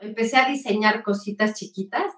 [0.00, 2.12] empecé a diseñar cositas chiquitas.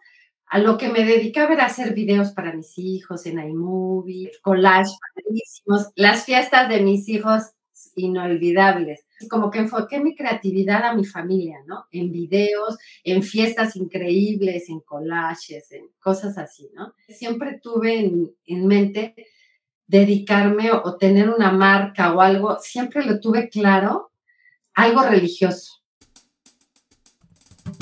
[0.47, 5.93] A lo que me dedicaba era hacer videos para mis hijos en iMovie, collage padrísimos,
[5.97, 7.53] las fiestas de mis hijos
[7.97, 9.07] inolvidables.
[9.31, 11.87] Como que enfoqué mi creatividad a mi familia, ¿no?
[11.91, 16.95] En videos, en fiestas increíbles, en collages, en cosas así, ¿no?
[17.09, 19.15] Siempre tuve en, en mente
[19.93, 24.13] dedicarme o, tener una marca o algo, siempre lo tuve claro,
[24.75, 25.82] algo religioso.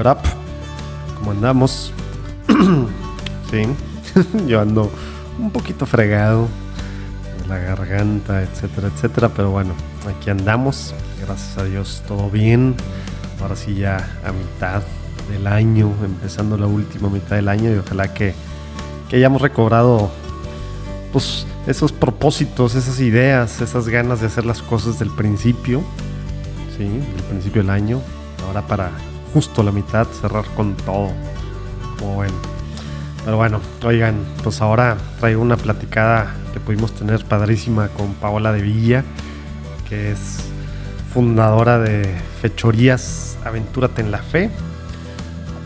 [0.00, 0.22] What up?
[1.18, 1.92] ¿Cómo andamos?
[3.50, 3.66] sí,
[4.46, 4.90] yo ando
[5.38, 6.48] un poquito fregado
[7.42, 9.74] de la garganta, etcétera, etcétera, pero bueno,
[10.08, 10.94] aquí andamos.
[11.20, 12.76] Gracias a Dios, todo bien.
[13.42, 14.80] Ahora sí, ya a mitad
[15.30, 18.32] del año, empezando la última mitad del año, y ojalá que,
[19.10, 20.10] que hayamos recobrado
[21.12, 25.82] pues, esos propósitos, esas ideas, esas ganas de hacer las cosas del principio,
[26.78, 28.00] sí, del principio del año,
[28.46, 28.92] ahora para
[29.32, 31.10] justo la mitad, cerrar con todo.
[31.98, 32.34] Como bueno.
[33.24, 38.62] Pero bueno, oigan, pues ahora traigo una platicada que pudimos tener padrísima con Paola de
[38.62, 39.04] Villa,
[39.88, 40.38] que es
[41.12, 44.50] fundadora de Fechorías Aventúrate en la Fe.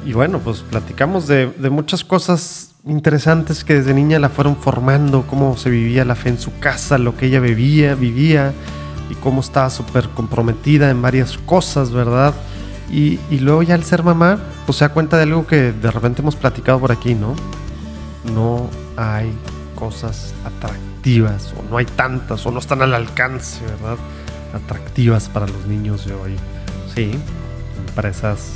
[0.04, 5.26] Y bueno, pues platicamos de, de muchas cosas interesantes que desde niña la fueron formando,
[5.26, 8.52] cómo se vivía la fe en su casa, lo que ella bebía, vivía
[9.10, 12.34] y cómo estaba súper comprometida en varias cosas, ¿verdad?
[12.94, 16.22] Y, luego ya al ser mamá, pues se da cuenta de algo que de repente
[16.22, 17.34] hemos platicado por aquí, ¿no?
[18.32, 19.32] No hay
[19.74, 23.96] cosas atractivas, o no hay tantas, o no están al alcance, ¿verdad?
[24.54, 26.36] Atractivas para los niños de hoy.
[26.94, 27.18] Sí,
[27.88, 28.52] empresas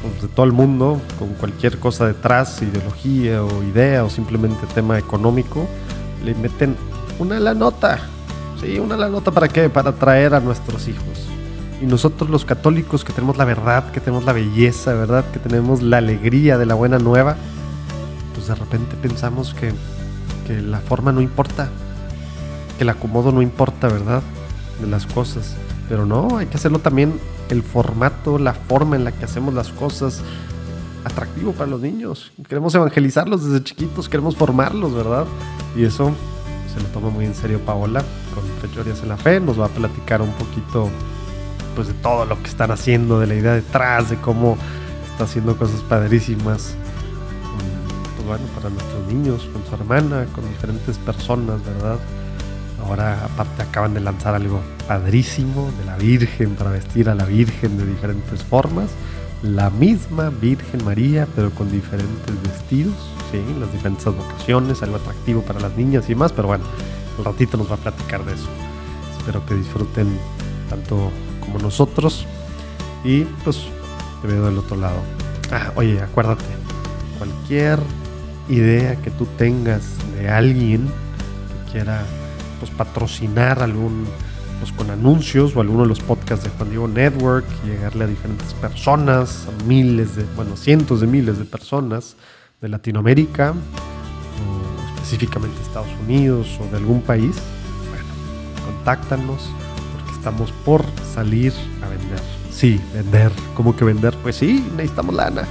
[0.00, 4.98] pues, de todo el mundo, con cualquier cosa detrás, ideología o idea, o simplemente tema
[4.98, 5.68] económico,
[6.24, 6.76] le meten
[7.18, 7.98] una la nota.
[8.58, 9.68] Sí, una la nota para qué?
[9.68, 11.25] Para atraer a nuestros hijos.
[11.80, 15.24] Y nosotros los católicos que tenemos la verdad, que tenemos la belleza, ¿verdad?
[15.30, 17.36] Que tenemos la alegría de la buena nueva,
[18.34, 19.72] pues de repente pensamos que,
[20.46, 21.68] que la forma no importa,
[22.78, 24.22] que el acomodo no importa, ¿verdad?
[24.80, 25.56] De las cosas.
[25.88, 27.20] Pero no, hay que hacerlo también
[27.50, 30.22] el formato, la forma en la que hacemos las cosas
[31.04, 32.32] atractivo para los niños.
[32.48, 35.26] Queremos evangelizarlos desde chiquitos, queremos formarlos, ¿verdad?
[35.76, 36.12] Y eso
[36.74, 38.02] se lo toma muy en serio Paola
[38.34, 39.40] con Fechorías en la Fe.
[39.40, 40.90] Nos va a platicar un poquito
[41.76, 44.56] pues de todo lo que están haciendo, de la idea detrás, de cómo
[45.12, 46.74] está haciendo cosas padrísimas.
[48.16, 51.98] Pues bueno, para nuestros niños, con su hermana, con diferentes personas, ¿verdad?
[52.84, 57.76] Ahora aparte acaban de lanzar algo padrísimo de la Virgen para vestir a la Virgen
[57.78, 58.88] de diferentes formas.
[59.42, 62.94] La misma Virgen María, pero con diferentes vestidos,
[63.30, 66.64] sí, las diferentes vocaciones, algo atractivo para las niñas y más, pero bueno,
[67.18, 68.48] un ratito nos va a platicar de eso.
[69.18, 70.18] Espero que disfruten
[70.70, 71.10] tanto
[71.46, 72.26] como nosotros.
[73.04, 73.62] Y pues
[74.20, 75.00] te veo del otro lado.
[75.52, 76.44] Ah, oye, acuérdate,
[77.18, 77.78] cualquier
[78.48, 79.82] idea que tú tengas
[80.16, 82.04] de alguien que quiera
[82.58, 84.06] pues patrocinar algún
[84.58, 88.54] pues con anuncios o alguno de los podcasts de Juan Diego Network, llegarle a diferentes
[88.54, 92.16] personas, a miles de, bueno, cientos de miles de personas
[92.60, 97.36] de Latinoamérica, o específicamente Estados Unidos o de algún país,
[97.90, 98.08] bueno,
[98.64, 99.50] contáctanos
[100.26, 101.52] estamos por salir
[101.84, 102.20] a vender.
[102.50, 103.30] Sí, vender.
[103.54, 104.12] ¿Cómo que vender?
[104.24, 105.44] Pues sí, necesitamos lana.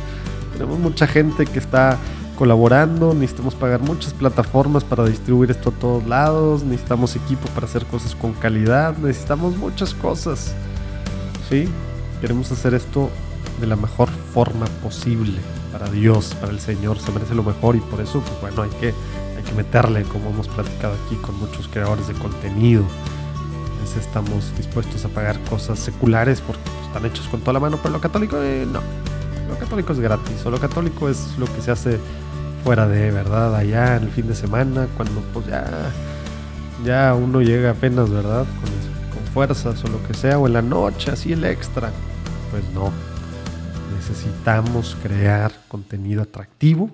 [0.51, 1.97] Tenemos mucha gente que está
[2.37, 7.85] colaborando, necesitamos pagar muchas plataformas para distribuir esto a todos lados, necesitamos equipo para hacer
[7.85, 10.53] cosas con calidad, necesitamos muchas cosas.
[11.49, 11.69] ¿Sí?
[12.19, 13.09] Queremos hacer esto
[13.61, 15.39] de la mejor forma posible
[15.71, 18.71] para Dios, para el Señor, se merece lo mejor y por eso, pues bueno, hay
[18.81, 18.87] que,
[19.37, 22.83] hay que meterle, como hemos platicado aquí con muchos creadores de contenido
[23.95, 28.01] estamos dispuestos a pagar cosas seculares porque están hechos con toda la mano, pero lo
[28.01, 28.81] católico eh, no.
[29.47, 31.99] Lo católico es gratis, o lo católico es lo que se hace
[32.63, 33.55] fuera de, ¿verdad?
[33.55, 35.91] Allá en el fin de semana, cuando pues ya,
[36.83, 38.45] ya uno llega apenas, ¿verdad?
[38.45, 41.91] Con, con fuerzas o lo que sea, o en la noche, así el extra.
[42.51, 42.91] Pues no.
[43.95, 46.89] Necesitamos crear contenido atractivo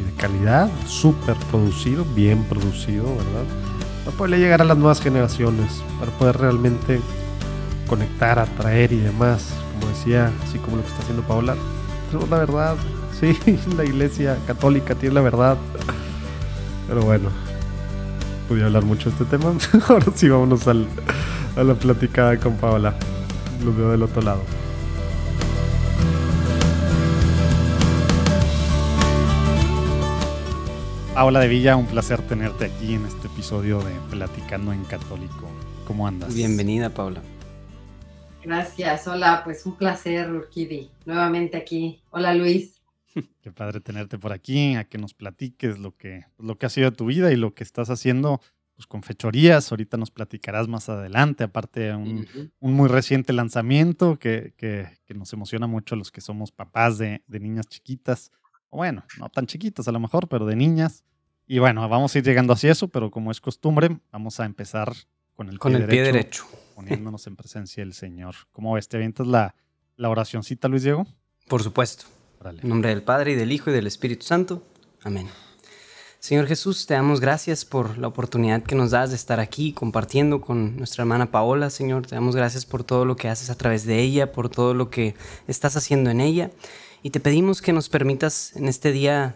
[0.00, 3.69] y de calidad, súper producido, bien producido, ¿verdad?
[4.04, 7.00] Para poder llegar a las nuevas generaciones, para poder realmente
[7.86, 9.52] conectar, atraer y demás.
[9.74, 11.56] Como decía, así como lo que está haciendo Paola.
[12.10, 12.76] Tenemos la verdad.
[13.20, 13.38] Sí,
[13.76, 15.58] la iglesia católica tiene la verdad.
[16.88, 17.28] Pero bueno,
[18.48, 19.52] podía hablar mucho de este tema.
[19.88, 20.86] Ahora sí, vámonos al,
[21.54, 22.94] a la platicada con Paola.
[23.62, 24.40] Lo veo del otro lado.
[31.20, 35.50] Paola de Villa, un placer tenerte aquí en este episodio de Platicando en Católico.
[35.86, 36.34] ¿Cómo andas?
[36.34, 37.20] Bienvenida, Paula.
[38.42, 42.00] Gracias, hola, pues un placer, Urquidi, nuevamente aquí.
[42.08, 42.80] Hola, Luis.
[43.42, 46.90] Qué padre tenerte por aquí, a que nos platiques lo que, lo que ha sido
[46.90, 48.40] tu vida y lo que estás haciendo
[48.74, 49.70] pues, con fechorías.
[49.70, 52.26] Ahorita nos platicarás más adelante, aparte un,
[52.60, 56.96] un muy reciente lanzamiento que, que, que, nos emociona mucho a los que somos papás
[56.96, 58.32] de, de niñas chiquitas.
[58.70, 61.04] Bueno, no tan chiquitas a lo mejor, pero de niñas.
[61.52, 64.92] Y bueno, vamos a ir llegando hacia eso, pero como es costumbre, vamos a empezar
[65.34, 66.44] con el, con pie, el pie derecho,
[66.76, 68.36] Poniéndonos en presencia del Señor.
[68.52, 68.86] ¿Cómo ves?
[68.86, 69.56] ¿Te avientas la,
[69.96, 71.08] la oracioncita, Luis Diego?
[71.48, 72.04] Por supuesto.
[72.40, 72.62] Dale.
[72.62, 74.62] En nombre del Padre y del Hijo y del Espíritu Santo.
[75.02, 75.26] Amén.
[76.20, 80.40] Señor Jesús, te damos gracias por la oportunidad que nos das de estar aquí compartiendo
[80.40, 82.06] con nuestra hermana Paola, Señor.
[82.06, 84.88] Te damos gracias por todo lo que haces a través de ella, por todo lo
[84.88, 85.16] que
[85.48, 86.52] estás haciendo en ella.
[87.02, 89.34] Y te pedimos que nos permitas en este día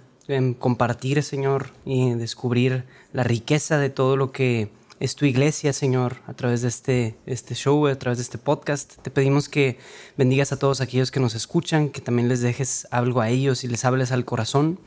[0.58, 6.34] compartir, Señor, y descubrir la riqueza de todo lo que es tu iglesia, Señor, a
[6.34, 8.96] través de este, este show, a través de este podcast.
[9.02, 9.78] Te pedimos que
[10.16, 13.68] bendigas a todos aquellos que nos escuchan, que también les dejes algo a ellos y
[13.68, 14.80] les hables al corazón.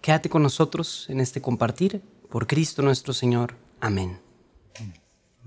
[0.00, 2.02] Quédate con nosotros en este compartir.
[2.28, 3.54] Por Cristo nuestro Señor.
[3.80, 4.18] Amén.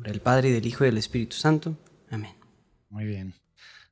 [0.05, 1.77] El Padre y del Hijo y del Espíritu Santo.
[2.09, 2.35] Amén.
[2.89, 3.33] Muy bien.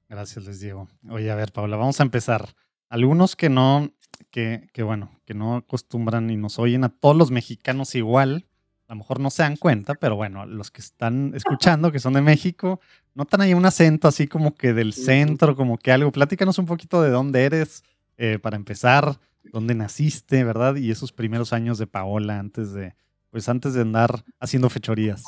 [0.09, 0.87] Gracias, les digo.
[1.09, 2.53] Oye, a ver, Paula, vamos a empezar.
[2.89, 3.91] Algunos que no,
[4.31, 8.47] que, que, bueno, que no acostumbran y nos oyen a todos los mexicanos igual,
[8.87, 12.13] a lo mejor no se dan cuenta, pero bueno, los que están escuchando, que son
[12.13, 12.81] de México,
[13.13, 16.11] notan ahí un acento así como que del centro, como que algo.
[16.11, 17.83] Platícanos un poquito de dónde eres,
[18.17, 19.17] eh, para empezar,
[19.53, 20.75] dónde naciste, ¿verdad?
[20.75, 22.93] Y esos primeros años de Paola antes de,
[23.29, 25.23] pues antes de andar haciendo fechorías.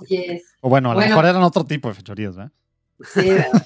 [0.00, 0.44] Así es.
[0.60, 2.52] O bueno, a lo bueno, mejor eran otro tipo de fechorías, ¿verdad?
[3.00, 3.62] Sí, ¿verdad?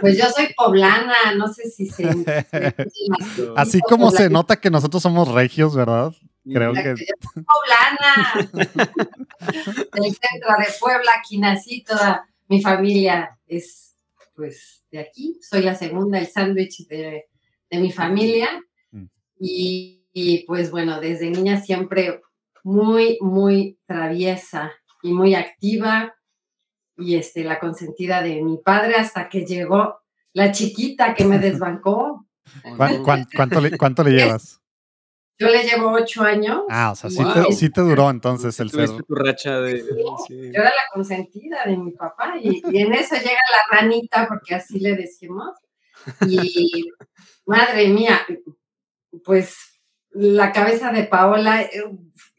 [0.00, 2.04] Pues yo soy poblana, no sé si se.
[3.56, 6.12] Así como se nota que nosotros somos regios, ¿verdad?
[6.44, 6.94] Creo que.
[6.94, 8.50] Yo soy poblana.
[9.92, 13.96] Del centro de Puebla, aquí nací, toda mi familia es,
[14.34, 15.38] pues, de aquí.
[15.40, 17.26] Soy la segunda, el sándwich de,
[17.70, 18.48] de, mi familia.
[18.90, 19.06] Mm.
[19.40, 22.20] Y, y, pues, bueno, desde niña siempre
[22.62, 24.72] muy, muy traviesa
[25.02, 26.14] y muy activa
[26.98, 30.00] y este, la consentida de mi padre hasta que llegó
[30.32, 32.26] la chiquita que me desbancó.
[32.76, 33.02] ¿Cuánto,
[33.34, 34.60] cuánto, le, cuánto le llevas?
[35.38, 36.62] Yo le llevo ocho años.
[36.68, 38.88] Ah, o sea, sí, te, sí te, duró entonces el ser.
[38.88, 39.84] tu racha de...
[40.26, 44.26] Sí, Yo era la consentida de mi papá y, y, en eso llega la ranita,
[44.26, 45.56] porque así le decimos.
[46.26, 46.90] Y
[47.46, 48.18] madre mía,
[49.24, 49.56] pues
[50.10, 51.84] la cabeza de Paola, eh,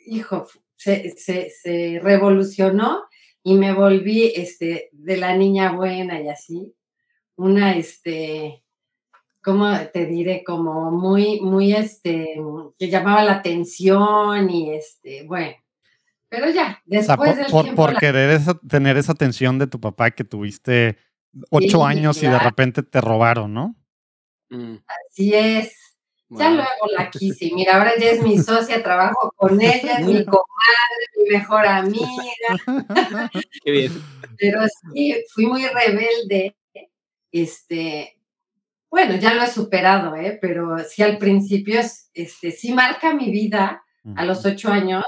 [0.05, 3.05] hijo, se, se, se revolucionó
[3.43, 6.75] y me volví este, de la niña buena y así,
[7.35, 8.63] una, este,
[9.41, 10.43] ¿cómo te diré?
[10.43, 12.35] Como muy, muy, este,
[12.77, 15.55] que llamaba la atención y, este, bueno,
[16.27, 17.81] pero ya, después o sea, por, del por, tiempo...
[17.83, 20.97] por la- querer esa- tener esa atención de tu papá que tuviste
[21.49, 23.75] ocho Sí, años y de repente te robaron, ¿no?
[24.49, 24.75] Mm,
[25.09, 25.88] Así es.
[26.29, 27.49] Ya luego la quise.
[27.55, 32.07] Mira, ahora ya es mi socia, trabajo con ella, es mi comadre, mi mejor amiga.
[33.63, 33.91] Qué bien.
[34.37, 34.61] Pero
[34.93, 36.55] sí, fui muy rebelde.
[37.31, 38.19] Este,
[38.89, 40.37] bueno, ya lo he superado, ¿eh?
[40.41, 43.83] Pero sí al principio, es- este, sí marca mi vida
[44.15, 45.03] a los ocho años,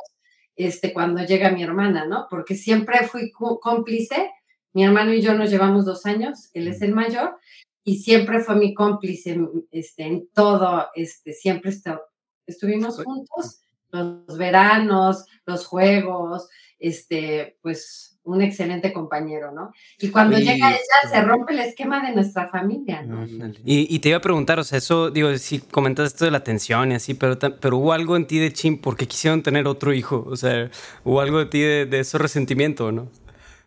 [0.56, 2.28] este, cuando llega mi hermana, ¿no?
[2.30, 4.32] Porque siempre fui cómplice.
[4.74, 7.38] Mi hermano y yo nos llevamos dos años, él es el mayor,
[7.84, 9.40] y siempre fue mi cómplice
[9.72, 12.00] este, en todo, este, siempre estu-
[12.46, 13.62] estuvimos juntos,
[13.92, 16.48] los veranos, los juegos,
[16.80, 19.72] este, pues un excelente compañero, ¿no?
[20.00, 23.26] Y cuando llega ella, se rompe el esquema de nuestra familia, ¿no?
[23.66, 26.38] Y, y te iba a preguntar, o sea, eso, digo, sí comentas esto de la
[26.38, 29.92] atención y así, pero, pero hubo algo en ti de chin porque quisieron tener otro
[29.92, 30.70] hijo, o sea,
[31.04, 33.08] hubo algo de ti de, de eso resentimiento, ¿no?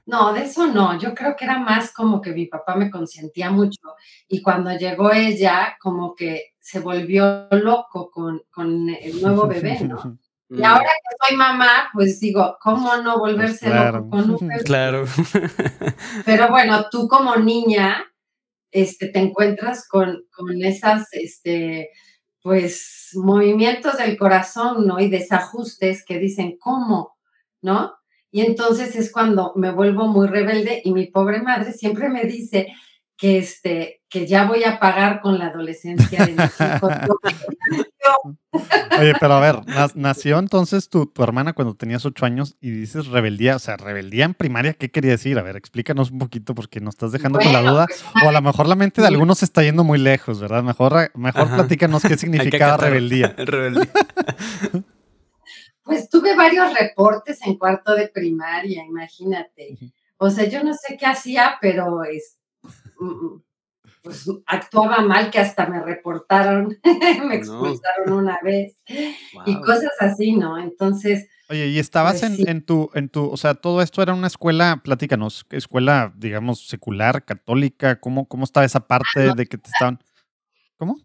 [0.07, 0.99] No, de eso no.
[0.99, 3.81] Yo creo que era más como que mi papá me consentía mucho
[4.29, 10.19] y cuando llegó ella, como que se volvió loco con, con el nuevo bebé, ¿no?
[10.51, 13.99] Y ahora que soy mamá, pues digo, ¿cómo no volverse claro.
[13.99, 14.63] loco con un bebé?
[14.63, 15.05] Claro.
[16.25, 18.05] Pero bueno, tú como niña,
[18.71, 21.91] este, te encuentras con, con esas, este,
[22.43, 25.01] pues, movimientos del corazón, ¿no?
[25.01, 27.17] Y desajustes que dicen, ¿cómo?
[27.63, 27.95] ¿No?
[28.35, 32.67] Y entonces es cuando me vuelvo muy rebelde y mi pobre madre siempre me dice
[33.17, 36.93] que, este, que ya voy a pagar con la adolescencia de mis hijos.
[38.99, 39.61] Oye, pero a ver,
[39.95, 44.25] nació entonces tu, tu, hermana cuando tenías ocho años y dices rebeldía, o sea, rebeldía
[44.25, 45.39] en primaria, ¿qué quería decir?
[45.39, 47.87] A ver, explícanos un poquito porque nos estás dejando con la duda.
[47.87, 50.65] Pues, o a lo mejor la mente de algunos está yendo muy lejos, ¿verdad?
[50.65, 53.33] Mejor, mejor platícanos qué significaba rebeldía.
[53.39, 53.93] rebeldía.
[55.85, 59.77] Pues tuve varios reportes en cuarto de primaria, imagínate.
[60.17, 62.39] O sea, yo no sé qué hacía, pero es,
[62.99, 63.43] mm, mm,
[64.03, 66.79] pues actuaba mal que hasta me reportaron,
[67.29, 70.59] me expulsaron una vez y cosas así, ¿no?
[70.59, 71.29] Entonces...
[71.51, 74.27] Oye, y estabas pues en, en, tu, en tu, o sea, todo esto era una
[74.27, 79.69] escuela, platícanos, escuela, digamos, secular, católica, ¿cómo, cómo estaba esa parte ah, de que te
[79.69, 79.99] estaban...
[80.77, 80.99] ¿Cómo?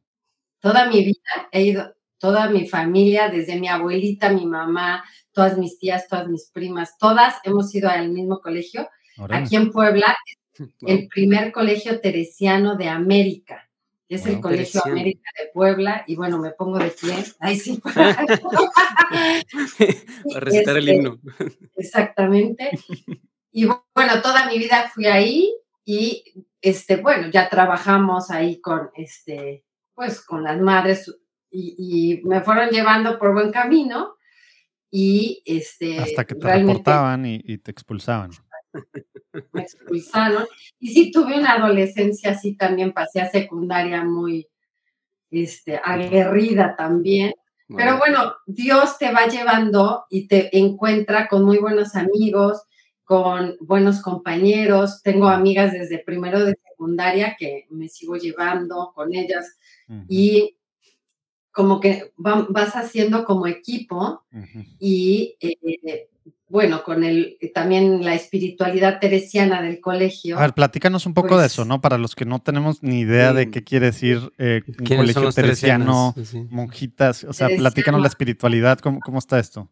[0.59, 5.79] Toda mi vida he ido, toda mi familia, desde mi abuelita, mi mamá, todas mis
[5.79, 8.87] tías, todas mis primas, todas hemos ido al mismo colegio.
[9.29, 10.15] Aquí en Puebla
[10.81, 13.65] el primer colegio teresiano de América.
[14.07, 17.13] Es el Colegio América de Puebla, y bueno, me pongo de pie.
[17.39, 17.79] Ay, sí.
[17.83, 18.25] Para
[20.39, 21.19] recitar el himno.
[21.39, 22.71] Este, exactamente.
[23.51, 25.51] Y bueno, toda mi vida fui ahí
[25.83, 26.23] y,
[26.61, 31.11] este, bueno, ya trabajamos ahí con, este, pues, con las madres
[31.51, 34.15] y, me fueron llevando por buen camino
[34.91, 35.99] y, este.
[35.99, 38.31] Hasta que te reportaban y te expulsaban
[39.53, 40.45] me expulsaron.
[40.79, 44.47] Y sí tuve una adolescencia así también, pasé a secundaria muy
[45.31, 47.33] este, aguerrida también.
[47.75, 52.63] Pero bueno, Dios te va llevando y te encuentra con muy buenos amigos,
[53.03, 55.03] con buenos compañeros.
[55.03, 59.59] Tengo amigas desde primero de secundaria que me sigo llevando con ellas
[60.07, 60.57] y
[61.59, 64.23] como que vas haciendo como equipo
[64.79, 66.07] y eh,
[66.47, 70.37] bueno, con el también la espiritualidad teresiana del colegio.
[70.37, 71.81] A ver, platícanos un poco de eso, pues ¿no?
[71.81, 76.15] Para los que no tenemos ni idea de qué quiere decir eh, un colegio teresiano,
[76.49, 79.69] monjitas, o sea, platícanos la espiritualidad, ¿cómo, cómo está esto?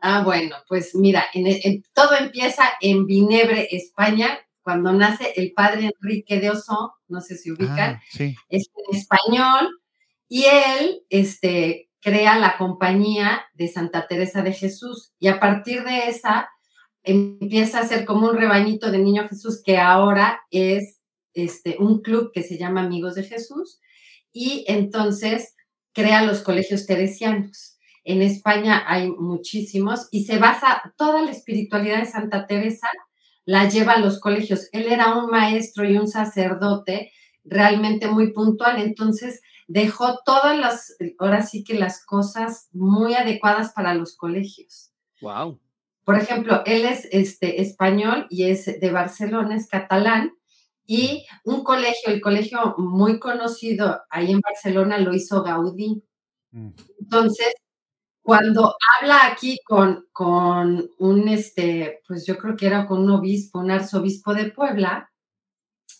[0.00, 1.26] Ah, bueno, pues mira,
[1.92, 7.52] todo empieza en Vinebre, España, cuando nace el padre Enrique de Oso, no sé si
[7.52, 8.02] ubican, ah,
[8.48, 9.68] es en español,
[10.34, 16.08] y él, este, crea la compañía de Santa Teresa de Jesús y a partir de
[16.08, 16.48] esa
[17.04, 20.98] empieza a ser como un rebañito de Niño Jesús que ahora es
[21.34, 23.78] este, un club que se llama Amigos de Jesús
[24.32, 25.54] y entonces
[25.92, 27.78] crea los colegios teresianos.
[28.02, 32.88] En España hay muchísimos y se basa toda la espiritualidad de Santa Teresa
[33.44, 34.68] la lleva a los colegios.
[34.72, 37.12] Él era un maestro y un sacerdote
[37.44, 43.94] realmente muy puntual, entonces dejó todas las, ahora sí que las cosas muy adecuadas para
[43.94, 44.92] los colegios.
[45.20, 45.60] Wow.
[46.04, 50.32] Por ejemplo, él es este, español y es de Barcelona, es catalán,
[50.86, 56.04] y un colegio, el colegio muy conocido ahí en Barcelona lo hizo Gaudí.
[56.50, 56.70] Mm.
[57.00, 57.54] Entonces,
[58.22, 63.60] cuando habla aquí con, con un, este, pues yo creo que era con un obispo,
[63.60, 65.10] un arzobispo de Puebla,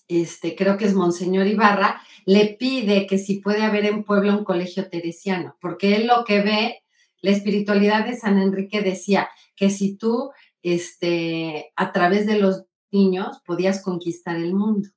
[0.08, 4.44] este, creo que es Monseñor Ibarra, le pide que si puede haber en Puebla un
[4.44, 6.82] colegio teresiano, porque él lo que ve,
[7.20, 10.30] la espiritualidad de San Enrique decía que si tú,
[10.62, 14.88] este, a través de los niños, podías conquistar el mundo.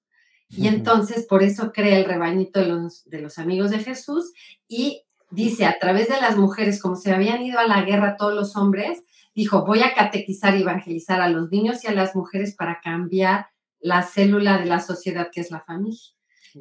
[0.49, 4.31] Y entonces, por eso crea el rebañito de los, de los amigos de Jesús
[4.67, 8.33] y dice, a través de las mujeres, como se habían ido a la guerra todos
[8.33, 9.03] los hombres,
[9.35, 13.47] dijo, voy a catequizar y evangelizar a los niños y a las mujeres para cambiar
[13.79, 16.13] la célula de la sociedad que es la familia.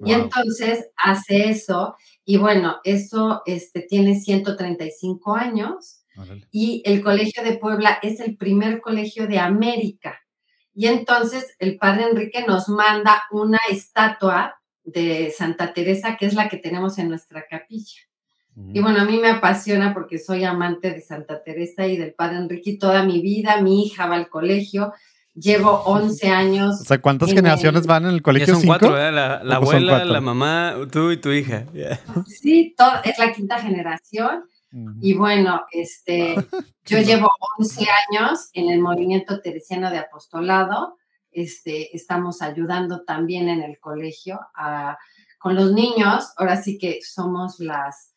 [0.04, 6.02] Y entonces hace eso, y bueno, eso este, tiene 135 años,
[6.50, 10.20] y el Colegio de Puebla es el primer colegio de América.
[10.75, 16.49] Y entonces el padre Enrique nos manda una estatua de Santa Teresa, que es la
[16.49, 18.00] que tenemos en nuestra capilla.
[18.73, 22.38] Y bueno, a mí me apasiona porque soy amante de Santa Teresa y del padre
[22.38, 23.61] Enrique toda mi vida.
[23.61, 24.94] Mi hija va al colegio,
[25.37, 26.81] Llevo 11 años.
[26.81, 28.55] O sea, ¿cuántas generaciones van en el colegio?
[28.55, 29.12] son cuatro, ¿eh?
[29.12, 31.66] La, abuela, la mamá, tú y tu hija.
[32.26, 32.75] Sí,
[33.05, 34.45] es la quinta generación.
[35.00, 36.35] Y bueno, este,
[36.87, 40.97] yo llevo 11 años en el movimiento teresiano de apostolado.
[41.31, 44.97] Este, estamos ayudando también en el colegio a,
[45.38, 46.33] con los niños.
[46.38, 48.15] Ahora sí que somos las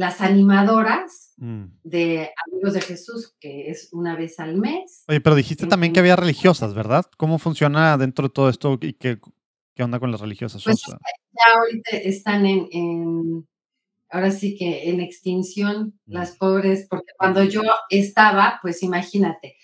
[0.00, 1.64] las animadoras mm.
[1.84, 5.04] de Amigos de Jesús, que es una vez al mes.
[5.08, 7.04] Oye, pero dijiste también que había religiosas, ¿verdad?
[7.18, 9.18] ¿Cómo funciona dentro de todo esto y qué,
[9.74, 10.64] qué onda con las religiosas?
[10.64, 13.46] Pues ya ahorita están en,
[14.08, 16.12] ahora sí que en extinción mm.
[16.14, 19.58] las pobres, porque cuando yo estaba, pues imagínate,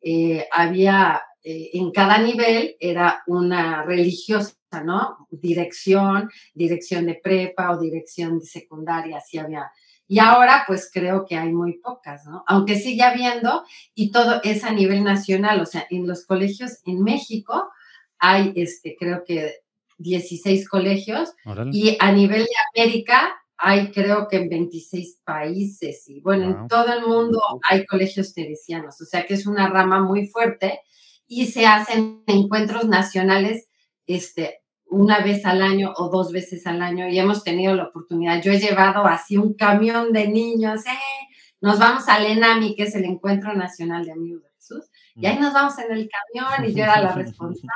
[0.00, 5.26] eh, había eh, en cada nivel era una religiosa, ¿no?
[5.30, 9.70] Dirección, dirección de prepa o dirección de secundaria, así había.
[10.12, 12.44] Y ahora pues creo que hay muy pocas, ¿no?
[12.46, 13.64] Aunque sigue habiendo
[13.94, 17.70] y todo es a nivel nacional, o sea, en los colegios en México
[18.18, 19.62] hay, este, creo que
[19.96, 21.32] 16 colegios
[21.72, 26.92] y a nivel de América hay creo que en 26 países y bueno, en todo
[26.92, 30.80] el mundo hay colegios teresianos, o sea que es una rama muy fuerte
[31.26, 33.70] y se hacen encuentros nacionales
[34.06, 34.61] este,
[34.92, 38.42] una vez al año o dos veces al año y hemos tenido la oportunidad.
[38.42, 41.28] Yo he llevado así un camión de niños, ¡eh!
[41.60, 44.84] nos vamos al ENAMI, que es el Encuentro Nacional de Amigos de Jesús,
[45.14, 47.72] y ahí nos vamos en el camión y yo era la responsable.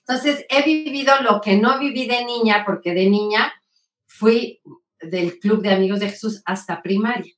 [0.00, 3.52] Entonces, he vivido lo que no viví de niña, porque de niña
[4.06, 4.60] fui
[5.00, 7.32] del Club de Amigos de Jesús hasta primaria.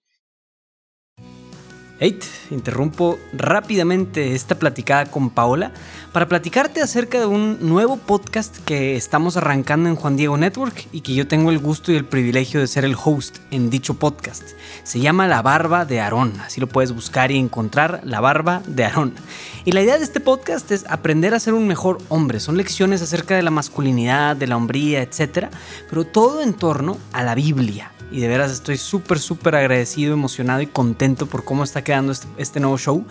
[2.03, 2.19] Hey,
[2.51, 5.71] interrumpo rápidamente esta platicada con Paola
[6.15, 11.03] para platicarte acerca de un nuevo podcast que estamos arrancando en Juan Diego Network y
[11.03, 14.45] que yo tengo el gusto y el privilegio de ser el host en dicho podcast.
[14.83, 18.87] Se llama La Barba de Aarón, así lo puedes buscar y encontrar, La Barba de
[18.87, 19.13] Aarón.
[19.67, 22.41] Y la idea de este podcast es aprender a ser un mejor hombre.
[22.41, 25.49] Son lecciones acerca de la masculinidad, de la hombría, etc.
[25.91, 30.61] Pero todo en torno a la Biblia y de veras estoy súper, súper agradecido, emocionado
[30.63, 33.05] y contento por cómo está quedando este, este, nuevo show,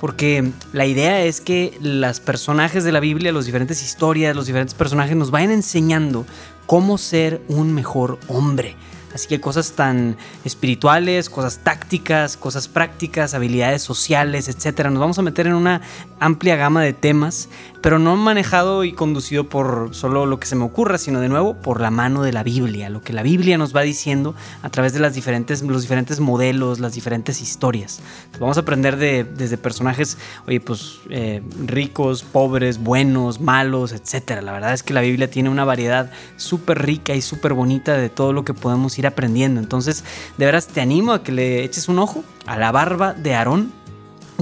[0.00, 4.74] porque la idea es que los personajes de la Biblia, las diferentes historias, los diferentes
[4.74, 6.26] personajes nos vayan enseñando
[6.66, 8.76] cómo ser un mejor hombre.
[9.16, 14.90] Así que cosas tan espirituales, cosas tácticas, cosas prácticas, habilidades sociales, etcétera.
[14.90, 15.80] Nos vamos a meter en una
[16.20, 17.48] amplia gama de temas
[17.86, 21.54] pero no manejado y conducido por solo lo que se me ocurra, sino de nuevo
[21.54, 24.92] por la mano de la Biblia, lo que la Biblia nos va diciendo a través
[24.92, 28.00] de las diferentes, los diferentes modelos, las diferentes historias.
[28.40, 30.18] Vamos a aprender de, desde personajes,
[30.48, 34.42] oye, pues eh, ricos, pobres, buenos, malos, etc.
[34.42, 38.08] La verdad es que la Biblia tiene una variedad súper rica y súper bonita de
[38.08, 39.60] todo lo que podemos ir aprendiendo.
[39.60, 40.04] Entonces,
[40.36, 43.72] de veras te animo a que le eches un ojo a la barba de Aarón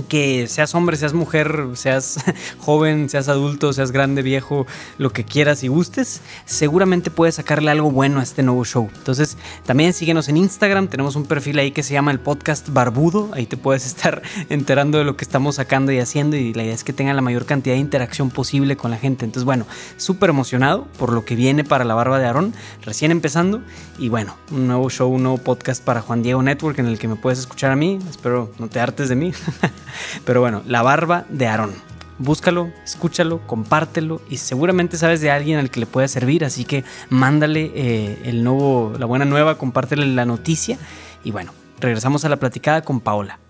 [0.03, 2.19] que seas hombre, seas mujer, seas
[2.59, 4.67] joven, seas adulto, seas grande, viejo,
[4.99, 8.91] lo que quieras y gustes, seguramente puedes sacarle algo bueno a este nuevo show.
[8.95, 13.31] Entonces, también síguenos en Instagram, tenemos un perfil ahí que se llama el podcast Barbudo,
[13.35, 16.75] ahí te puedes estar enterando de lo que estamos sacando y haciendo y la idea
[16.75, 19.25] es que tenga la mayor cantidad de interacción posible con la gente.
[19.25, 23.63] Entonces, bueno, súper emocionado por lo que viene para la barba de Aarón, recién empezando
[23.99, 27.09] y bueno, un nuevo show, un nuevo podcast para Juan Diego Network en el que
[27.09, 29.33] me puedes escuchar a mí, espero no te hartes de mí.
[30.25, 31.73] Pero bueno, la barba de Aarón.
[32.19, 36.85] Búscalo, escúchalo, compártelo y seguramente sabes de alguien al que le pueda servir, así que
[37.11, 40.79] mándale eh, el nuevo, la buena nueva, compártele la noticia
[41.25, 43.41] y bueno, regresamos a la platicada con Paola.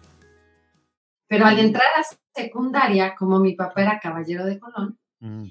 [1.28, 5.44] Pero al entrar a secundaria, como mi papá era caballero de Colón, mm.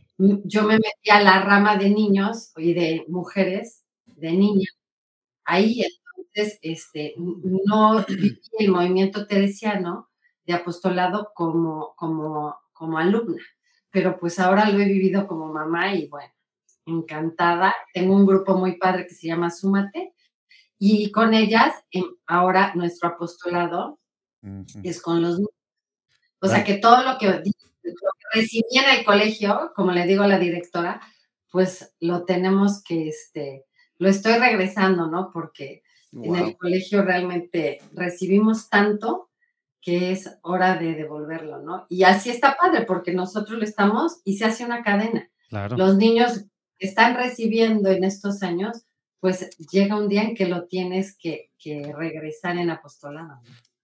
[0.45, 4.73] yo me metí a la rama de niños y de mujeres, de niñas.
[5.45, 10.09] Ahí entonces este, no viví el movimiento teresiano,
[10.45, 13.41] de apostolado como, como, como alumna,
[13.89, 16.33] pero pues ahora lo he vivido como mamá y bueno,
[16.85, 17.73] encantada.
[17.93, 20.13] Tengo un grupo muy padre que se llama Súmate
[20.77, 23.99] y con ellas em, ahora nuestro apostolado
[24.83, 25.39] es con los
[26.39, 27.93] O sea que todo lo que, lo que,
[28.33, 30.99] recibí en el colegio, como le digo a la directora,
[31.49, 33.65] pues lo tenemos que, este,
[33.97, 35.29] lo estoy regresando, ¿no?
[35.31, 39.29] Porque en el colegio realmente recibimos tanto
[39.83, 41.85] que es hora de devolverlo, ¿no?
[41.89, 45.29] Y así está padre, porque nosotros lo estamos y se hace una cadena.
[45.77, 46.45] Los niños
[46.79, 48.85] están recibiendo en estos años,
[49.19, 51.49] pues llega un día en que lo tienes que,
[51.97, 53.39] regresar en apostolado.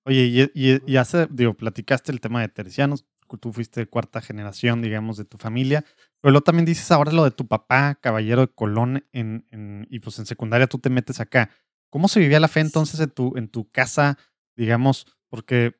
[0.05, 3.05] Oye, y, y, hace, digo, platicaste el tema de tercianos,
[3.37, 5.85] tú fuiste cuarta generación, digamos, de tu familia,
[6.21, 10.17] pero luego también dices ahora lo de tu papá, caballero de Colón, en, y pues
[10.19, 11.49] en secundaria tú te metes acá.
[11.89, 14.17] ¿Cómo se vivía la fe entonces en tu, en tu casa,
[14.55, 15.05] digamos?
[15.29, 15.75] Porque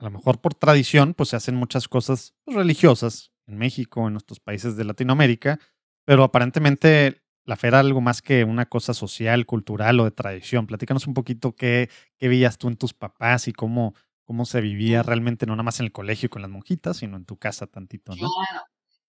[0.00, 4.14] a lo mejor por tradición, pues se hacen muchas cosas pues, religiosas en México, en
[4.14, 5.60] nuestros países de Latinoamérica,
[6.06, 10.66] pero aparentemente la fe era algo más que una cosa social, cultural o de tradición.
[10.66, 15.02] Platícanos un poquito qué, qué veías tú en tus papás y cómo, cómo se vivía
[15.02, 18.12] realmente, no nada más en el colegio con las monjitas, sino en tu casa tantito,
[18.12, 18.16] ¿no?
[18.16, 18.64] Claro,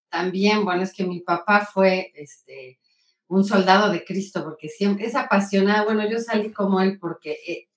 [0.10, 2.80] también, bueno, es que mi papá fue este,
[3.28, 5.86] un soldado de Cristo, porque siempre es apasionado.
[5.86, 7.70] Bueno, yo salí como él porque eh,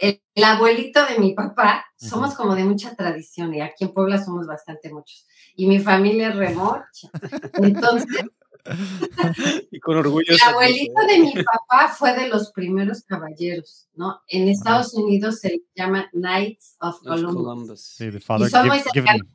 [0.00, 4.46] el, abuelito de mi papá, somos como de mucha tradición y aquí en Puebla somos
[4.46, 5.26] bastante muchos.
[5.54, 7.10] Y mi familia es remorcha.
[7.54, 8.24] Entonces,
[9.70, 10.32] y con orgullo.
[10.32, 14.20] El abuelito de mi papá fue de los primeros caballeros, ¿no?
[14.28, 17.80] En Estados Unidos se llama Knights of Columbus.
[17.80, 19.26] Sí, y son muy cercanos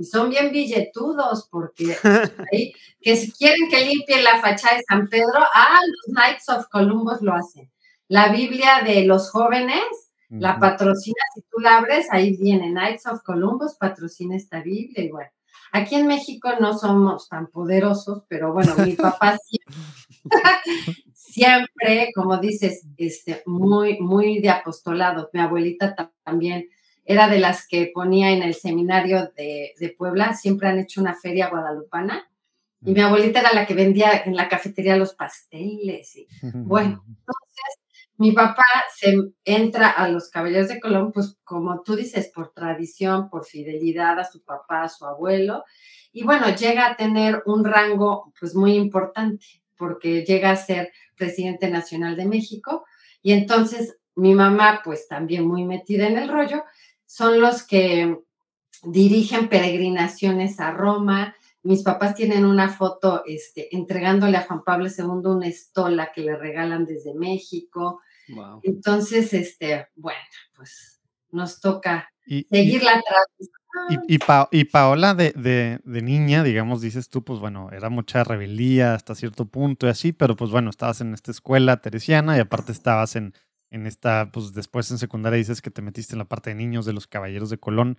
[0.00, 1.94] y son bien billetudos porque
[3.02, 7.20] que si quieren que limpie la fachada de San Pedro, ah, los Knights of Columbus
[7.20, 7.70] lo hacen.
[8.10, 13.22] La Biblia de los jóvenes la patrocina, si tú la abres, ahí viene Knights of
[13.22, 15.30] Columbus, patrocina esta Biblia y bueno.
[15.72, 19.82] Aquí en México no somos tan poderosos, pero bueno, mi papá siempre,
[21.12, 25.30] siempre, como dices, este, muy, muy de apostolado.
[25.32, 26.68] Mi abuelita también
[27.04, 31.14] era de las que ponía en el seminario de, de Puebla, siempre han hecho una
[31.14, 32.28] feria guadalupana.
[32.82, 36.16] Y mi abuelita era la que vendía en la cafetería los pasteles.
[36.16, 37.79] Y, bueno, entonces
[38.20, 43.30] mi papá se entra a los Caballeros de Colón, pues como tú dices, por tradición,
[43.30, 45.64] por fidelidad a su papá, a su abuelo,
[46.12, 51.70] y bueno, llega a tener un rango pues muy importante, porque llega a ser presidente
[51.70, 52.84] nacional de México,
[53.22, 56.64] y entonces mi mamá, pues también muy metida en el rollo,
[57.06, 58.18] son los que
[58.82, 61.34] dirigen peregrinaciones a Roma.
[61.62, 66.36] Mis papás tienen una foto este, entregándole a Juan Pablo II una estola que le
[66.36, 68.02] regalan desde México.
[68.62, 70.18] Entonces, este, bueno,
[70.56, 73.60] pues nos toca seguir la tradición.
[74.08, 74.18] Y,
[74.50, 79.86] y, Paola de, niña, digamos, dices tú, pues bueno, era mucha rebeldía hasta cierto punto
[79.86, 83.32] y así, pero pues bueno, estabas en esta escuela teresiana y aparte estabas en,
[83.70, 86.84] en esta, pues después en secundaria dices que te metiste en la parte de niños
[86.84, 87.96] de los Caballeros de Colón.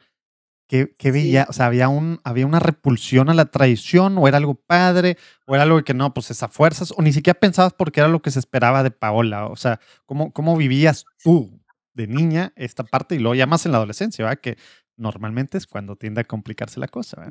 [0.72, 1.48] ¿Qué, veía?
[1.50, 5.54] O sea, ¿había, un, ¿había una repulsión a la traición o era algo padre o
[5.54, 8.32] era algo que no, pues esa fuerzas o ni siquiera pensabas porque era lo que
[8.32, 9.48] se esperaba de Paola?
[9.48, 11.62] O sea, ¿cómo, cómo vivías tú
[11.94, 14.40] de niña esta parte y luego ya más en la adolescencia, ¿verdad?
[14.40, 14.58] Que
[14.96, 17.28] normalmente es cuando tiende a complicarse la cosa,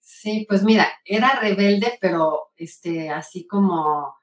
[0.00, 4.14] Sí, pues mira, era rebelde, pero este, así como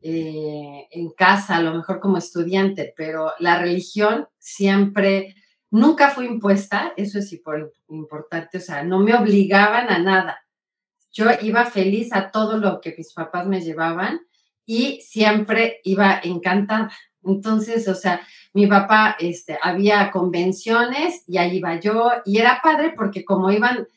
[0.00, 5.34] eh, en casa, a lo mejor como estudiante, pero la religión siempre
[5.74, 7.36] Nunca fue impuesta, eso es
[7.88, 10.46] importante, o sea, no me obligaban a nada.
[11.12, 14.20] Yo iba feliz a todo lo que mis papás me llevaban
[14.64, 16.92] y siempre iba encantada.
[17.24, 18.20] Entonces, o sea,
[18.52, 23.88] mi papá, este, había convenciones y ahí iba yo y era padre porque como iban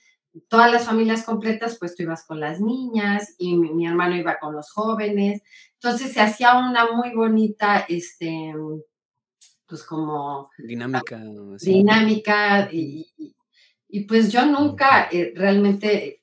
[0.48, 4.40] todas las familias completas, pues tú ibas con las niñas y mi, mi hermano iba
[4.40, 5.44] con los jóvenes.
[5.74, 8.52] Entonces se hacía una muy bonita, este,
[9.68, 10.50] pues como...
[10.58, 11.22] Dinámica.
[11.62, 13.08] Dinámica y,
[13.90, 16.22] y, pues yo nunca eh, realmente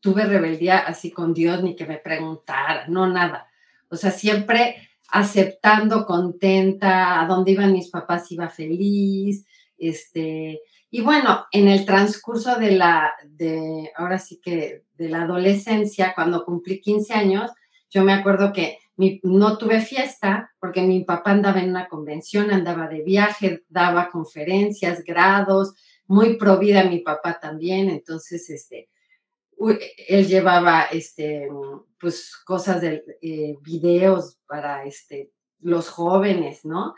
[0.00, 3.46] tuve rebeldía así con Dios ni que me preguntara, no nada.
[3.88, 9.46] O sea, siempre aceptando, contenta, a dónde iban mis papás iba feliz,
[9.78, 16.12] este, y bueno, en el transcurso de la, de, ahora sí que de la adolescencia,
[16.14, 17.50] cuando cumplí 15 años,
[17.90, 18.78] yo me acuerdo que
[19.22, 25.04] no tuve fiesta porque mi papá andaba en una convención, andaba de viaje, daba conferencias,
[25.04, 25.74] grados,
[26.06, 28.88] muy provida mi papá también, entonces este,
[30.08, 31.48] él llevaba este,
[31.98, 36.94] pues cosas de eh, videos para este, los jóvenes, ¿no?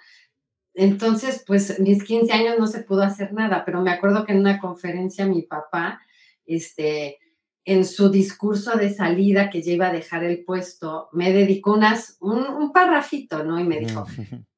[0.75, 4.41] Entonces, pues mis 15 años no se pudo hacer nada, pero me acuerdo que en
[4.41, 6.01] una conferencia mi papá,
[6.47, 7.19] este,
[7.65, 12.17] en su discurso de salida que ya iba a dejar el puesto, me dedicó unas,
[12.21, 13.59] un, un parrafito, ¿no?
[13.59, 14.05] Y me dijo,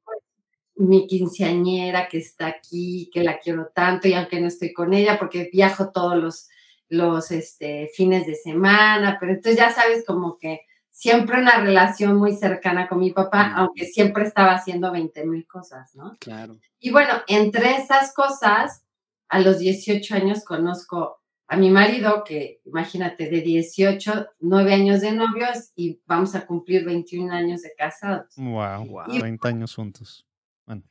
[0.77, 5.19] mi quinceañera que está aquí, que la quiero tanto, y aunque no estoy con ella,
[5.19, 6.49] porque viajo todos los,
[6.89, 12.35] los este, fines de semana, pero entonces ya sabes como que siempre una relación muy
[12.35, 16.17] cercana con mi papá, aunque siempre estaba haciendo 20 mil cosas, ¿no?
[16.19, 16.59] Claro.
[16.81, 18.83] Y bueno, entre esas cosas,
[19.29, 25.13] a los 18 años conozco a mi marido, que imagínate, de 18, 9 años de
[25.13, 28.35] novios y vamos a cumplir 21 años de casados.
[28.37, 29.19] Wow, wow.
[29.19, 30.27] 30 años juntos.
[30.67, 30.83] Bueno,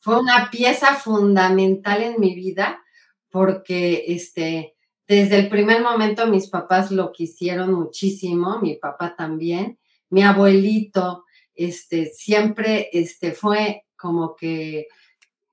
[0.00, 2.82] fue una pieza fundamental en mi vida
[3.30, 4.76] porque este,
[5.06, 9.78] desde el primer momento mis papás lo quisieron muchísimo, mi papá también,
[10.10, 11.24] mi abuelito,
[11.54, 14.88] este, siempre este, fue como que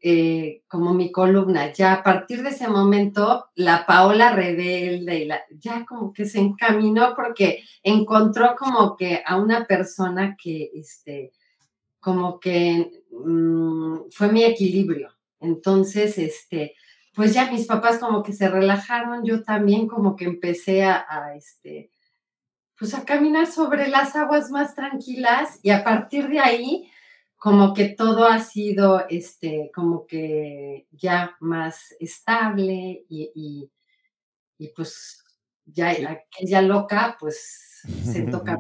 [0.10, 1.74] eh, como mi columna.
[1.74, 6.40] Ya a partir de ese momento, la Paola rebelde, y la, ya como que se
[6.40, 11.34] encaminó porque encontró como que a una persona que, este,
[12.00, 15.10] como que mm, fue mi equilibrio.
[15.42, 16.76] Entonces, este,
[17.14, 21.36] pues ya mis papás como que se relajaron, yo también como que empecé a, a
[21.36, 21.92] este,
[22.80, 26.90] pues a caminar sobre las aguas más tranquilas y a partir de ahí,
[27.38, 33.72] como que todo ha sido, este, como que ya más estable y,
[34.58, 35.24] y, pues
[35.66, 38.58] ya aquella loca, pues se toca.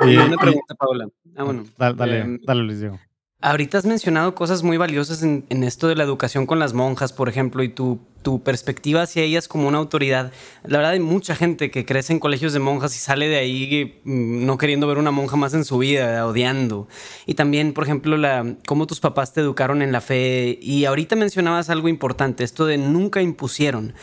[0.00, 1.08] y una pregunta, Paula.
[1.36, 1.64] Ah, bueno.
[1.76, 2.98] Dale, em, dale, Luis Diego.
[3.44, 7.28] Ahorita has mencionado cosas muy valiosas en, esto de la educación con las monjas, por
[7.28, 10.30] ejemplo, y tu, tu, perspectiva hacia ellas como una autoridad.
[10.62, 14.00] La verdad hay mucha gente que crece en colegios de monjas y sale de ahí
[14.04, 16.86] mm, no queriendo ver una monja más en su vida, odiando.
[17.26, 20.56] Y también, por ejemplo, la, cómo tus papás te educaron en la fe.
[20.62, 23.94] Y ahorita mencionabas algo importante, esto de nunca impusieron.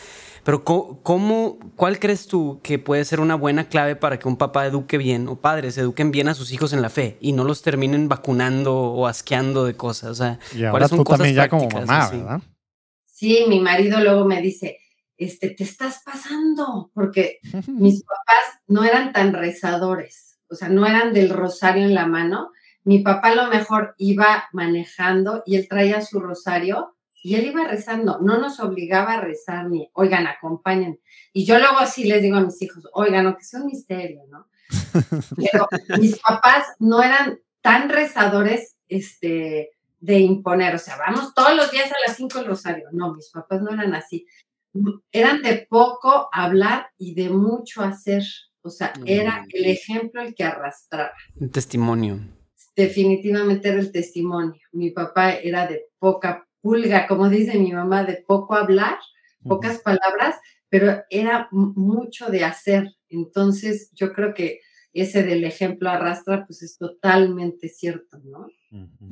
[0.50, 4.66] Pero ¿cómo, ¿cuál crees tú que puede ser una buena clave para que un papá
[4.66, 7.62] eduque bien o padres eduquen bien a sus hijos en la fe y no los
[7.62, 10.10] terminen vacunando o asqueando de cosas?
[10.10, 12.40] O sea, y ahora tú también ya como mamá, ¿verdad?
[13.06, 14.78] Sí, mi marido luego me dice,
[15.16, 21.12] este, te estás pasando, porque mis papás no eran tan rezadores, o sea, no eran
[21.12, 22.50] del rosario en la mano.
[22.82, 27.66] Mi papá a lo mejor iba manejando y él traía su rosario y él iba
[27.66, 31.00] rezando, no nos obligaba a rezar ni, oigan, acompañen.
[31.32, 34.48] Y yo luego así les digo a mis hijos, oigan, aunque sea un misterio, ¿no?
[35.36, 41.70] Pero mis papás no eran tan rezadores este, de imponer, o sea, vamos todos los
[41.70, 42.88] días a las cinco el rosario.
[42.92, 44.26] No, mis papás no eran así.
[45.12, 48.22] Eran de poco hablar y de mucho hacer.
[48.62, 49.48] O sea, era mm.
[49.52, 51.12] el ejemplo el que arrastraba.
[51.36, 52.20] Un testimonio.
[52.74, 54.60] Definitivamente era el testimonio.
[54.72, 58.98] Mi papá era de poca pulga, como dice mi mamá, de poco hablar,
[59.42, 60.36] pocas palabras,
[60.68, 62.94] pero era mucho de hacer.
[63.08, 64.60] Entonces, yo creo que
[64.92, 68.48] ese del ejemplo arrastra, pues es totalmente cierto, ¿no?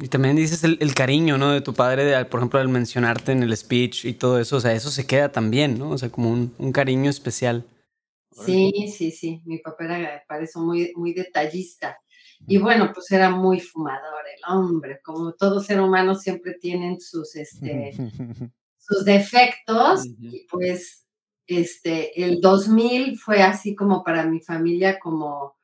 [0.01, 1.53] Y también dices el, cariño, ¿no?
[1.53, 4.73] De tu padre, por ejemplo, al mencionarte en el speech y todo eso, o sea,
[4.73, 5.91] eso se queda también, ¿no?
[5.91, 7.65] O sea, como un, cariño especial.
[8.45, 11.99] Sí, sí, sí, mi papá era para eso muy, muy detallista.
[12.47, 17.37] Y bueno, pues era muy fumador el hombre, como todo ser humano siempre tienen sus,
[17.37, 17.93] este,
[18.79, 21.07] sus defectos, y pues
[21.47, 25.57] este, el 2000 fue así como para mi familia como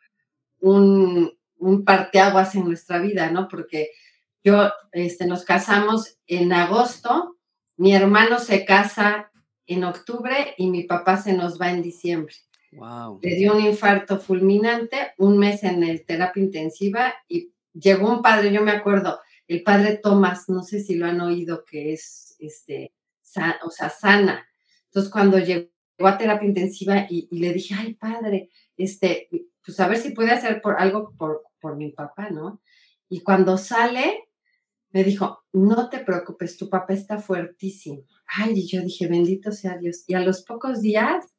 [0.60, 3.48] un, un parteaguas en nuestra vida, ¿no?
[3.48, 3.90] Porque
[4.42, 7.36] yo, este, nos casamos en agosto,
[7.76, 9.30] mi hermano se casa
[9.66, 12.34] en octubre y mi papá se nos va en diciembre.
[13.20, 18.52] Le dio un infarto fulminante, un mes en el terapia intensiva y llegó un padre,
[18.52, 22.94] yo me acuerdo, el padre Tomás, no sé si lo han oído, que es, este,
[23.64, 24.46] o sea, sana.
[24.86, 29.28] Entonces, cuando llegó a terapia intensiva y, le dije, ay, padre, este,
[29.64, 32.62] pues a ver si puede hacer por algo por, por mi papá, ¿no?
[33.08, 34.28] Y cuando sale,
[34.90, 38.04] me dijo, no te preocupes, tu papá está fuertísimo.
[38.26, 40.04] Ay, y yo dije, bendito sea Dios.
[40.06, 41.33] Y a los pocos días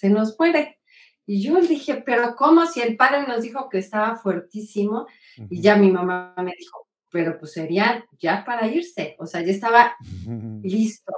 [0.00, 0.78] se nos muere.
[1.26, 5.06] Y yo dije, pero ¿cómo si el padre nos dijo que estaba fuertísimo?
[5.50, 9.52] Y ya mi mamá me dijo, pero pues sería ya para irse, o sea, ya
[9.52, 9.94] estaba
[10.62, 11.12] listo,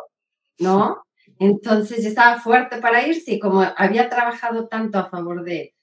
[0.58, 1.04] ¿no?
[1.38, 5.74] Entonces ya estaba fuerte para irse y como había trabajado tanto a favor de,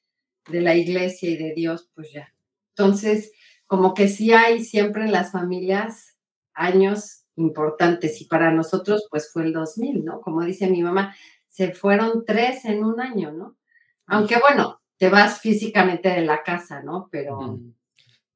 [0.49, 2.33] de la iglesia y de Dios, pues ya.
[2.75, 3.31] Entonces,
[3.65, 6.17] como que sí hay siempre en las familias
[6.53, 10.19] años importantes y para nosotros pues fue el 2000, ¿no?
[10.21, 11.15] Como dice mi mamá,
[11.49, 13.57] se fueron tres en un año, ¿no?
[14.05, 17.09] Aunque bueno, te vas físicamente de la casa, ¿no?
[17.12, 17.59] Pero...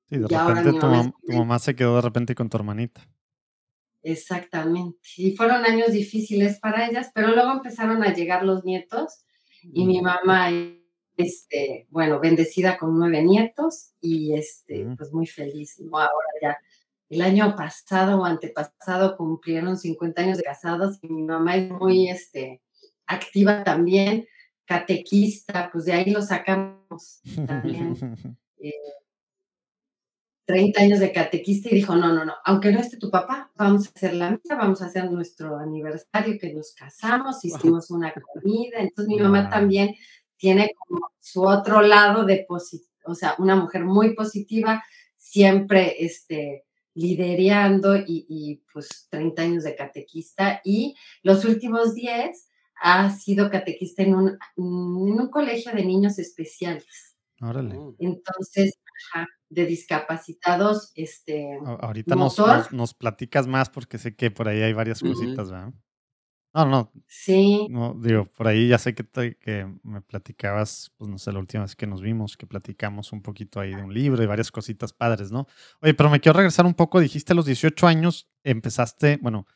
[0.10, 3.02] Sí, de repente tu, mamá se quedó de repente con tu hermanita.
[4.02, 5.00] Exactamente.
[5.18, 9.26] Y fueron años difíciles para ellas, pero luego empezaron a llegar los nietos
[9.62, 10.50] y mi mamá,
[11.16, 15.98] este, bueno, bendecida con nueve nietos y este, pues muy feliz, ¿no?
[15.98, 16.58] Ahora ya,
[17.10, 22.10] el año pasado o antepasado cumplieron 50 años de casados y mi mamá es muy,
[22.10, 22.63] este,
[23.08, 24.28] activa también,
[24.66, 27.96] catequista, pues de ahí lo sacamos también.
[30.46, 33.52] 30 eh, años de catequista y dijo, no, no, no, aunque no esté tu papá,
[33.56, 38.14] vamos a hacer la misa, vamos a hacer nuestro aniversario que nos casamos, hicimos una
[38.14, 39.96] comida, entonces mi mamá también
[40.38, 42.46] tiene como su otro lado de
[43.06, 44.84] o sea, una mujer muy positiva,
[45.16, 50.62] siempre este, liderando y, y, pues 30 años de catequista.
[50.64, 52.50] Y los últimos 10
[52.84, 57.16] ha sido catequista en un, en un colegio de niños especiales.
[57.42, 57.78] Órale.
[57.78, 57.96] Oh.
[57.98, 58.74] Entonces,
[59.50, 61.58] de discapacitados, este.
[61.66, 62.38] Ahorita nos,
[62.74, 65.74] nos, platicas más porque sé que por ahí hay varias cositas, ¿verdad?
[66.54, 66.92] No, no.
[67.08, 67.68] Sí.
[67.70, 69.06] No, digo, por ahí ya sé que,
[69.38, 73.22] que me platicabas, pues no sé, la última vez que nos vimos, que platicamos un
[73.22, 75.48] poquito ahí de un libro y varias cositas padres, ¿no?
[75.82, 77.00] Oye, pero me quiero regresar un poco.
[77.00, 79.48] Dijiste a los 18 años empezaste, bueno,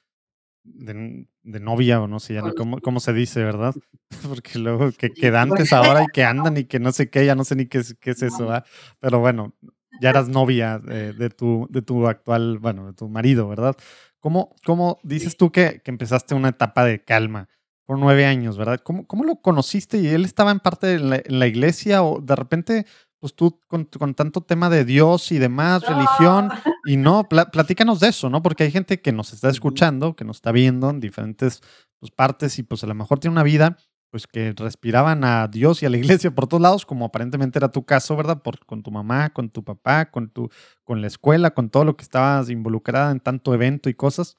[0.76, 3.74] de, novia o no sé ya cómo, cómo, se dice, ¿verdad?
[4.28, 7.44] Porque luego que quedantes ahora y que andan y que no sé qué, ya no
[7.44, 8.66] sé ni qué qué es eso, ¿verdad?
[9.00, 9.54] Pero bueno,
[10.02, 13.76] ya eras novia de, tu, de tu actual, bueno, de tu marido, ¿verdad?
[14.20, 17.50] ¿Cómo, cómo dices tú que, que, empezaste una etapa de calma?
[17.88, 18.82] por nueve años, ¿verdad?
[18.84, 19.98] ¿Cómo, cómo lo conociste?
[19.98, 22.86] ¿Y él estaba en parte de la, iglesia o de repente,
[23.20, 26.50] pues tú con, con, tanto tema de Dios y demás, religión,
[26.86, 28.42] y no, platícanos de eso, ¿no?
[28.42, 31.62] Porque hay gente que nos está escuchando, que nos está viendo en diferentes
[32.00, 33.78] pues, partes y pues a lo mejor tiene una vida
[34.10, 37.72] pues que respiraban a Dios y a la iglesia por todos lados, como aparentemente era
[37.72, 38.42] tu caso, ¿verdad?
[38.42, 40.50] Por, con tu mamá, con tu papá, con, tu,
[40.84, 44.38] con la escuela, con todo lo que estabas involucrada en tanto evento y cosas.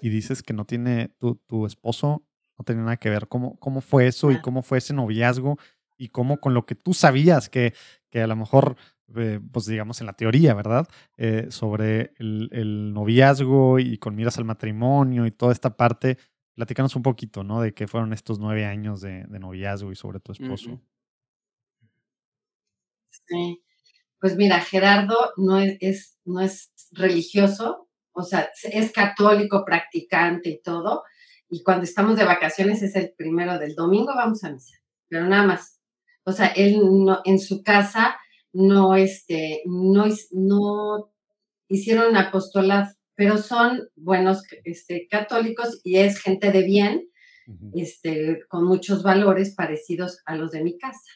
[0.00, 2.24] Y dices que no tiene, tu, tu esposo
[2.58, 3.28] no tiene nada que ver.
[3.28, 5.58] ¿Cómo, cómo fue eso y cómo fue ese noviazgo?
[5.98, 7.74] Y cómo con lo que tú sabías que,
[8.08, 8.76] que a lo mejor,
[9.16, 10.88] eh, pues digamos en la teoría, ¿verdad?
[11.16, 16.16] Eh, sobre el, noviazgo y con miras al matrimonio y toda esta parte,
[16.58, 17.60] Platícanos un poquito, ¿no?
[17.60, 20.82] De qué fueron estos nueve años de, noviazgo y sobre tu esposo.
[23.10, 23.62] Sí.
[24.20, 31.04] Pues mira, Gerardo no es, no es religioso, o sea, es católico, practicante y todo.
[31.48, 35.46] Y cuando estamos de vacaciones es el primero del domingo, vamos a misa, pero nada
[35.46, 35.77] más.
[36.28, 38.16] O sea, él no, en su casa
[38.52, 41.10] no, este, no, no
[41.68, 47.10] hicieron apostolado pero son buenos este, católicos y es gente de bien,
[47.74, 51.10] este, con muchos valores parecidos a los de mi casa.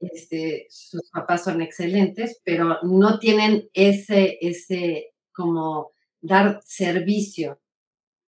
[0.00, 7.58] Este, sus papás son excelentes, pero no tienen ese, ese como dar servicio,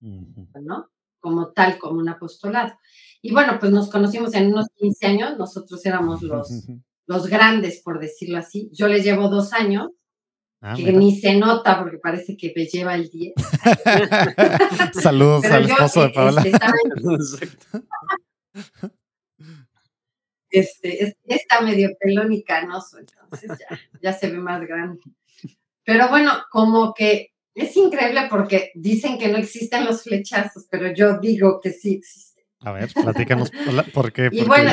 [0.00, 0.88] ¿no?
[1.26, 2.78] Como tal, como un apostolado.
[3.20, 6.68] Y bueno, pues nos conocimos en unos 15 años, nosotros éramos los,
[7.06, 8.70] los grandes, por decirlo así.
[8.72, 9.90] Yo les llevo dos años
[10.60, 13.34] Ah, que ni se nota porque parece que me lleva el 10.
[15.02, 16.42] Saludos al esposo de Paola.
[20.48, 25.00] Este, este, está medio pelón y canoso, entonces ya, ya se ve más grande.
[25.84, 31.18] Pero bueno, como que es increíble porque dicen que no existen los flechazos, pero yo
[31.18, 32.44] digo que sí existen.
[32.60, 33.50] A ver, platícanos
[33.94, 34.28] por qué.
[34.30, 34.70] Y bueno,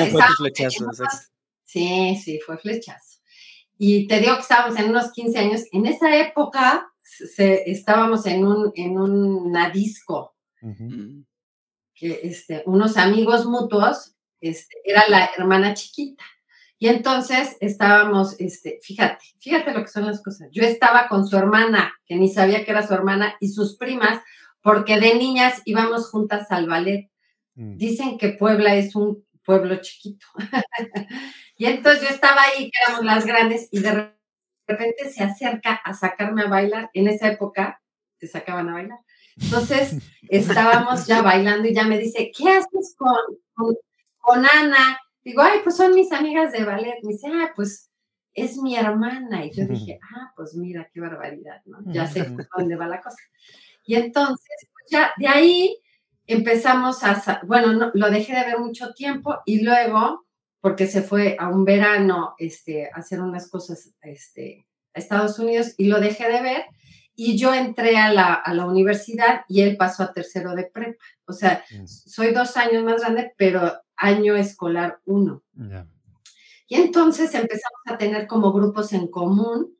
[1.64, 3.20] sí, sí, fue flechazo.
[3.78, 5.62] Y te digo que estábamos en unos 15 años.
[5.72, 6.92] En esa época
[7.38, 10.36] estábamos en, un, en una disco.
[11.96, 16.24] que este, unos amigos mutuos, este, era la hermana chiquita.
[16.84, 20.50] Y entonces estábamos, este, fíjate, fíjate lo que son las cosas.
[20.52, 24.22] Yo estaba con su hermana, que ni sabía que era su hermana, y sus primas,
[24.62, 27.10] porque de niñas íbamos juntas al ballet.
[27.56, 27.78] Mm.
[27.78, 30.26] Dicen que Puebla es un pueblo chiquito.
[31.58, 34.14] y entonces yo estaba ahí, que éramos las grandes, y de
[34.68, 36.90] repente se acerca a sacarme a bailar.
[36.94, 37.82] En esa época
[38.20, 39.00] se sacaban a bailar.
[39.42, 39.96] Entonces
[40.30, 43.78] estábamos ya bailando y ya me dice, ¿qué haces con,
[44.20, 45.00] con, Ana?
[45.24, 47.00] Digo, ay, pues son mis amigas de ballet.
[47.04, 47.90] Me dice, ah, pues
[48.34, 49.46] es mi hermana.
[49.46, 51.80] Y yo dije, ah, pues mira, qué barbaridad, ¿no?
[51.86, 53.22] Ya sé dónde va la cosa.
[53.86, 55.78] Y entonces, pues ya de ahí
[56.26, 60.26] empezamos a, bueno, lo dejé de ver mucho tiempo y luego,
[60.62, 65.74] porque se fue a un verano este, a hacer unas cosas este, a Estados Unidos
[65.78, 66.66] y lo dejé de ver
[67.16, 71.04] y yo entré a la, a la universidad y él pasó a tercero de prepa.
[71.26, 71.86] O sea, mm.
[71.86, 75.44] soy dos años más grande, pero año escolar uno.
[76.68, 79.76] Y entonces empezamos a tener como grupos en común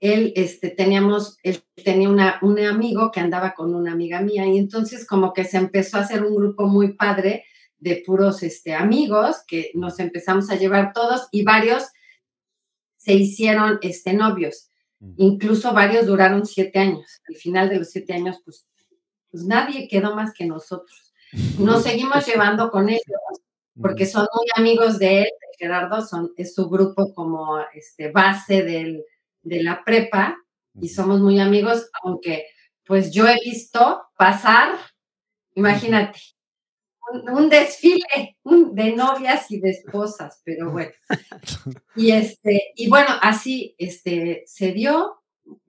[0.00, 4.58] él, este, teníamos, él tenía una, un amigo que andaba con una amiga mía y
[4.58, 7.44] entonces como que se empezó a hacer un grupo muy padre
[7.78, 11.84] de puros este, amigos que nos empezamos a llevar todos y varios
[12.96, 14.70] se hicieron este, novios.
[15.16, 17.20] Incluso varios duraron siete años.
[17.28, 18.66] Al final de los siete años, pues,
[19.30, 21.14] pues nadie quedó más que nosotros.
[21.58, 23.02] Nos seguimos llevando con ellos
[23.80, 28.62] porque son muy amigos de él, de Gerardo, son, es su grupo como este, base
[28.62, 29.04] del,
[29.42, 30.36] de la prepa
[30.80, 32.46] y somos muy amigos, aunque
[32.86, 34.70] pues yo he visto pasar,
[35.54, 36.20] imagínate,
[37.32, 40.92] un, desfile de novias y de esposas, pero bueno.
[41.96, 45.22] Y este, y bueno, así este, se dio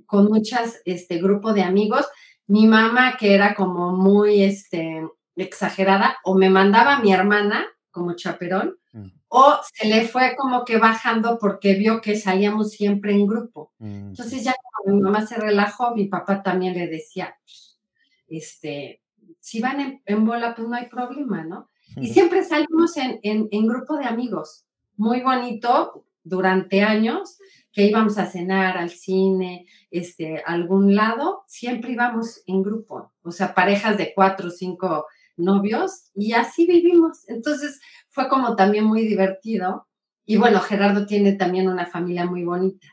[0.06, 2.06] con muchas, este grupo de amigos.
[2.46, 5.02] Mi mamá, que era como muy este,
[5.36, 7.66] exagerada, o me mandaba a mi hermana
[8.00, 13.14] como chaperón, mm o se le fue como que bajando porque vio que salíamos siempre
[13.14, 13.72] en grupo.
[13.78, 14.10] Mm.
[14.10, 17.36] Entonces ya cuando mi mamá se relajó, mi papá también le decía,
[18.28, 19.02] este,
[19.40, 21.70] si van en, bola, pues no hay problema, ¿no?
[21.96, 27.40] Y siempre salimos en, en, grupo de amigos, muy bonito durante años,
[27.72, 33.32] que íbamos a cenar al cine, este, a algún lado, siempre íbamos en grupo, o
[33.32, 35.08] sea, parejas de cuatro o cinco
[35.40, 37.28] novios y así vivimos.
[37.28, 37.80] Entonces,
[38.10, 39.88] fue como también muy divertido.
[40.26, 42.88] Y bueno, Gerardo tiene también una familia muy bonita.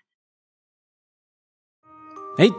[2.39, 2.53] Hey,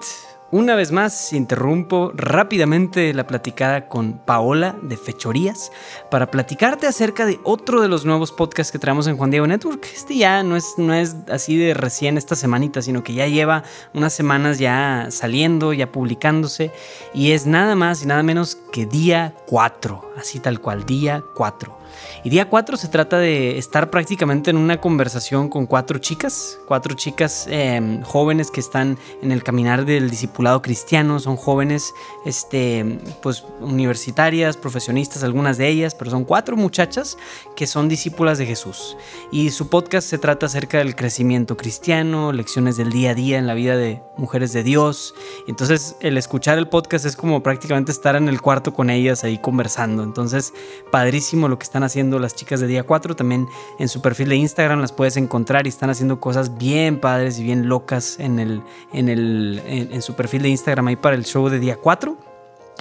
[0.49, 5.73] Una vez más, interrumpo rápidamente la platicada con Paola de Fechorías
[6.09, 9.85] para platicarte acerca de otro de los nuevos podcasts que traemos en Juan Diego Network.
[9.93, 13.63] Este ya no es, no es así de recién esta semanita, sino que ya lleva
[13.93, 16.71] unas semanas ya saliendo, ya publicándose,
[17.13, 21.76] y es nada más y nada menos que día 4, así tal cual, día 4.
[22.23, 26.95] Y día 4 se trata de estar prácticamente en una conversación con cuatro chicas, cuatro
[26.95, 31.93] chicas em, jóvenes que están en el caminar del discipulado cristiano, son jóvenes
[32.25, 37.17] este, pues, universitarias, profesionistas, algunas de ellas, pero son cuatro muchachas
[37.55, 38.97] que son discípulas de Jesús.
[39.31, 43.47] Y su podcast se trata acerca del crecimiento cristiano, lecciones del día a día en
[43.47, 45.13] la vida de mujeres de Dios.
[45.47, 49.37] Entonces el escuchar el podcast es como prácticamente estar en el cuarto con ellas ahí
[49.37, 50.03] conversando.
[50.03, 50.53] Entonces,
[50.91, 53.15] padrísimo lo que están haciendo las chicas de día 4.
[53.15, 53.47] También
[53.79, 57.43] en su perfil de Instagram las puedes encontrar y están haciendo cosas bien padres y
[57.43, 58.61] bien locas en, el,
[58.93, 62.17] en, el, en, su perfil de Instagram ahí para el show de día 4.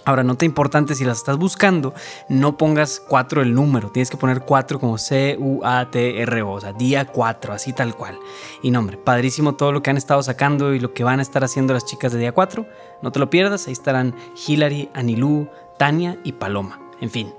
[0.04, 1.92] Ahora, nota importante, si las estás buscando,
[2.28, 7.52] no pongas 4 el número, tienes que poner 4 como C-U-A-T-R-O, o sea, día 4,
[7.52, 8.16] así tal cual.
[8.62, 11.42] Y nombre, padrísimo todo lo que han estado sacando y lo que van a estar
[11.42, 12.64] haciendo las chicas de día 4.
[13.02, 14.14] No te lo pierdas, ahí estarán
[14.46, 16.78] Hilary, Anilú, Tania y Paloma.
[17.00, 17.34] En fin,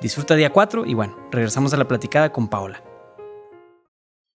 [0.00, 2.84] Disfruta día 4 y bueno, regresamos a la platicada con Paola.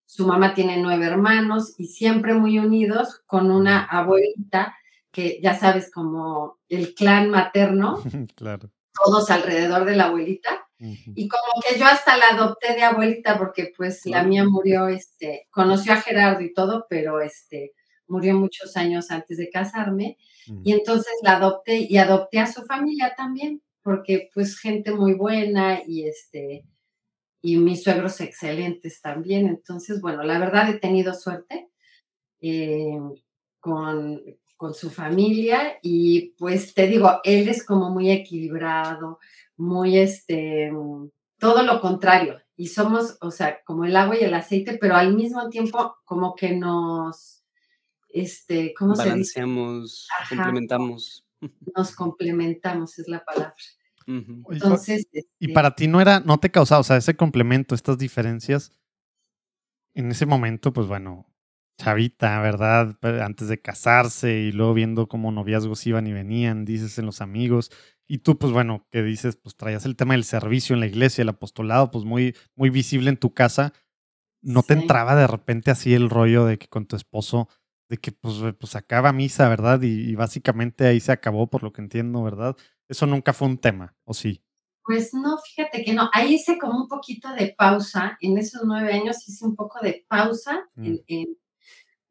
[0.05, 4.75] Su mamá tiene nueve hermanos y siempre muy unidos con una abuelita
[5.09, 8.03] que ya sabes como el clan materno,
[8.35, 8.69] claro.
[8.93, 10.67] todos alrededor de la abuelita.
[11.15, 15.47] Y como que yo hasta la adopté de abuelita porque pues la mía murió, este,
[15.49, 17.71] conoció a Gerardo y todo, pero este,
[18.05, 20.17] murió muchos años antes de casarme.
[20.65, 25.81] Y entonces la adopté y adopté a su familia también porque pues gente muy buena
[25.85, 26.65] y este
[27.45, 29.47] y mis suegros excelentes también.
[29.47, 31.69] Entonces, bueno, la verdad he tenido suerte
[32.39, 32.97] eh,
[33.59, 34.21] con,
[34.55, 39.19] con, su familia y pues te digo, él es como muy equilibrado,
[39.57, 40.71] muy este,
[41.37, 42.39] todo lo contrario.
[42.55, 46.35] Y somos, o sea, como el agua y el aceite, pero al mismo tiempo como
[46.35, 47.43] que nos,
[48.07, 49.41] este, ¿cómo se dice?
[50.29, 51.22] complementamos
[51.75, 53.55] nos complementamos, es la palabra.
[54.05, 57.97] Entonces, y este para ti no era, no te causaba, o sea, ese complemento, estas
[57.97, 58.71] diferencias,
[59.95, 61.27] en ese momento, pues bueno,
[61.77, 62.97] chavita, ¿verdad?
[63.21, 67.71] Antes de casarse y luego viendo cómo noviazgos iban y venían, dices en los amigos,
[68.07, 71.21] y tú, pues bueno, que dices, pues traías el tema del servicio en la iglesia,
[71.21, 73.73] el apostolado, pues muy, muy visible en tu casa,
[74.41, 77.47] ¿no te entraba de repente así el rollo de que con tu esposo
[77.93, 79.79] de que pues, eh, pues acaba misa, ¿verdad?
[79.83, 82.55] Y, básicamente ahí se acabó, por lo que entiendo, ¿verdad?
[82.89, 84.43] Eso nunca fue un tema, ¿o sí?
[84.83, 86.09] Pues no, fíjate que no.
[86.11, 88.17] Ahí hice como un poquito de pausa.
[88.19, 90.95] En esos nueve años hice un poco de pausa mm.
[91.05, 91.37] en,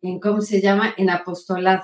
[0.03, 0.95] en, ¿cómo se llama?
[0.97, 1.83] En apostolado.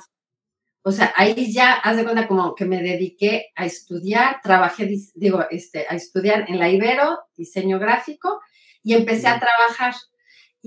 [0.83, 5.45] O sea, ahí ya, haz de cuenta como que me dediqué a estudiar, trabajé, digo,
[5.51, 8.41] este, a estudiar en la Ibero, diseño gráfico,
[8.85, 9.95] y empecé a trabajar.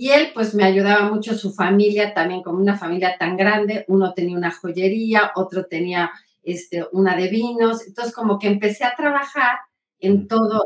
[0.01, 4.15] Y él pues me ayudaba mucho, su familia también, como una familia tan grande, uno
[4.15, 6.09] tenía una joyería, otro tenía
[6.41, 9.59] este, una de vinos, entonces como que empecé a trabajar
[9.99, 10.65] en todo,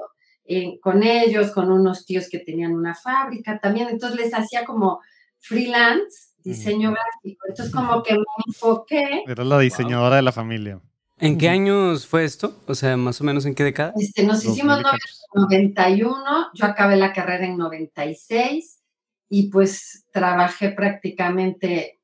[0.82, 5.02] con ellos, con unos tíos que tenían una fábrica también, entonces les hacía como
[5.40, 9.24] freelance, diseño gráfico, entonces como que me enfoqué.
[9.28, 10.80] Era la diseñadora de la familia.
[11.20, 12.62] ¿En qué años fue esto?
[12.68, 13.92] O sea, más o menos en qué década?
[13.98, 14.86] Este, nos hicimos en
[15.34, 18.84] 91, yo acabé la carrera en 96
[19.30, 22.00] y pues trabajé prácticamente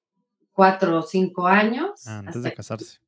[0.51, 2.07] cuatro o cinco años.
[2.07, 2.99] Ah, antes de casarse.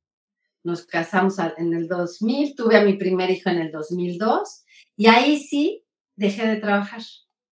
[0.63, 4.63] Nos casamos en el 2000, tuve a mi primer hijo en el 2002
[4.95, 5.83] y ahí sí
[6.15, 7.01] dejé de trabajar.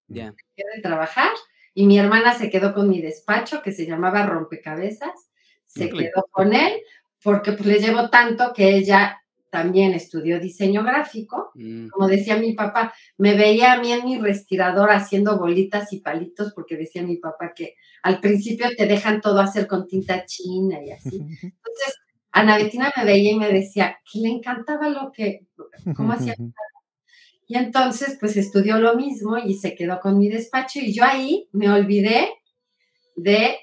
[0.08, 0.34] Ya.
[0.56, 1.32] Dejé de trabajar
[1.74, 5.30] y mi hermana se quedó con mi despacho que se llamaba Rompecabezas.
[5.66, 6.82] Se quedó con él
[7.24, 9.21] porque pues le llevo tanto que ella
[9.52, 11.52] también estudió diseño gráfico.
[11.54, 11.90] Mm.
[11.90, 16.54] Como decía mi papá, me veía a mí en mi respirador haciendo bolitas y palitos
[16.54, 20.92] porque decía mi papá que al principio te dejan todo hacer con tinta china y
[20.92, 21.18] así.
[21.20, 22.00] Entonces,
[22.32, 25.46] Ana Betina me veía y me decía que le encantaba lo que,
[25.96, 26.34] cómo hacía.
[27.46, 31.50] Y entonces, pues estudió lo mismo y se quedó con mi despacho y yo ahí
[31.52, 32.30] me olvidé
[33.18, 33.58] de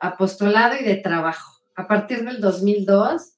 [0.00, 1.62] apostolado y de trabajo.
[1.76, 3.37] A partir del 2002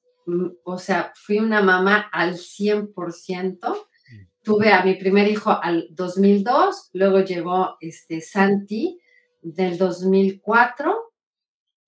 [0.63, 3.59] o sea, fui una mamá al 100%.
[3.59, 4.27] Mm.
[4.43, 8.99] Tuve a mi primer hijo al 2002, luego llegó este Santi
[9.41, 11.11] del 2004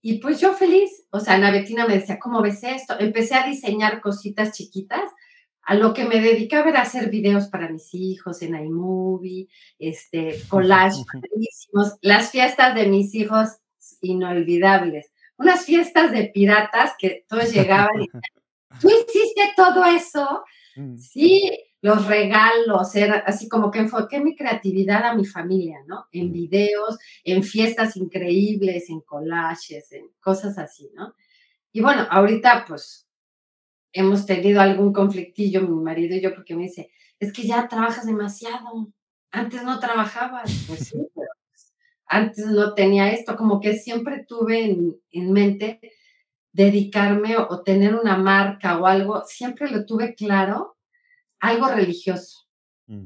[0.05, 2.99] y pues yo feliz, o sea, Ana Betina me decía, ¿cómo ves esto?
[2.99, 5.09] Empecé a diseñar cositas chiquitas,
[5.61, 9.47] a lo que me dedicaba era hacer videos para mis hijos en iMovie,
[9.79, 13.47] este, collage padrísimos, las fiestas de mis hijos
[14.01, 18.07] inolvidables unas fiestas de piratas que todos llegaban y
[18.81, 20.43] tú hiciste todo eso.
[20.75, 20.97] Mm.
[20.97, 26.05] Sí, los regalos, era así como que enfoqué mi creatividad a mi familia, ¿no?
[26.11, 26.31] En mm.
[26.31, 31.13] videos, en fiestas increíbles, en collages, en cosas así, ¿no?
[31.71, 33.07] Y bueno, ahorita pues
[33.91, 38.05] hemos tenido algún conflictillo, mi marido y yo, porque me dice, es que ya trabajas
[38.05, 38.91] demasiado,
[39.31, 40.97] antes no trabajabas, pues sí,
[42.13, 45.79] antes no tenía esto, como que siempre tuve en, en mente
[46.51, 50.77] dedicarme o, tener una marca o algo, siempre lo tuve claro,
[51.39, 52.47] algo religioso.
[52.87, 53.05] Mm.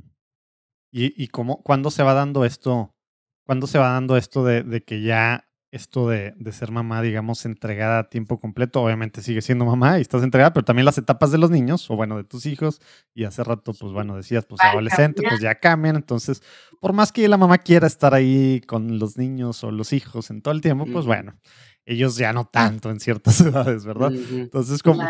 [0.91, 2.93] ¿Y, y cómo, cuándo se va dando esto?
[3.45, 7.99] ¿Cuándo se va dando esto de, de que ya esto de, ser mamá, digamos, entregada
[7.99, 8.81] a tiempo completo.
[8.81, 11.95] Obviamente sigue siendo mamá y estás entregada, pero también las etapas de los niños, o
[11.95, 12.81] bueno, de tus hijos.
[13.13, 15.97] Y hace rato, pues bueno, decías, pues adolescente, pues ya cambian.
[15.97, 16.41] Entonces,
[16.79, 20.41] por más que la mamá quiera estar ahí con los niños o los hijos en
[20.41, 21.37] todo el tiempo, pues bueno,
[21.85, 24.11] ellos ya no tanto en ciertas edades, ¿verdad?
[24.13, 25.09] Entonces, ¿cómo,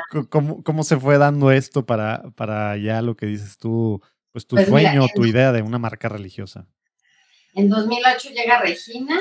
[0.63, 4.01] cómo, se fue dando esto para, para ya lo que dices tú,
[4.31, 6.67] pues tu pues sueño, tu idea de una marca religiosa?
[7.53, 9.19] En 2008 llega Regina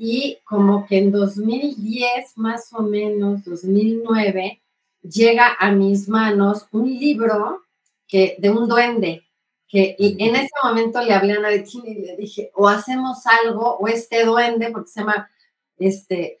[0.00, 4.62] y como que en 2010, más o menos, 2009,
[5.02, 7.64] llega a mis manos un libro
[8.06, 9.24] que, de un duende,
[9.66, 13.88] que en ese momento le hablé a Nadetina y le dije, o hacemos algo, o
[13.88, 15.28] este duende, porque se llama,
[15.78, 16.38] este,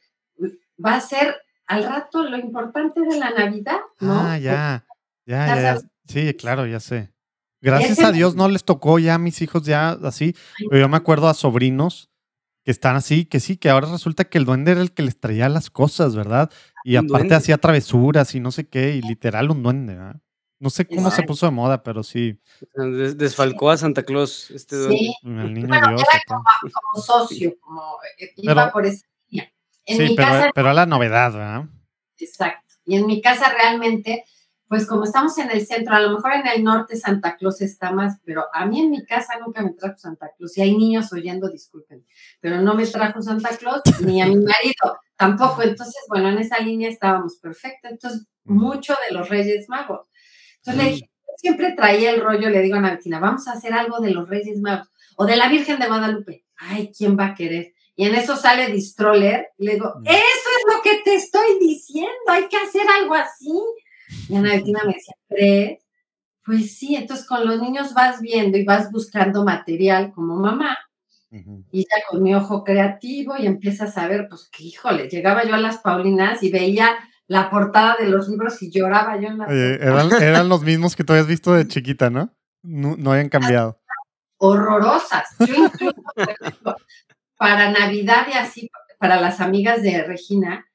[0.82, 1.36] va a ser
[1.66, 4.20] al rato lo importante de la Navidad, ¿no?
[4.20, 4.86] Ah, ya,
[5.26, 7.12] ya, ya, sí, claro, ya sé.
[7.60, 10.36] Gracias a Dios no les tocó ya a mis hijos ya así,
[10.70, 12.08] pero yo me acuerdo a sobrinos
[12.68, 15.18] que están así, que sí, que ahora resulta que el duende era el que les
[15.18, 16.50] traía las cosas, ¿verdad?
[16.84, 20.20] Y aparte hacía travesuras y no sé qué, y literal un duende, ¿verdad?
[20.60, 22.38] No sé cómo se puso de moda, pero sí.
[23.16, 24.98] desfalcó a Santa Claus, este duende.
[24.98, 25.14] Sí.
[25.22, 27.80] El niño bueno, Dios, era como, socio, como
[28.18, 29.50] eh, iba por esa línea.
[29.86, 31.64] sí, pero, pero la novedad, ¿verdad?
[32.18, 32.74] Exacto.
[32.84, 34.26] Y en mi casa realmente
[34.68, 37.90] pues como estamos en el centro, a lo mejor en el norte Santa Claus está
[37.90, 40.56] más, pero a mí en mi casa nunca me trajo Santa Claus.
[40.58, 42.04] Y hay niños oyendo, disculpen,
[42.40, 45.62] pero no me trajo Santa Claus ni a mi marido tampoco.
[45.62, 47.90] Entonces, bueno, en esa línea estábamos perfectos.
[47.90, 50.06] Entonces, mucho de los Reyes Magos.
[50.56, 54.00] Entonces le dije, siempre traía el rollo, le digo a Natina, vamos a hacer algo
[54.00, 56.44] de los Reyes Magos o de la Virgen de Guadalupe.
[56.56, 57.74] Ay, ¿quién va a querer?
[57.96, 62.46] Y en eso sale Distroller, le digo, eso es lo que te estoy diciendo, hay
[62.48, 63.50] que hacer algo así.
[64.28, 65.84] Y Ana Bettina me decía, ¿crees?
[66.44, 70.78] Pues sí, entonces con los niños vas viendo y vas buscando material como mamá.
[71.30, 75.54] Y ya con mi ojo creativo y empiezas a ver, pues que híjole, llegaba yo
[75.54, 76.96] a las Paulinas y veía
[77.26, 81.12] la portada de los libros y lloraba yo en la eran, los mismos que tú
[81.12, 82.34] habías visto de chiquita, ¿no?
[82.62, 83.78] No, no habían cambiado.
[84.38, 85.28] Horrorosas.
[85.40, 86.76] Yo incluso,
[87.36, 90.67] para Navidad y así, para las amigas de Regina,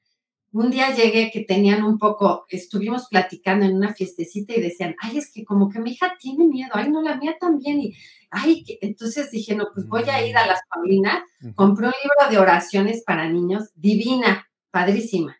[0.54, 5.18] un día llegué que tenían un poco, estuvimos platicando en una fiestecita y decían, ay,
[5.18, 7.80] es que como que mi hija tiene miedo, ay, no, la mía también.
[7.80, 7.94] Y,
[8.30, 11.24] ay, entonces dije, no, pues voy a ir a las Paulinas,
[11.56, 15.36] compré un libro de oraciones para niños, divina, padrísima.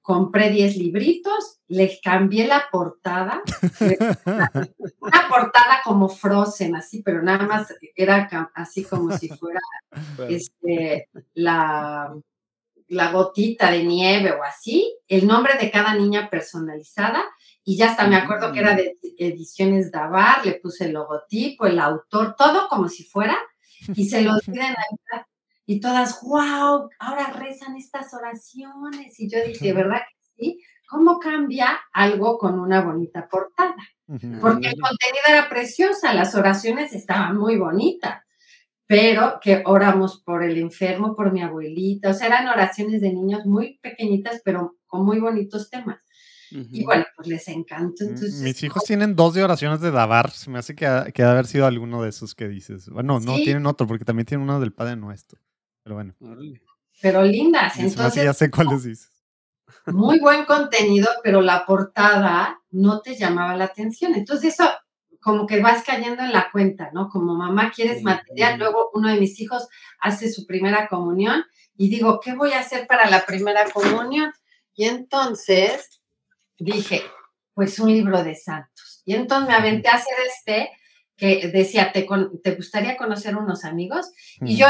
[0.00, 3.42] Compré 10 libritos, les cambié la portada,
[3.80, 9.60] una portada como Frozen, así, pero nada más era así como si fuera
[10.28, 12.14] este, la
[12.94, 17.24] la gotita de nieve o así, el nombre de cada niña personalizada
[17.64, 18.76] y ya hasta me acuerdo que era mm.
[18.76, 23.36] de ediciones Davar, le puse el logotipo, el autor, todo como si fuera
[23.94, 24.74] y se lo di en
[25.66, 30.60] y todas, wow, ahora rezan estas oraciones y yo dije, ¿verdad que sí?
[30.86, 33.74] ¿Cómo cambia algo con una bonita portada?
[34.06, 38.22] Porque el contenido era preciosa, las oraciones estaban muy bonitas
[38.86, 43.46] pero que oramos por el enfermo, por mi abuelita, o sea, eran oraciones de niños
[43.46, 45.98] muy pequeñitas, pero con muy bonitos temas.
[46.50, 48.04] Y bueno, pues les encanta.
[48.04, 51.32] Entonces, Mis hijos tienen dos de oraciones de Davar, se me hace que, que debe
[51.32, 52.88] haber sido alguno de esos que dices.
[52.90, 55.40] Bueno, no, tienen otro, porque también tienen uno del Padre Nuestro,
[55.82, 56.14] pero bueno.
[57.00, 58.22] Pero lindas, entonces.
[58.22, 59.10] ya sé cuáles dices.
[59.86, 64.14] Muy buen contenido, pero la portada no te llamaba la atención.
[64.14, 64.70] Entonces eso
[65.24, 67.08] como que vas cayendo en la cuenta, ¿no?
[67.08, 69.66] Como mamá quieres material, luego uno de mis hijos
[69.98, 71.46] hace su primera comunión
[71.78, 74.30] y digo, ¿qué voy a hacer para la primera comunión?
[74.74, 76.02] Y entonces
[76.58, 77.02] dije,
[77.54, 79.00] pues un libro de santos.
[79.06, 80.70] Y entonces me aventé a hacer este
[81.16, 82.06] que decía, ¿te,
[82.42, 84.12] te gustaría conocer unos amigos?
[84.42, 84.66] Y yo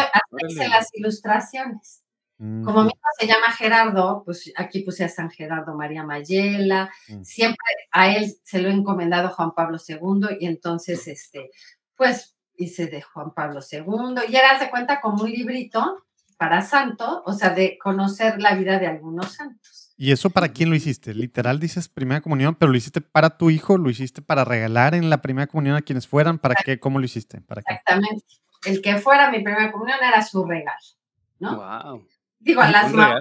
[0.49, 2.04] hice las ilustraciones.
[2.37, 7.23] Como mi hijo se llama Gerardo, pues aquí puse a San Gerardo María Mayela, mm.
[7.23, 11.51] siempre a él se lo he encomendado Juan Pablo II y entonces, este,
[11.95, 16.05] pues hice de Juan Pablo II y era de cuenta como un librito
[16.37, 19.93] para santo, o sea, de conocer la vida de algunos santos.
[19.97, 21.15] ¿Y eso para quién lo hiciste?
[21.15, 25.09] Literal dices primera comunión, pero lo hiciste para tu hijo, lo hiciste para regalar en
[25.09, 26.81] la primera comunión a quienes fueran, ¿para qué?
[26.81, 27.41] ¿Cómo lo hiciste?
[27.41, 27.75] ¿Para qué?
[27.75, 28.25] Exactamente.
[28.67, 30.79] El que fuera mi primera comunión era su regalo,
[31.39, 31.57] ¿no?
[31.57, 32.09] Wow.
[32.45, 33.21] Digo, a las mamás.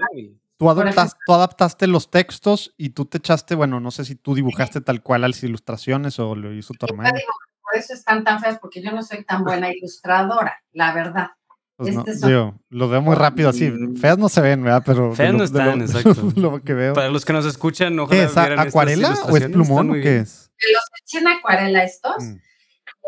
[0.57, 4.35] Tú, adaptas- tú adaptaste los textos y tú te echaste, bueno, no sé si tú
[4.35, 8.59] dibujaste tal cual las ilustraciones o lo hizo tu digo, Por eso están tan feas,
[8.59, 11.27] porque yo no soy tan buena ilustradora, la verdad.
[11.75, 13.73] Pues no, este son- digo, lo veo muy rápido así.
[13.99, 14.83] Feas no se ven, ¿verdad?
[14.85, 16.31] Pero Feas lo- no están, lo- exacto.
[16.35, 16.93] Lo que veo.
[16.93, 18.35] Para los que nos escuchan, ojalá ¿Qué es?
[18.35, 20.51] vieran ¿Acuarela o es plumón o qué es?
[20.71, 22.35] Los eché en acuarela estos, Mm.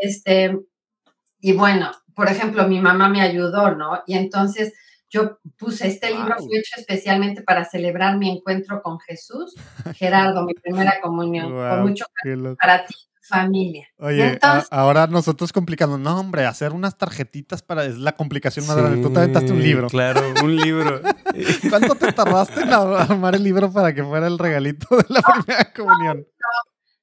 [0.01, 0.59] este,
[1.39, 4.01] y bueno, por ejemplo, mi mamá me ayudó, ¿no?
[4.07, 4.73] Y entonces
[5.09, 6.47] yo puse este libro, Wow.
[6.47, 9.55] fue hecho especialmente para celebrar mi encuentro con Jesús.
[9.95, 12.57] Gerardo, mi primera comunión, con mucho loco.
[12.59, 13.87] para ti, familia.
[13.97, 15.97] Oye, a- ahora nosotros complicando.
[15.97, 19.01] No, hombre, hacer unas tarjetitas para es la complicación más grande.
[19.01, 19.87] Tú te aventaste un libro.
[19.87, 21.01] Claro, un libro.
[21.69, 25.73] ¿Cuánto te tardaste en armar el libro para que fuera el regalito de la primera
[25.73, 26.27] comunión?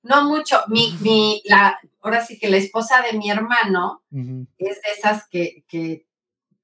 [0.05, 4.91] no mucho, mi, mi, la, ahora sí que la esposa de mi hermano es de
[4.99, 6.09] esas que, que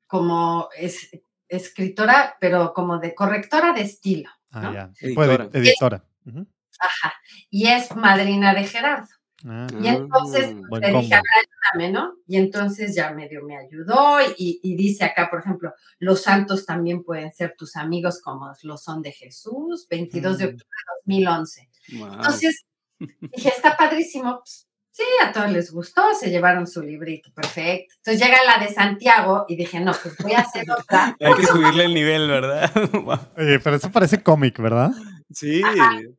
[0.08, 1.08] como es
[1.48, 4.30] escritora, pero como de correctora de estilo.
[4.50, 4.72] Ah, ¿no?
[4.74, 4.90] ya.
[5.00, 5.48] Editora.
[5.52, 6.04] editora.
[6.26, 6.46] Ujú.
[6.80, 7.14] Ajá.
[7.50, 9.08] Y es madrina de Gerardo.
[9.44, 12.14] Ah, Y entonces buen le dije, ayúdame, ¿no?
[12.26, 17.04] Y entonces ya medio me ayudó y, y dice acá, por ejemplo, los santos también
[17.04, 20.48] pueden ser tus amigos como lo son de Jesús, 22 de Mm.
[20.48, 21.70] octubre de 2011.
[21.98, 22.12] wow.
[22.14, 22.64] Entonces
[22.98, 24.38] dije, está padrísimo.
[24.40, 24.67] Pues,
[24.98, 27.94] sí, a todos les gustó, se llevaron su librito, perfecto.
[27.98, 31.16] Entonces llega la de Santiago y dije, no, pues voy a hacer otra.
[31.20, 32.72] Hay que subirle el nivel, ¿verdad?
[33.36, 34.90] Oye, pero eso parece cómic, ¿verdad?
[35.30, 35.62] Sí,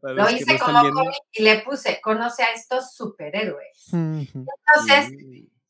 [0.01, 3.91] Lo hice no como cómic y le puse, conoce a estos superhéroes.
[3.91, 5.11] Entonces,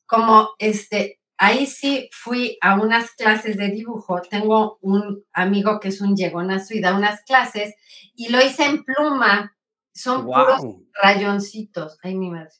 [0.06, 4.20] como este, ahí sí fui a unas clases de dibujo.
[4.22, 7.74] Tengo un amigo que es un yegonazo y da unas clases
[8.14, 9.56] y lo hice en pluma.
[9.92, 10.62] Son puros
[11.02, 11.98] rayoncitos.
[12.02, 12.50] Ay, mi madre.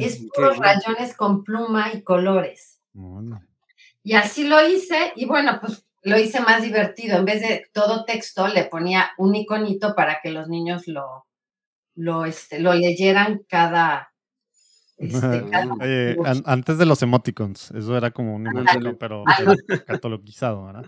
[0.00, 2.80] Es puros rayones con pluma y colores.
[4.02, 7.18] Y así lo hice y bueno, pues lo hice más divertido.
[7.18, 11.26] En vez de todo texto, le ponía un iconito para que los niños lo,
[11.94, 14.12] lo, este, lo leyeran cada...
[14.96, 16.28] este, cada Oye, dibujo.
[16.28, 19.24] an- antes de los emoticons, eso era como un emoticon, pero
[19.86, 20.84] cataloguizado, ¿verdad?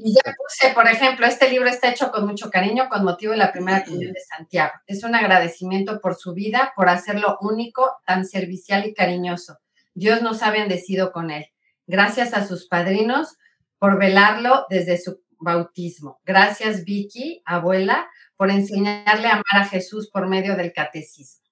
[0.00, 3.38] Y ya puse, por ejemplo, este libro está hecho con mucho cariño con motivo de
[3.38, 4.72] la primera comunión de Santiago.
[4.86, 9.58] Es un agradecimiento por su vida, por hacerlo único, tan servicial y cariñoso.
[9.94, 11.46] Dios nos ha bendecido con él.
[11.86, 13.36] Gracias a sus padrinos
[13.78, 16.20] por velarlo desde su bautismo.
[16.24, 21.44] Gracias, Vicky, abuela, por enseñarle a amar a Jesús por medio del catecismo.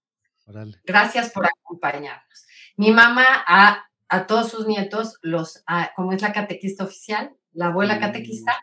[0.84, 2.46] Gracias por acompañarnos.
[2.76, 7.66] Mi mamá a, a todos sus nietos, los, a- como es la catequista oficial, la
[7.66, 8.62] abuela catequista,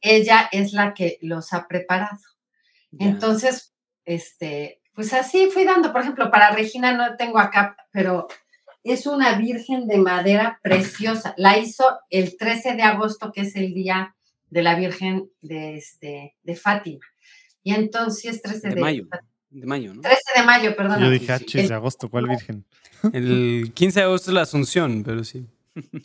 [0.00, 2.18] ella es la que los ha preparado.
[2.90, 3.06] Ya.
[3.06, 3.74] Entonces,
[4.04, 8.28] este, pues así fui dando, por ejemplo, para Regina no tengo acá, pero
[8.82, 11.34] es una virgen de madera preciosa.
[11.36, 14.14] La hizo el 13 de agosto, que es el día
[14.48, 17.04] de la Virgen de, este, de Fátima.
[17.62, 19.08] Y entonces, 13 De de, mayo.
[19.50, 20.02] De mayo, ¿no?
[20.02, 21.00] 13 de mayo, perdón.
[21.00, 22.64] Yo dije, ah, de agosto, ¿cuál virgen?
[23.12, 25.46] El 15 de agosto es la Asunción, pero sí.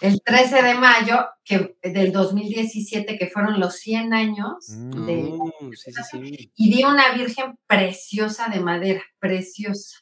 [0.02, 5.06] El 13 de mayo que, del 2017, que fueron los 100 años, Mm.
[5.06, 5.34] de,
[5.76, 6.52] sí, sí, sí.
[6.56, 10.00] y vi una virgen preciosa de madera, preciosa.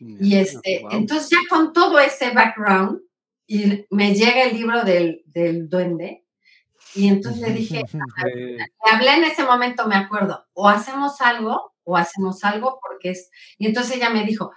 [0.00, 0.90] Y este, Wow.
[0.92, 3.00] entonces ya con todo ese background,
[3.46, 6.24] y me llega el libro del, del duende,
[6.94, 7.82] y entonces le dije,
[8.24, 13.30] le hablé en ese momento, me acuerdo, o hacemos algo, o hacemos algo, porque es,
[13.58, 14.52] y entonces ella me dijo,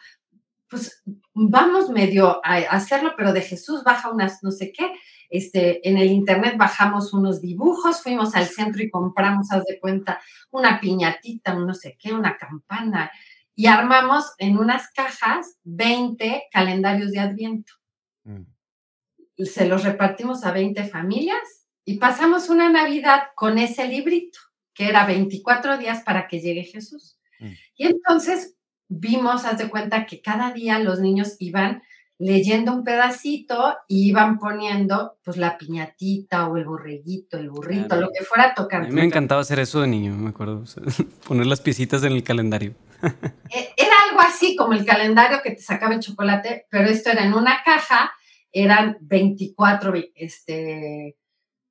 [0.69, 1.03] pues
[1.33, 4.93] vamos medio a hacerlo, pero de Jesús baja unas no sé qué,
[5.29, 10.21] este, en el internet bajamos unos dibujos, fuimos al centro y compramos, haz de cuenta,
[10.51, 13.11] una piñatita, un no sé qué, una campana,
[13.55, 17.73] y armamos en unas cajas 20 calendarios de Adviento.
[18.23, 18.43] Mm.
[19.35, 24.39] Y se los repartimos a 20 familias y pasamos una Navidad con ese librito,
[24.73, 27.19] que era 24 días para que llegue Jesús.
[27.39, 27.51] Mm.
[27.75, 28.56] Y entonces
[28.87, 31.81] vimos, haz de cuenta que cada día los niños iban
[32.19, 38.01] leyendo un pedacito y iban poniendo pues la piñatita o el borreguito, el burrito, Claro.
[38.01, 40.61] lo que fuera a a mí me encantaba hacer eso de niño, me acuerdo.
[40.61, 40.81] o sea,
[41.27, 42.73] poner las piecitas en el calendario.
[43.51, 47.23] E- Era algo así como el calendario que te sacaba el chocolate, pero esto era
[47.23, 48.11] en una caja,
[48.51, 51.17] eran 24, ve- este,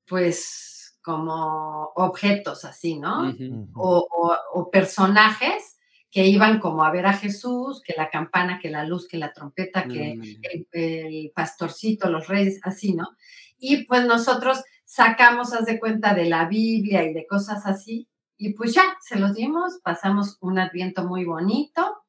[0.07, 3.35] pues como objetos así, ¿no?
[3.75, 5.76] O personajes
[6.11, 9.32] que iban como a ver a Jesús, que la campana, que la luz, que la
[9.32, 13.09] trompeta, que Mm, el, el pastorcito, los reyes, así, ¿no?
[13.59, 18.09] Y pues nosotros sacamos, haz de cuenta, de la Biblia y de cosas así.
[18.38, 22.02] Y pues ya, se los dimos, pasamos un adviento muy bonito.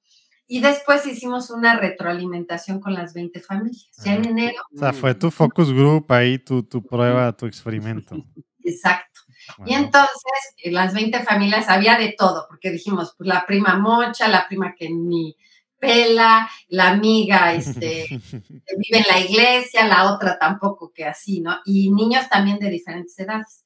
[0.50, 3.90] Y después hicimos una retroalimentación con las 20 familias.
[4.04, 4.62] Ya en enero.
[4.74, 8.16] O sea, fue tu focus group ahí, tu, tu prueba, tu experimento.
[8.64, 9.22] Exacto.
[9.66, 14.48] Y entonces, las 20 familias había de todo, porque dijimos, pues la prima mocha, la
[14.48, 15.36] prima que ni
[15.80, 21.58] pela, la amiga este, que vive en la iglesia, la otra tampoco que así, ¿no?
[21.66, 23.66] Y niños también de diferentes edades.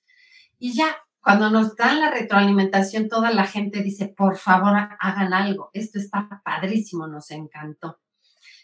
[0.59, 5.69] Y ya, cuando nos dan la retroalimentación, toda la gente dice, por favor, hagan algo,
[5.73, 7.99] esto está padrísimo, nos encantó.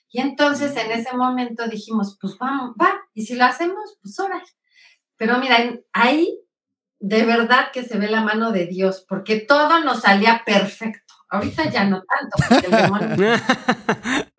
[0.09, 4.41] Y entonces en ese momento dijimos, pues vamos, va, y si lo hacemos, pues ahora.
[5.18, 6.39] Pero miren, ahí
[7.00, 11.14] de verdad que se ve la mano de Dios, porque todo nos salía perfecto.
[11.30, 13.16] Ahorita ya no tanto, porque el demonio...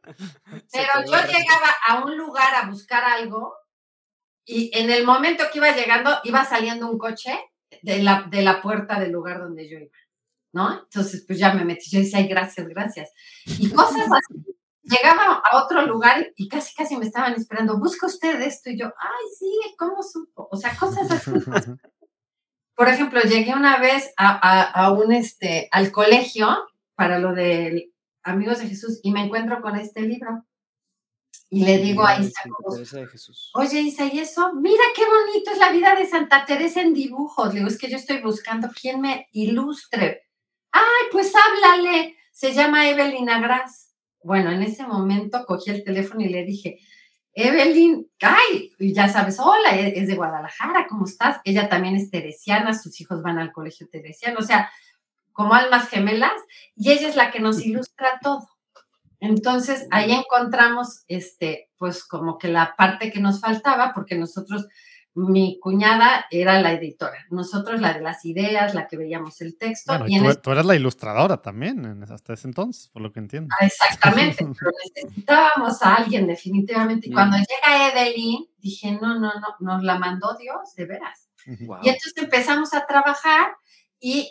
[0.73, 3.55] Pero yo llegaba a un lugar a buscar algo
[4.45, 7.39] y en el momento que iba llegando, iba saliendo un coche
[7.83, 9.93] de la, de la puerta del lugar donde yo iba,
[10.53, 10.81] ¿no?
[10.81, 13.13] Entonces, pues ya me metí, yo decía, ay, gracias, gracias.
[13.45, 14.43] Y cosas así.
[14.83, 18.87] Llegaba a otro lugar y casi, casi me estaban esperando, busca usted esto, y yo,
[18.87, 20.49] ay, sí, ¿cómo supo?
[20.51, 21.31] O sea, cosas así.
[22.79, 26.47] Por ejemplo, llegué una vez a, un, este, al colegio
[26.95, 27.91] para lo de
[28.23, 30.47] Amigos de Jesús y me encuentro con este libro.
[31.51, 32.41] Y le digo a Isa,
[33.55, 34.53] oye Isa, ¿y eso?
[34.55, 37.49] Mira qué bonito es la vida de Santa Teresa en dibujos.
[37.49, 40.29] Le digo, es que yo estoy buscando quién me ilustre.
[40.71, 42.17] Ay, pues háblale.
[42.31, 43.93] Se llama Evelyn Agras.
[44.23, 46.79] Bueno, en ese momento cogí el teléfono y le dije,
[47.41, 51.41] Evelyn, ay, ya sabes, hola, e-, es de Guadalajara, ¿cómo estás?
[51.45, 54.71] Ella también es teresiana, sus hijos van al colegio teresiano, o sea,
[55.33, 56.33] como almas gemelas,
[56.75, 58.49] y ella es la que nos ilustra todo.
[59.21, 64.67] Entonces, ahí encontramos, este, pues como que la parte que nos faltaba, porque nosotros
[65.27, 69.93] mi cuñada era la editora, nosotros la de las ideas, la que veíamos el texto.
[70.07, 73.55] y, tú, eras la ilustradora también hasta ese entonces, por lo que entiendo.
[73.61, 77.09] Ah, exactamente, pero necesitábamos a alguien definitivamente.
[77.09, 77.41] Y cuando mm.
[77.41, 81.29] llega Evelyn, dije, no, no, no, nos la mandó Dios, de veras.
[81.47, 83.53] Y entonces empezamos a trabajar
[83.99, 84.31] y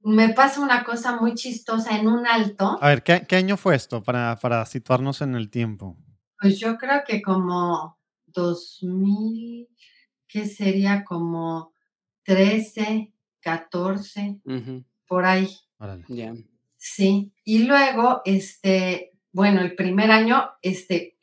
[0.00, 2.78] me pasa una cosa muy chistosa en un alto.
[2.80, 5.96] A ver, ¿qué, año fue esto para, para situarnos en el tiempo?
[6.40, 8.01] Pues yo creo que como
[8.32, 9.68] 2000,
[10.28, 11.72] que sería como
[12.24, 14.40] 13, 14,
[15.06, 15.48] por ahí.
[16.76, 21.16] Sí, y luego, este, bueno, el primer año, este,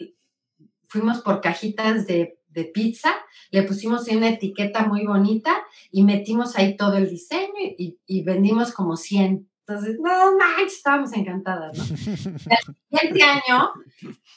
[0.88, 2.36] fuimos por cajitas de,
[2.74, 3.16] pizza,
[3.51, 5.55] le pusimos una etiqueta muy bonita
[5.91, 11.13] y metimos ahí todo el diseño y, y vendimos como 100 entonces, no manches, estábamos
[11.13, 11.84] encantadas, ¿no?
[11.84, 13.72] El siguiente año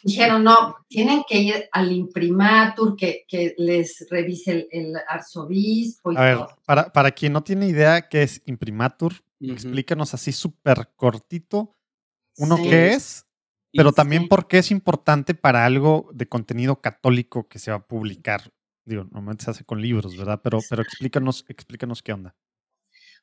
[0.03, 6.21] dijeron, no, tienen que ir al imprimatur, que, que les revise el, arzobispo y A
[6.21, 11.75] ver, para, para quien no tiene idea qué es imprimatur, explícanos así súper cortito,
[12.37, 13.27] uno qué es,
[13.73, 17.87] pero también por qué es importante para algo de contenido católico que se va a
[17.87, 18.53] publicar.
[18.85, 20.41] Digo, normalmente se hace con libros, ¿verdad?
[20.43, 22.35] Pero, pero explícanos, explícanos qué onda.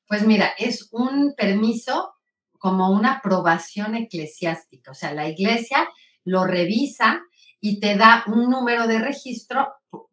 [0.10, 2.16] Pues mira, es un permiso
[2.58, 5.88] como una aprobación eclesiástica, o sea, la iglesia
[6.26, 7.22] lo revisa
[7.62, 9.68] y te da un número de registro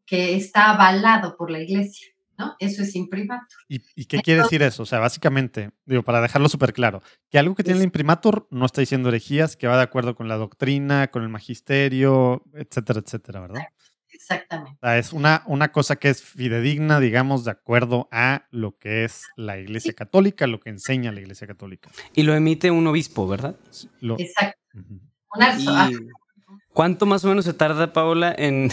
[0.04, 2.08] que está avalado por la iglesia.
[2.38, 2.54] ¿no?
[2.58, 3.58] Eso es imprimatur.
[3.68, 4.82] ¿Y, qué quiere decir eso?
[4.82, 8.66] O sea, básicamente, digo, para dejarlo súper claro, que algo que tiene el imprimatur no
[8.66, 13.40] está diciendo herejías, que va de acuerdo con la doctrina, con el magisterio, etcétera, etcétera,
[13.40, 13.62] ¿verdad?
[14.16, 14.78] Exactamente.
[14.98, 19.58] es una, una cosa que es fidedigna, digamos, de acuerdo a lo que es la
[19.58, 21.90] Iglesia Católica, lo que enseña la Iglesia Católica.
[22.14, 23.56] Y lo emite un obispo, ¿verdad?
[24.18, 24.58] Exacto.
[26.72, 28.70] ¿Cuánto más o menos se tarda, Paola, en,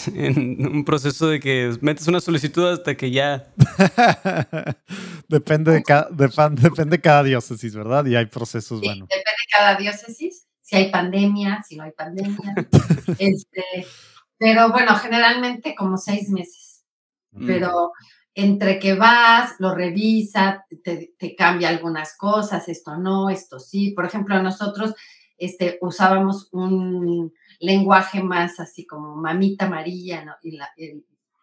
[0.59, 3.47] un proceso de que metes una solicitud hasta que ya...
[5.27, 6.09] depende, de cada,
[6.51, 8.05] depende cada diócesis, ¿verdad?
[8.05, 9.05] Y hay procesos, bueno.
[9.05, 12.55] Depende de cada diócesis, si hay pandemia, si no hay pandemia.
[13.19, 13.63] este,
[14.43, 16.83] pero bueno, generalmente como seis meses.
[17.31, 17.47] Mm.
[17.47, 17.93] Pero
[18.35, 23.91] entre que vas, lo revisa, te, cambia algunas cosas, esto no, esto sí.
[23.91, 24.95] Por ejemplo, nosotros
[25.37, 27.31] este, usábamos un
[27.61, 30.33] lenguaje más así como mamita María, ¿no?
[30.43, 30.59] Y,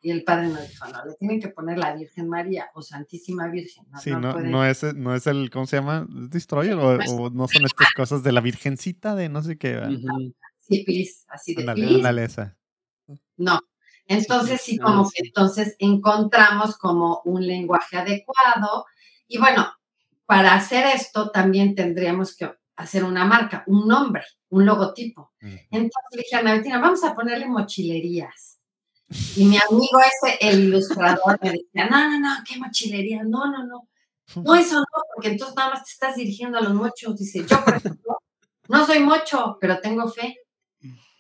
[0.03, 3.87] el, padre nos dijo, no, le tienen que poner la Virgen María o Santísima Virgen.
[3.91, 6.07] No, sí, no, no, es, no es el, ¿cómo se llama?
[6.11, 6.75] ¿Destroyer?
[6.75, 9.81] o, no son estas cosas de la Virgencita de no sé qué.
[10.59, 11.65] Sí, please, así de
[13.41, 13.61] no.
[14.07, 18.87] Entonces, sí, como que entonces encontramos como un lenguaje adecuado.
[19.29, 19.73] Y bueno,
[20.27, 25.33] para hacer esto también tendríamos que hacer una marca, un nombre, un logotipo.
[25.41, 28.59] Entonces le dije a Bettina, vamos a ponerle mochilerías.
[29.37, 33.65] Y mi amigo ese, el ilustrador, me decía, no, no, no, qué mochilería, no, no,
[33.65, 33.89] no.
[34.37, 37.19] No, eso no, porque entonces nada más te estás dirigiendo a los mochos.
[37.19, 38.19] Dice, yo, por ejemplo,
[38.69, 40.37] no soy mocho, pero tengo fe.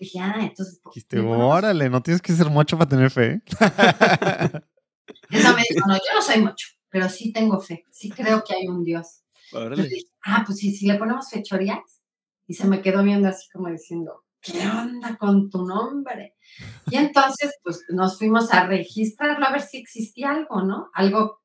[0.01, 0.81] Dije, ah, entonces.
[0.87, 3.43] Dijiste, órale, no tienes que ser mocho para tener fe.
[5.31, 7.85] Eso me dijo, no, yo no soy mocho, pero sí tengo fe.
[7.91, 9.23] Sí creo que hay un Dios.
[9.77, 12.01] Dije, ah, pues sí, si le ponemos fechorías.
[12.47, 16.35] Y se me quedó viendo así como diciendo, ¿qué onda con tu nombre?
[16.91, 20.91] Y entonces, pues nos fuimos a registrarlo a ver si existía algo, ¿no?
[20.95, 21.43] Algo,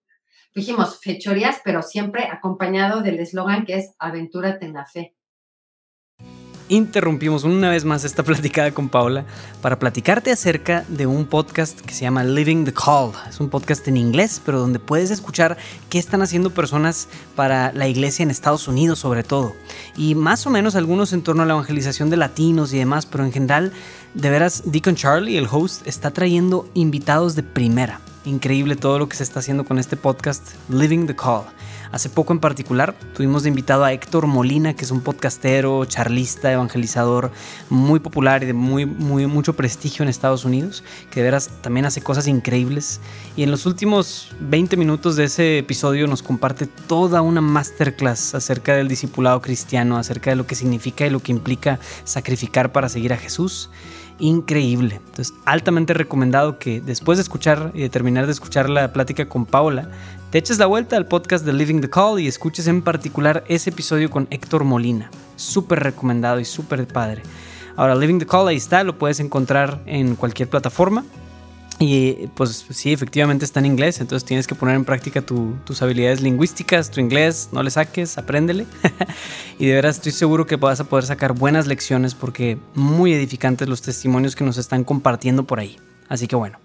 [0.55, 5.15] dijimos, fechorías, pero siempre acompañado del eslogan que es Aventúrate en la fe
[6.69, 9.25] interrumpimos una vez más esta platicada con Paula
[9.61, 13.11] para platicarte acerca de un podcast que se llama Living the Call.
[13.29, 15.57] Es un podcast en inglés, pero donde puedes escuchar
[15.89, 19.55] qué están haciendo personas para la iglesia en Estados Unidos sobre todo.
[19.95, 23.23] Y más o menos algunos en torno a la evangelización de latinos y demás, pero
[23.25, 23.71] en general,
[24.13, 27.99] de veras, Deacon Charlie, el host, está trayendo invitados de primera.
[28.25, 31.43] Increíble todo lo que se está haciendo con este podcast, Living the Call.
[31.95, 36.51] Hace poco en particular tuvimos de invitado a Héctor Molina, que es un podcastero, charlista,
[36.51, 37.31] evangelizador
[37.69, 41.85] muy popular y de muy, muy, mucho prestigio en Estados Unidos, que de veras también
[41.85, 42.99] hace cosas increíbles.
[43.37, 48.73] Y en los últimos 20 minutos de ese episodio nos comparte toda una masterclass acerca
[48.73, 53.13] del discipulado cristiano, acerca de lo que significa y lo que implica sacrificar para seguir
[53.13, 53.69] a Jesús
[54.19, 55.01] increíble.
[55.05, 59.45] Entonces, altamente recomendado que después de escuchar y de terminar de escuchar la plática con
[59.45, 59.89] Paula,
[60.35, 63.69] te eches la vuelta al podcast de Living the Call y escuches en particular ese
[63.69, 65.09] episodio con Héctor Molina.
[65.37, 67.21] Súper recomendado y súper padre.
[67.77, 71.05] Ahora, Living the Call ahí está, lo puedes encontrar en cualquier plataforma.
[71.79, 76.19] Y pues sí, efectivamente está en inglés, entonces tienes que poner en práctica tus habilidades
[76.19, 78.65] lingüísticas, tu inglés, no le saques, apréndele.
[79.57, 83.69] y de veras estoy seguro que vas a poder sacar buenas lecciones porque muy edificantes
[83.69, 85.77] los testimonios que nos están compartiendo por ahí.
[86.09, 86.59] Así que bueno,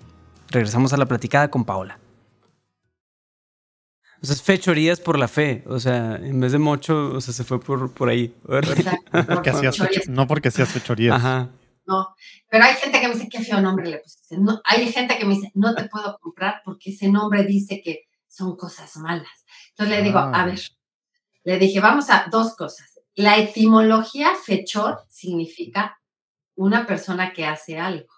[0.48, 2.00] regresamos a la platicada con Paola.
[4.22, 5.64] O sea, fechorías por la fe.
[5.66, 8.34] O sea, en vez de mocho, o sea, se fue por, por ahí.
[10.08, 11.16] no porque hacías fechorías.
[11.16, 11.50] Ajá.
[11.86, 12.14] No,
[12.48, 14.38] pero hay gente que me dice, qué feo nombre le pusiste.
[14.38, 18.08] No, hay gente que me dice, no te puedo comprar porque ese nombre dice que
[18.28, 19.44] son cosas malas.
[19.70, 20.46] Entonces le digo, a ah.
[20.46, 20.60] ver,
[21.42, 23.00] le dije, vamos a dos cosas.
[23.14, 26.00] La etimología fechor significa
[26.54, 28.12] una persona que hace algo.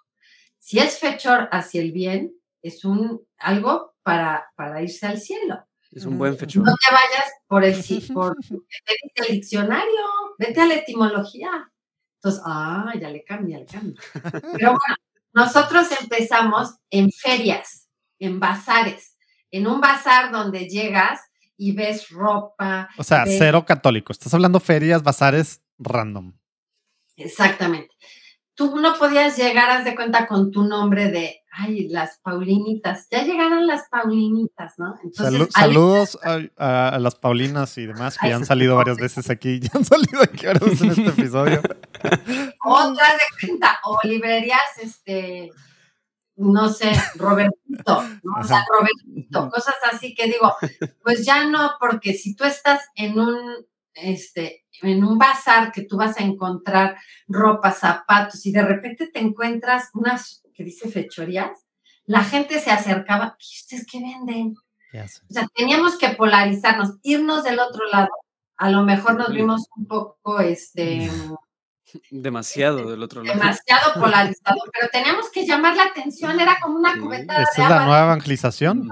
[0.59, 5.65] Si es fechor hacia el bien, es un algo para, para irse al cielo.
[5.93, 6.65] Es un buen fechor.
[6.65, 7.75] No te vayas por el,
[8.15, 8.37] por
[9.15, 10.01] el diccionario,
[10.39, 11.71] vete a la etimología.
[12.17, 14.01] Entonces, ah, ya le cambia, le cambia.
[14.13, 14.97] Pero bueno,
[15.33, 17.89] nosotros empezamos en ferias,
[18.19, 19.19] en bazares,
[19.51, 21.21] en un bazar donde llegas
[21.57, 22.89] y ves ropa.
[22.97, 24.13] O sea, cero católico.
[24.13, 26.33] Estás hablando ferias, bazares random.
[27.17, 27.95] Exactamente
[28.55, 33.07] tú no podías llegar, haz de cuenta, con tu nombre de, ay, las Paulinitas.
[33.11, 34.95] Ya llegaron las Paulinitas, ¿no?
[35.51, 36.19] saludos
[36.57, 40.23] a, las Paulinas y demás que ya han salido varias veces aquí, ya han salido
[40.23, 41.61] aquí veces en este episodio.
[42.65, 45.51] Otras de cuenta, o librerías, este,
[46.37, 48.41] no sé, Robertito, ¿no?
[48.41, 50.57] O sea, Robertito, cosas así que digo,
[51.03, 53.39] pues ya no, porque si tú estás en un,
[53.95, 56.97] este, en un bazar que tú vas a encontrar
[57.29, 61.51] ropa, zapatos y de repente te encuentras unas que dice fechorías,
[62.05, 64.55] la gente se acercaba, ¿y ustedes qué venden?
[64.95, 68.11] O sea, teníamos que polarizarnos, irnos del otro lado.
[68.57, 71.11] A lo mejor nos vimos un poco, este...
[72.11, 73.39] Demasiado este, del otro lado.
[73.39, 77.71] Demasiado polarizado, pero teníamos que llamar la atención, era como una cubeta de ¿Esa es
[77.71, 78.89] la nueva evangelización?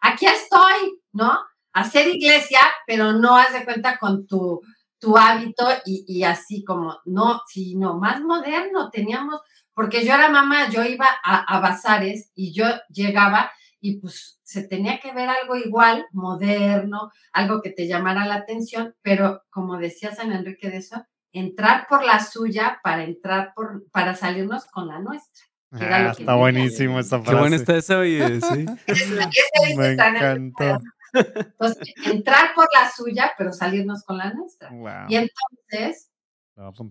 [0.00, 1.38] Aquí estoy, ¿no?
[1.72, 4.60] Hacer iglesia, pero no haz de cuenta con tu
[5.00, 9.40] tu hábito y, así como, no, sino más moderno teníamos,
[9.80, 13.50] porque yo era mamá, yo iba a, bazares y yo llegaba
[13.80, 18.94] y pues se tenía que ver algo igual, moderno, algo que te llamara la atención,
[19.00, 21.02] pero como decía San Enrique de eso,
[21.32, 25.46] entrar por la suya para entrar por, para salirnos con la nuestra.
[25.72, 27.30] Ah, está buenísimo esa frase.
[27.30, 28.66] Qué bueno está eso, oye, sí.
[29.78, 30.78] Me encantó.
[31.14, 34.70] Entonces, entrar por la suya, pero salirnos con la nuestra.
[35.08, 36.10] Y entonces,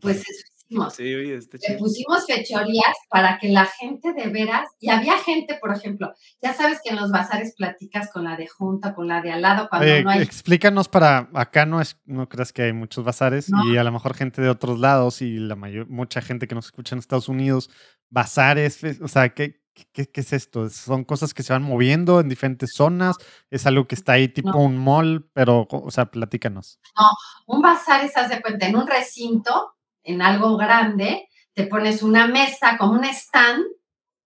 [0.01, 0.93] pues eso hicimos.
[0.93, 6.13] Sí, Le pusimos fechorías para que la gente de veras, y había gente, por ejemplo,
[6.41, 9.41] ya sabes que en los bazares platicas con la de junta, con la de al
[9.41, 10.22] lado, cuando no hay.
[10.22, 14.13] Explícanos para acá no es, no creas que hay muchos bazares y a lo mejor
[14.13, 17.70] gente de otros lados y la mayor, mucha gente que nos escucha en Estados Unidos,
[18.09, 19.59] bazares, o sea, ¿qué,
[19.93, 20.70] ¿Qué, es esto?
[20.70, 23.15] ¿Son cosas que se van moviendo en diferentes zonas?
[23.49, 25.30] ¿Es algo que está ahí tipo un mall?
[25.34, 26.80] Pero, o sea, platícanos.
[26.97, 32.03] No, un bazar es, haz de cuenta, en un recinto, en algo grande, te pones
[32.03, 33.63] una mesa como un stand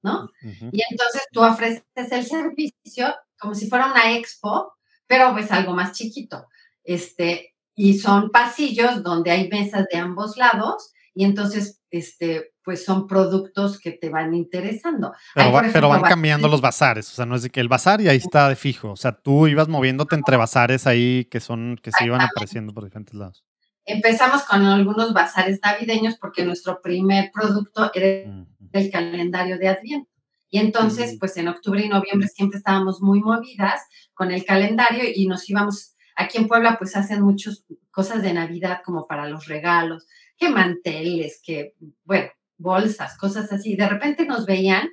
[0.03, 0.29] ¿no?
[0.41, 4.73] Y entonces tú ofreces el servicio como si fuera una expo,
[5.07, 6.47] pero pues algo más chiquito.
[6.83, 13.07] Este, y son pasillos donde hay mesas de ambos lados y entonces, este, pues son
[13.07, 15.13] productos que te van interesando.
[15.35, 18.17] Pero, van cambiando los bazares, o sea, no es de que el bazar y ahí
[18.17, 22.05] está de fijo, o sea, tú ibas moviéndote entre bazares ahí que son, que se
[22.05, 23.45] iban apareciendo por diferentes lados.
[23.85, 30.09] Empezamos con algunos bazares navideños porque nuestro primer producto era el calendario de Adviento.
[30.49, 33.81] Y entonces, pues en octubre y noviembre siempre estábamos muy movidas
[34.13, 38.81] con el calendario y nos íbamos, aquí en Puebla pues hacen muchas cosas de Navidad
[38.85, 40.07] como para los regalos,
[40.37, 41.73] que manteles, que,
[42.03, 43.75] bueno, bolsas, cosas así.
[43.75, 44.89] De repente nos veían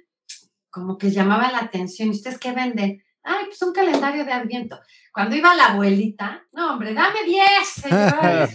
[0.70, 2.08] como que llamaba la atención.
[2.08, 3.02] ¿Y ustedes qué venden?
[3.22, 4.80] Ay, pues un calendario de Adviento.
[5.12, 7.46] Cuando iba la abuelita, no, hombre, dame 10,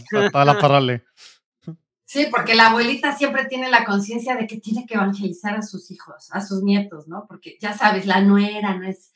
[0.32, 0.53] Toda la.
[2.05, 5.91] Sí, porque la abuelita siempre tiene la conciencia de que tiene que evangelizar a sus
[5.91, 7.26] hijos, a sus nietos, ¿no?
[7.28, 9.11] Porque ya sabes, la nuera no es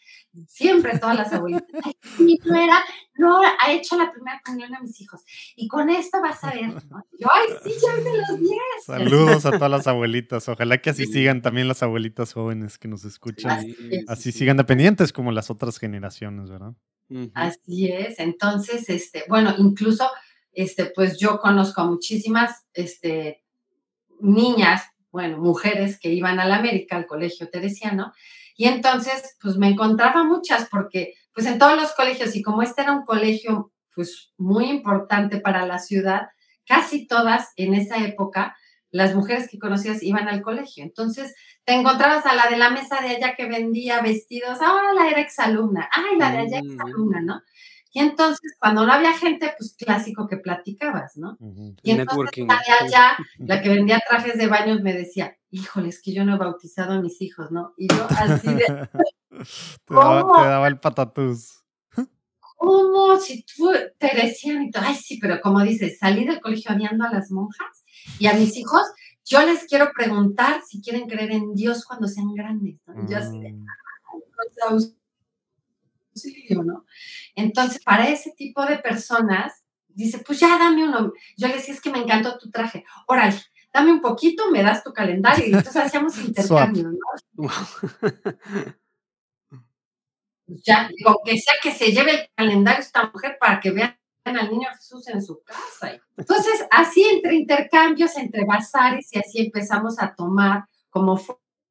[0.47, 1.67] siempre todas las abuelitas.
[2.19, 2.83] mi nuera
[3.15, 5.21] no ha hecho la primera comunión a mis hijos.
[5.55, 7.03] Y con esto vas a ver, ¿no?
[7.19, 8.59] Yo, ay, sí, ya se los 10.
[8.85, 10.47] Saludos a todas las abuelitas.
[10.47, 13.65] Ojalá que así sigan también las abuelitas jóvenes que nos escuchan.
[14.07, 16.73] Así, sigan dependientes como las otras generaciones, ¿verdad?
[17.33, 18.19] Así es.
[18.19, 20.07] Entonces, este, bueno, incluso,
[20.51, 23.43] este, pues yo conozco a muchísimas, este,
[24.19, 28.13] niñas, bueno, mujeres que iban a la América, al colegio teresiano,
[28.59, 32.81] y entonces, pues me encontraba muchas porque, pues en todos los colegios, y como este
[32.81, 36.27] era un colegio, pues muy importante para la ciudad,
[36.67, 38.57] casi todas en esa época,
[38.91, 40.83] las mujeres que conocías iban al colegio.
[40.83, 41.33] Entonces,
[41.63, 45.21] te encontrabas a la de la mesa de allá que vendía vestidos, ah, la era
[45.21, 47.41] exalumna, ay, la de allá exalumna, ¿no?
[47.93, 51.37] Y entonces, cuando no había gente, pues clásico que platicabas, ¿no?
[51.81, 56.01] Y entonces la de allá, la que vendía trajes de baños, me decía, híjole, es
[56.01, 57.73] que yo no he bautizado a mis hijos, ¿no?
[57.77, 58.65] Y yo así de...
[59.85, 61.63] te, daba, el patatús.
[62.57, 63.17] ¿Cómo?
[63.19, 67.11] Si tú te decían, y ay, sí, pero como dices, salí del colegio odiando a
[67.11, 67.85] las monjas
[68.19, 68.83] y a mis hijos,
[69.25, 73.07] yo les quiero preguntar si quieren creer en Dios cuando sean grandes, ¿no?
[73.07, 73.65] Yo así de, mm.
[76.65, 76.85] ¿no?
[77.35, 81.13] Entonces, para ese tipo de personas, dice, pues ya dame uno.
[81.37, 82.83] Yo le decía, es que me encantó tu traje.
[83.07, 83.39] Órale,
[83.73, 85.45] dame un poquito, me das tu calendario.
[85.45, 87.49] Y entonces hacíamos intercambio, ¿no?
[90.45, 93.95] Pues ya, digo, que sea que se lleve el calendario esta mujer para que vean
[94.23, 95.99] al niño Jesús en su casa.
[96.17, 101.21] Entonces, así entre intercambios, entre bazares, y así empezamos a tomar como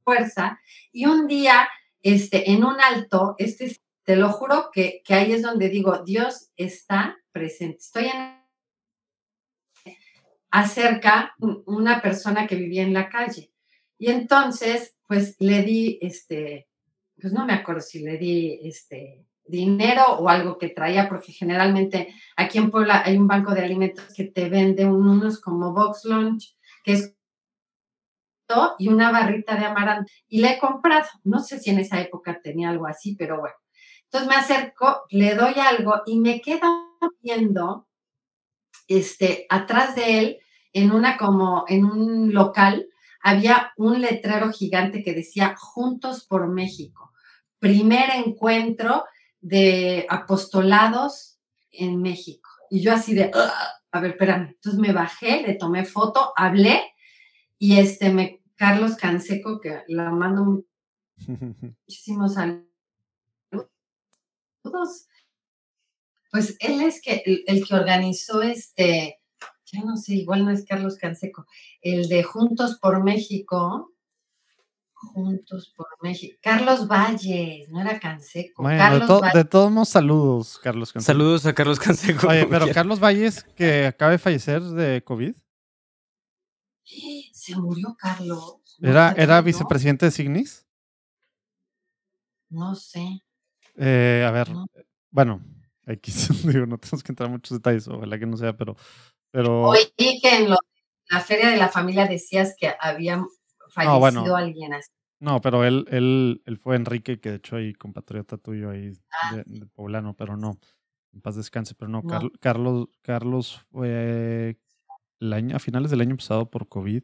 [0.04, 0.60] fuerza.
[0.92, 1.68] Y un día,
[2.02, 3.76] este, en un alto, este
[4.08, 7.76] te lo juro que, ahí es donde digo, Dios está presente.
[7.76, 8.37] Estoy en
[10.50, 13.52] acerca una persona que vivía en la calle.
[13.98, 16.68] Y entonces, pues le di, este,
[17.20, 22.14] pues no me acuerdo si le di, este, dinero o algo que traía, porque generalmente
[22.36, 26.56] aquí en Puebla hay un banco de alimentos que te vende unos como Box Lunch,
[26.84, 27.14] que es
[28.78, 30.10] y una barrita de amaranto.
[30.26, 33.54] Y le he comprado, no sé si en esa época tenía algo así, pero bueno.
[34.04, 36.66] Entonces me acerco, le doy algo y me quedo
[37.20, 37.87] viendo
[38.88, 40.38] este, atrás de él,
[40.72, 42.88] en una como, en un local,
[43.22, 47.12] había un letrero gigante que decía Juntos por México.
[47.58, 49.04] Primer encuentro
[49.40, 51.38] de apostolados
[51.70, 52.48] en México.
[52.70, 53.30] Y yo así de,
[53.92, 54.48] a ver, espérame.
[54.48, 56.82] Entonces me bajé, le tomé foto, hablé
[57.58, 60.64] y este, me, Carlos Canseco, que la mando
[61.86, 62.66] muchísimos saludos
[66.30, 69.20] pues él es que el, que organizó este,
[69.64, 71.46] ya no sé, igual no es Carlos Canseco,
[71.80, 73.92] el de Juntos por México.
[75.00, 76.36] Juntos por México.
[76.42, 78.66] Carlos Valles, no era Canseco.
[78.68, 81.12] de, todos modos, saludos, Carlos Canseco.
[81.12, 82.26] Saludos a Carlos Canseco.
[82.26, 85.34] Oye, pero Carlos Valles, que acaba de fallecer de COVID.
[87.32, 88.76] Se murió Carlos.
[88.80, 90.66] ¿Era, ¿era vicepresidente de Signis?
[92.48, 93.22] No sé.
[93.76, 94.48] Eh, a ver,
[95.10, 95.44] bueno,
[96.44, 98.76] Digo, no tenemos que entrar en muchos detalles, ojalá que no sea, pero...
[99.30, 99.68] pero...
[99.68, 103.24] Oí que en la feria de la familia decías que había
[103.70, 104.90] fallecido alguien así.
[105.20, 109.42] No, pero él, él, él fue Enrique, que de hecho hay compatriota tuyo ahí ah,
[109.44, 110.60] de, poblano, pero no,
[111.12, 112.02] en paz descanse, pero no,
[112.40, 114.58] Carlos, Carlos fue
[115.18, 117.02] el año, a finales del año pasado por COVID.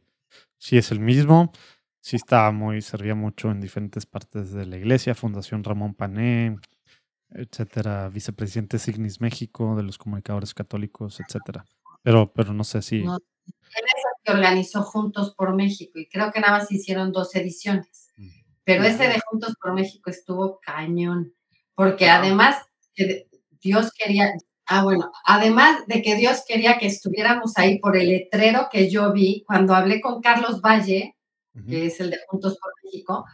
[0.59, 1.51] Sí, es el mismo
[2.05, 6.55] sí estaba muy, servía mucho en diferentes partes de la iglesia, Fundación Ramón Pané,
[7.31, 11.64] etcétera, vicepresidente Signis México, de los comunicadores católicos, etcétera.
[12.03, 13.03] Pero, pero no sé si.
[13.03, 17.12] No, él es el que organizó Juntos por México y creo que nada más hicieron
[17.12, 18.12] dos ediciones.
[18.64, 21.35] pero ese de Juntos por México estuvo cañón,
[21.75, 22.57] porque además
[23.61, 24.33] Dios quería,
[24.66, 29.12] ah, bueno, además de que Dios quería que estuviéramos ahí por el letrero que yo
[29.12, 31.16] vi cuando hablé con Carlos Valle,
[31.68, 33.25] que es el de Juntos por México,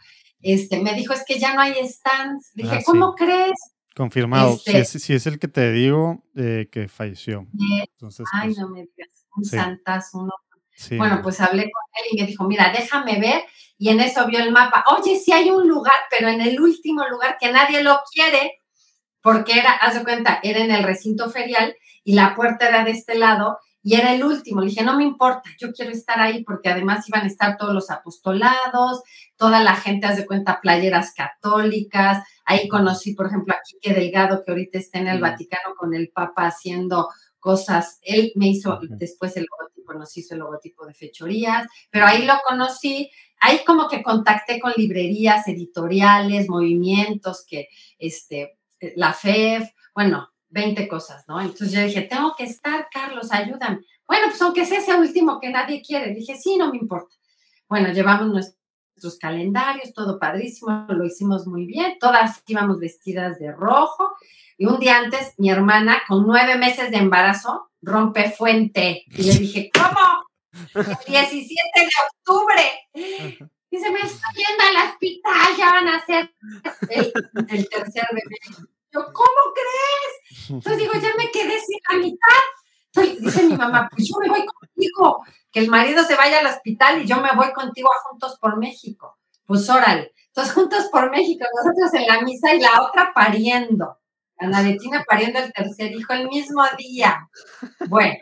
[0.41, 2.51] este, me dijo, es que ya no hay stands.
[2.53, 3.57] Dije, ah, ¿cómo crees?
[3.95, 4.57] Confirmado.
[4.57, 7.47] si, este es, el que te digo eh, que falleció.
[7.81, 10.31] Entonces, ay, pues no me digas, un santas, uno.
[10.97, 13.43] Bueno, pues hablé con él y me dijo, mira, déjame ver.
[13.77, 14.83] Y en eso vio el mapa.
[14.97, 18.59] Oye, sí hay un lugar, pero en el último lugar que nadie lo quiere,
[19.21, 22.91] porque era, haz de cuenta, era en el recinto ferial y la puerta era de
[22.91, 24.61] este lado y era el último.
[24.61, 27.73] Le dije, no me importa, yo quiero estar ahí porque además iban a estar todos
[27.73, 29.01] los apostolados,
[29.41, 32.23] toda la gente, haz de cuenta, playeras católicas.
[32.45, 36.09] Ahí conocí, por ejemplo, a Quique Delgado, que ahorita está en el Vaticano con el
[36.09, 37.97] Papa haciendo cosas.
[38.03, 42.35] Él me hizo después el logotipo, nos hizo el logotipo de fechorías, pero ahí lo
[42.47, 43.09] conocí.
[43.39, 47.67] Ahí como que contacté con librerías, editoriales, movimientos que,
[47.97, 48.59] este,
[48.95, 51.41] la FEF, bueno, 20 cosas, ¿no?
[51.41, 53.79] Entonces yo dije, tengo que estar, Carlos, ayúdame.
[54.07, 57.15] Bueno, pues aunque sea ese último que nadie quiere, dije, sí, no me importa.
[57.67, 58.53] Bueno, llevamos
[59.01, 64.11] nuestros calendarios, todo padrísimo, lo hicimos muy bien, todas íbamos vestidas de rojo.
[64.57, 69.03] Y un día antes, mi hermana, con nueve meses de embarazo, rompe fuente.
[69.07, 70.27] Y le dije, ¿cómo?
[70.75, 73.49] El 17 de octubre.
[73.71, 76.31] Dice, me estoy yendo al hospital, ya van a ser
[76.89, 77.13] el,
[77.49, 78.37] el tercer bebé.
[78.93, 80.49] Yo, ¿cómo crees?
[80.49, 83.17] Entonces digo, ya me quedé sin la mitad.
[83.19, 84.45] dice mi mamá, pues yo me voy
[84.81, 88.37] contigo, que el marido se vaya al hospital y yo me voy contigo a Juntos
[88.39, 89.17] por México.
[89.45, 90.13] Pues órale.
[90.27, 93.97] Entonces, Juntos por México, nosotros en la misa y la otra pariendo.
[94.37, 97.29] Ana Bettina pariendo el tercer hijo el mismo día.
[97.87, 98.15] Bueno,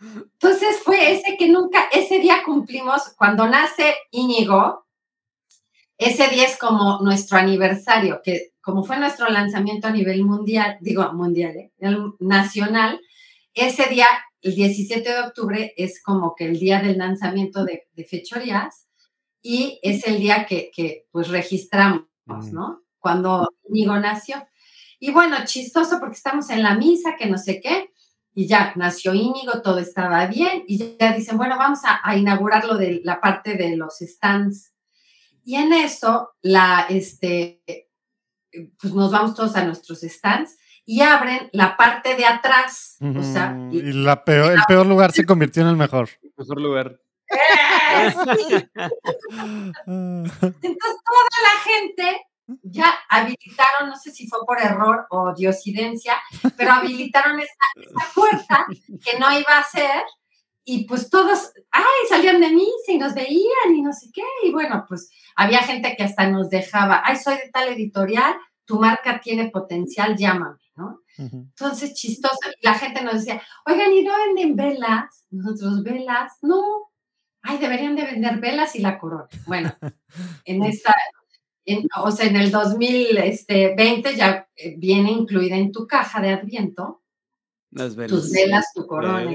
[0.00, 4.86] entonces fue ese que nunca, ese día cumplimos, cuando nace Íñigo,
[5.98, 11.12] ese día es como nuestro aniversario, que como fue nuestro lanzamiento a nivel mundial, digo
[11.12, 11.72] mundial, ¿eh?
[12.18, 13.00] nacional,
[13.52, 14.06] ese día,
[14.44, 18.86] el 17 de octubre, es como que el día del lanzamiento de, fechorías
[19.40, 22.06] y es el día que, pues registramos,
[22.52, 22.82] ¿no?
[22.98, 24.46] Cuando Íñigo nació.
[25.00, 27.90] Y bueno, chistoso porque estamos en la misa, que no sé qué,
[28.34, 32.66] y ya nació Íñigo, todo estaba bien, y ya dicen, bueno, vamos a, a inaugurar
[32.66, 34.74] lo de la parte de los stands.
[35.42, 37.62] Y en eso, la, este,
[38.78, 42.96] pues nos vamos todos a nuestros stands y abren la parte de atrás.
[43.00, 46.08] o sea, y, la peor, el peor lugar se convirtió en el mejor.
[46.22, 47.00] El mejor lugar.
[49.86, 52.26] Entonces toda la gente
[52.62, 56.16] ya habilitaron, no sé si fue por error o diosidencia,
[56.56, 57.52] pero habilitaron esa,
[58.14, 58.66] puerta
[59.02, 60.04] que no iba a ser
[60.64, 64.52] y pues todos, ay, salían de mí y nos veían y no sé qué, y
[64.52, 69.20] bueno, pues había gente que hasta nos dejaba, ay, soy de tal editorial, tu marca
[69.20, 70.56] tiene potencial, llámame,
[71.16, 75.26] Entonces, chistoso, la gente nos decía, oigan, ¿y no venden velas?
[75.30, 76.90] Nosotros, velas, no,
[77.42, 79.28] ay, deberían de vender velas y la corona.
[79.46, 79.74] Bueno,
[80.44, 80.94] en esta,
[82.02, 87.02] o sea, en el 2020 este, ya eh, viene incluida en tu caja de Adviento
[87.70, 88.10] Las velas.
[88.10, 89.32] tus velas, tu corona.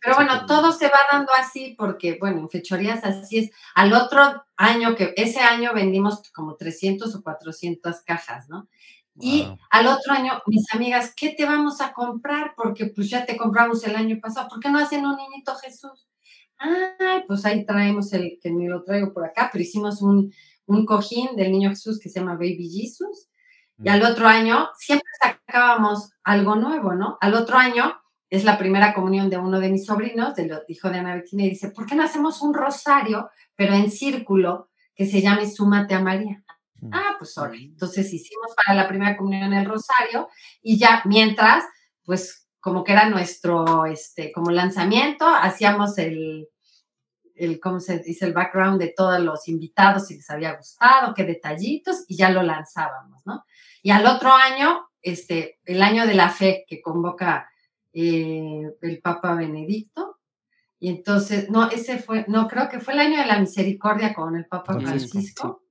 [0.00, 3.50] Pero bueno, todo se va dando así porque, bueno, en fechorías así es.
[3.74, 8.68] Al otro año, que ese año vendimos como 300 o 400 cajas, ¿no?
[9.20, 12.54] Y al otro año, mis amigas, ¿qué te vamos a comprar?
[12.56, 14.48] Porque pues ya te compramos el año pasado.
[14.48, 16.08] ¿Por qué no hacen un niñito Jesús?
[16.56, 20.32] Ay, pues ahí traemos el que me lo traigo por acá, pero hicimos un,
[20.66, 23.28] un cojín del niño Jesús que se llama Baby Jesus.
[23.82, 27.16] Y al otro año siempre sacábamos algo nuevo, ¿no?
[27.20, 27.94] Al otro año
[28.28, 31.50] es la primera comunión de uno de mis sobrinos, del hijo de Ana Bettina, y
[31.50, 36.00] dice, ¿por qué no hacemos un rosario, pero en círculo, que se llame Súmate a
[36.00, 36.42] María?
[36.92, 37.54] Ah, pues ahora.
[37.56, 40.28] Entonces hicimos para la primera comunión el rosario
[40.62, 41.64] y ya mientras,
[42.04, 46.48] pues como que era nuestro, este, como lanzamiento, hacíamos el,
[47.34, 48.26] el, ¿cómo se dice?
[48.26, 52.42] El background de todos los invitados, si les había gustado, qué detallitos, y ya lo
[52.42, 53.44] lanzábamos, ¿no?
[53.82, 57.48] Y al otro año, este, el año de la fe que convoca
[57.92, 60.18] eh, el Papa Benedicto.
[60.80, 64.36] Y entonces, no, ese fue, no, creo que fue el año de la misericordia con
[64.36, 65.62] el Papa Francisco.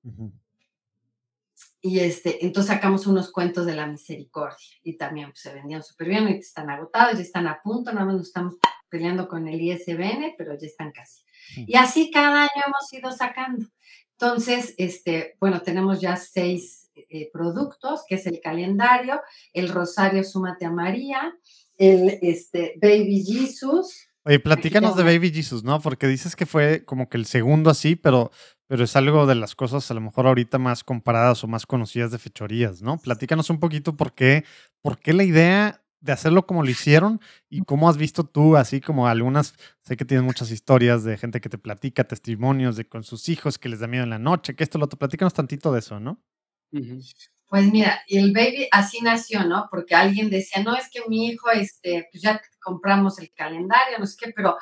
[1.87, 6.09] Y este, entonces sacamos unos cuentos de la misericordia y también pues, se vendían súper
[6.09, 8.55] bien, y están agotados, ya están a punto, nada más nos estamos
[8.89, 11.23] peleando con el ISBN, pero ya están casi.
[11.55, 13.65] Y así cada año hemos ido sacando.
[14.11, 19.21] Entonces, este, bueno, tenemos ya seis eh, productos, que es el calendario,
[19.53, 21.33] el rosario Súmate a María,
[21.77, 24.09] el este, Baby Jesus.
[24.25, 25.79] Oye, platícanos de Baby Jesus, ¿no?
[25.79, 28.31] Porque dices que fue como que el segundo así, pero
[28.67, 32.11] pero es algo de las cosas a lo mejor ahorita más comparadas o más conocidas
[32.11, 32.97] de fechorías, ¿no?
[32.97, 34.43] Platícanos un poquito por qué,
[34.81, 37.19] por qué la idea de hacerlo como lo hicieron
[37.49, 41.41] y cómo has visto tú, así como algunas, sé que tienes muchas historias de gente
[41.41, 44.55] que te platica, testimonios de con sus hijos que les da miedo en la noche,
[44.55, 46.21] que esto lo otro, platícanos tantito de eso, ¿no?
[47.47, 49.67] Pues mira, el baby así nació, ¿no?
[49.71, 54.05] Porque alguien decía, no, es que mi hijo, este, pues ya compramos el calendario, no
[54.05, 54.57] sé qué, pero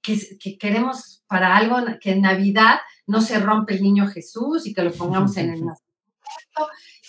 [0.00, 4.74] que, que queremos para algo que en Navidad no se rompe el niño Jesús y
[4.74, 5.92] que lo pongamos en el nacimiento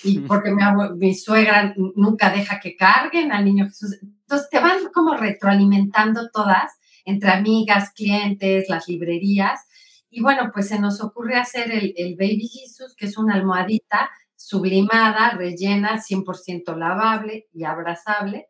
[0.03, 0.53] y porque
[0.97, 3.97] mi, suegra nunca deja que carguen al niño Jesús.
[4.01, 6.73] Entonces te van como retroalimentando todas
[7.05, 9.61] entre amigas, clientes, las librerías.
[10.09, 14.09] Y bueno, pues se nos ocurre hacer el, el Baby Jesus, que es una almohadita
[14.35, 18.47] sublimada, rellena, 100% lavable y abrazable.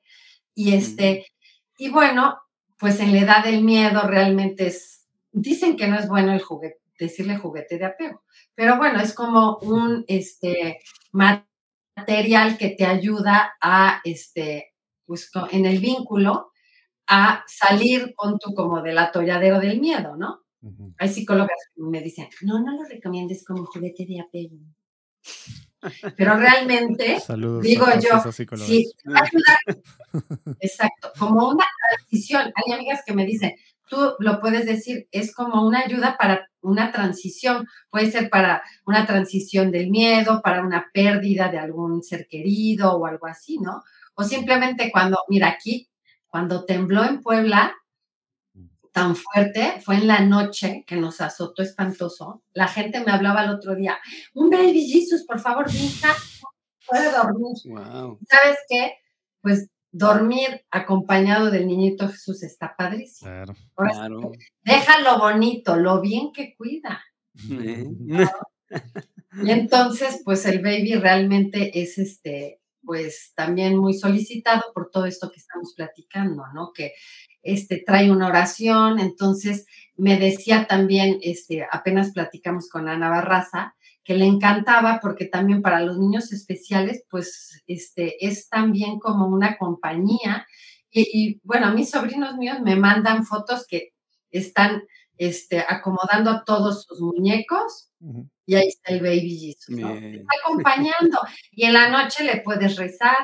[0.56, 1.28] Y este,
[1.78, 2.40] y bueno,
[2.80, 6.82] pues en la edad del miedo realmente es, dicen que no es bueno el juguete,
[7.04, 8.24] decirle juguete de apego,
[8.56, 10.80] pero bueno, es como un, este,
[11.12, 14.74] material que te ayuda a, este,
[15.06, 16.52] pues en el vínculo,
[17.08, 20.40] a salir con tu como del atolladero del miedo, ¿no?
[20.98, 24.56] Hay psicólogas que me dicen, no, no lo recomiendes como juguete de apego.
[26.16, 27.18] Pero realmente,
[27.62, 28.32] digo yo,
[28.66, 28.90] sí,
[30.62, 32.54] exacto, como una transición.
[32.56, 33.54] Hay amigas que me dicen,
[33.94, 37.68] tú lo puedes decir, es como una ayuda para una transición.
[37.90, 43.06] Puede ser para una transición del miedo, para una pérdida de algún ser querido o
[43.06, 43.84] algo así, ¿no?
[44.16, 45.90] O simplemente cuando, mira, aquí,
[46.28, 47.76] cuando tembló en Puebla,
[48.92, 52.44] tan fuerte, fue en la noche que nos azotó espantoso.
[52.54, 53.98] La gente me hablaba el otro día,
[54.34, 56.14] un baby Jesus, por favor, hija,
[56.88, 57.56] puede dormir.
[58.30, 58.94] ¿Sabes qué?
[59.42, 63.32] Pues dormir acompañado del niñito Jesús está padrísimo.
[63.76, 64.32] Claro.
[64.64, 67.02] Deja lo bonito, lo bien que cuida.
[69.42, 75.32] Y entonces, pues el baby realmente es este, pues también muy solicitado por todo esto
[75.32, 76.72] que estamos platicando, ¿no?
[76.74, 76.94] Que
[77.44, 79.66] este, trae una oración, entonces
[79.96, 85.82] me decía también, este, apenas platicamos con Ana Barraza, que le encantaba porque también para
[85.82, 90.46] los niños especiales, pues este, es también como una compañía.
[90.92, 93.94] Y, bueno, mis sobrinos míos me mandan fotos que
[94.30, 94.84] están
[95.18, 97.90] este, acomodando a todos sus muñecos
[98.46, 101.20] y ahí está el baby Jesus, Está acompañando
[101.52, 103.16] y en la noche le puedes rezar,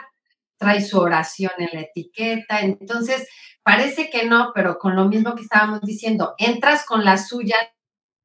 [0.57, 3.27] trae su oración en la etiqueta, entonces
[3.61, 7.57] parece que no, pero con lo mismo que estábamos diciendo, entras con la suya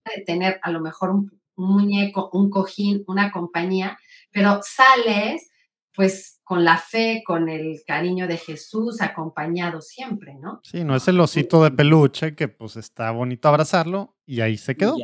[0.05, 3.99] de tener a lo mejor un, muñeco, un cojín, una compañía,
[4.31, 5.51] pero sales
[5.95, 10.61] pues con la fe, con el cariño de Jesús, acompañado siempre, ¿no?
[10.65, 14.77] Sí, no es el osito de peluche que pues está bonito abrazarlo y ahí se
[14.77, 14.97] quedó.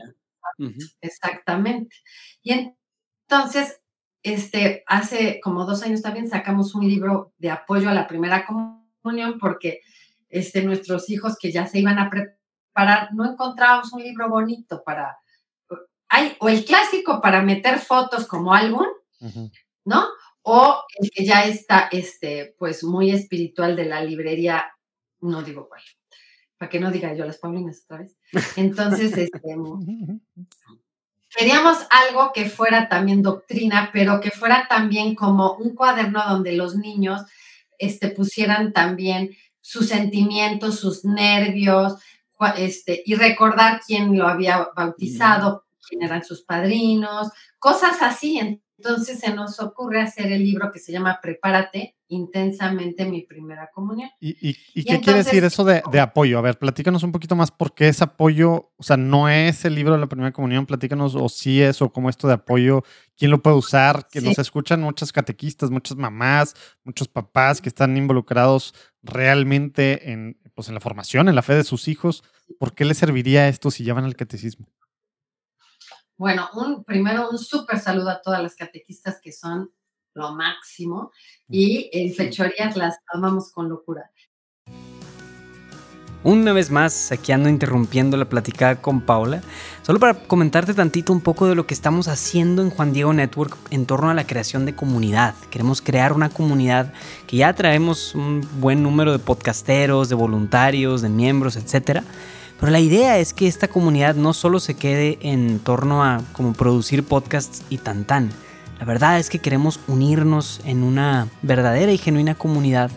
[1.01, 1.97] Exactamente.
[2.43, 2.75] Y
[3.31, 3.81] entonces,
[4.23, 9.39] este, hace como dos años también sacamos un libro de apoyo a la primera comunión
[9.39, 9.81] porque
[10.29, 15.19] este, nuestros hijos que ya se iban a preparar, no encontrábamos un libro bonito para
[16.11, 18.87] hay o el clásico para meter fotos como álbum,
[19.85, 20.07] ¿no?
[20.43, 24.73] O el que ya está, este, pues muy espiritual de la librería,
[25.21, 25.83] no digo cuál,
[26.59, 28.17] para que no diga yo las Paulinas otra vez.
[28.57, 29.41] Entonces, este,
[31.37, 36.75] queríamos algo que fuera también doctrina, pero que fuera también como un cuaderno donde los
[36.75, 37.23] niños
[37.79, 39.31] este, pusieran también
[39.61, 41.95] sus sentimientos, sus nervios,
[42.57, 48.39] este, y recordar quién lo había bautizado, quién eran sus padrinos, cosas así.
[48.79, 54.11] Entonces se nos ocurre hacer el libro que se llama Prepárate intensamente mi primera comunión.
[54.21, 54.55] ¿Y,
[54.85, 56.39] qué quiere decir eso de, apoyo?
[56.39, 59.77] A ver, platícanos un poquito más por qué es apoyo, o sea, no es el
[59.77, 62.83] libro de la primera comunión, platícanos o sí es o cómo esto de apoyo,
[63.17, 66.55] quién lo puede usar, que nos escuchan muchas catequistas, muchas mamás,
[66.85, 71.65] muchos papás que están involucrados realmente en, pues, en la formación, en la fe de
[71.65, 72.25] sus hijos.
[72.59, 74.67] ¿Por qué les serviría esto si llevan al catecismo?
[76.21, 79.73] Bueno, un, primero un súper saludo a todas las catequistas que son
[80.13, 81.13] lo máximo
[81.49, 84.11] y en fechorías las amamos con locura.
[86.23, 89.41] Una vez más, aquí ando interrumpiendo la platicada con Paula,
[89.81, 93.57] solo para comentarte tantito un poco de lo que estamos haciendo en Juan Diego Network
[93.71, 95.35] en torno a la creación de comunidad.
[95.51, 96.93] Queremos crear una comunidad
[97.29, 102.05] que ya traemos un buen número de podcasteros, de voluntarios, de miembros, etcétera
[102.61, 106.53] pero la idea es que esta comunidad no solo se quede en torno a como
[106.53, 108.31] producir podcasts y tan tan.
[108.79, 112.91] La verdad es que queremos unirnos en una verdadera y genuina comunidad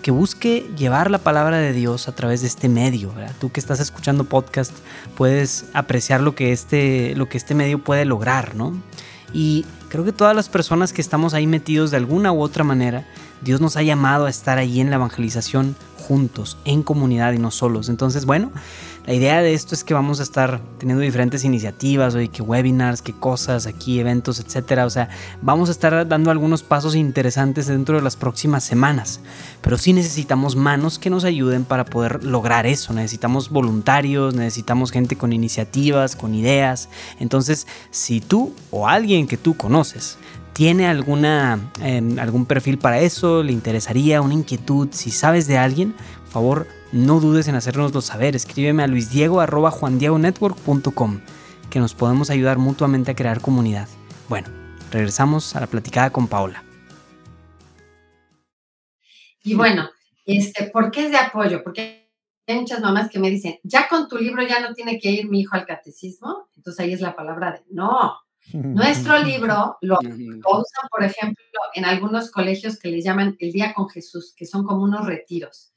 [0.00, 3.12] que busque llevar la palabra de Dios a través de este medio.
[3.40, 4.72] Tú que estás escuchando podcast
[5.16, 8.72] puedes apreciar lo que este, lo que este medio puede lograr, ¿no?
[9.32, 13.06] Y creo que todas las personas que estamos ahí metidos de alguna u otra manera,
[13.42, 17.50] Dios nos ha llamado a estar ahí en la evangelización juntos, en comunidad y no
[17.50, 17.88] solos.
[17.88, 18.50] Entonces, bueno,
[19.06, 23.02] la idea de esto es que vamos a estar teniendo diferentes iniciativas, oye, que webinars,
[23.02, 24.84] qué cosas, aquí eventos, etcétera.
[24.84, 25.08] O sea,
[25.40, 29.20] vamos a estar dando algunos pasos interesantes dentro de las próximas semanas.
[29.62, 32.92] Pero sí necesitamos manos que nos ayuden para poder lograr eso.
[32.92, 36.88] Necesitamos voluntarios, necesitamos gente con iniciativas, con ideas.
[37.18, 40.18] Entonces, si tú o alguien que tú conoces
[40.52, 45.94] tiene alguna, em, algún perfil para eso, le interesaría una inquietud, si sabes de alguien,
[46.30, 48.34] favor no dudes en hacernoslo saber.
[48.36, 51.20] Escríbeme a luisdiego.juandiegonetwork.com
[51.70, 53.88] que nos podemos ayudar mutuamente a crear comunidad.
[54.28, 54.48] Bueno,
[54.90, 56.64] regresamos a la platicada con Paola.
[59.42, 59.88] Y bueno,
[60.26, 61.62] este, ¿por qué es de apoyo?
[61.62, 62.10] Porque
[62.46, 65.28] hay muchas mamás que me dicen, ya con tu libro ya no tiene que ir
[65.28, 66.48] mi hijo al catecismo.
[66.56, 68.18] Entonces ahí es la palabra de no.
[68.52, 71.44] Nuestro libro lo, usan, por ejemplo,
[71.74, 75.69] en algunos colegios que le llaman el Día con Jesús, que son como unos retiros.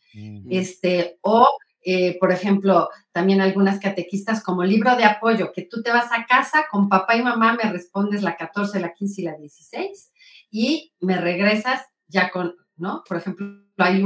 [0.49, 1.47] Este, o,
[1.83, 6.25] eh, por ejemplo, también algunas catequistas como libro de apoyo, que tú te vas a
[6.25, 10.11] casa con papá y mamá, me respondes la 14, la 15 y la 16,
[10.51, 13.03] y me regresas ya con, ¿no?
[13.07, 14.03] Por ejemplo, hay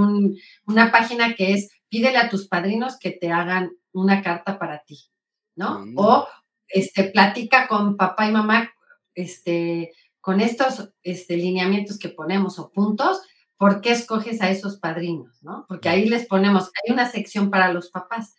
[0.66, 5.00] una página que es pídele a tus padrinos que te hagan una carta para ti,
[5.56, 5.86] ¿no?
[5.96, 6.28] O
[6.68, 8.72] este, platica con papá y mamá,
[9.16, 13.22] este, con estos este, lineamientos que ponemos o puntos,
[13.58, 15.42] ¿por qué escoges a esos padrinos?
[15.44, 15.66] ¿no?
[15.68, 18.36] Porque ahí les ponemos, hay una sección para los papás,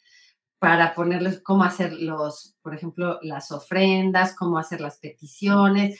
[0.58, 5.98] para ponerles cómo hacer los, por ejemplo, las ofrendas, cómo hacer las peticiones,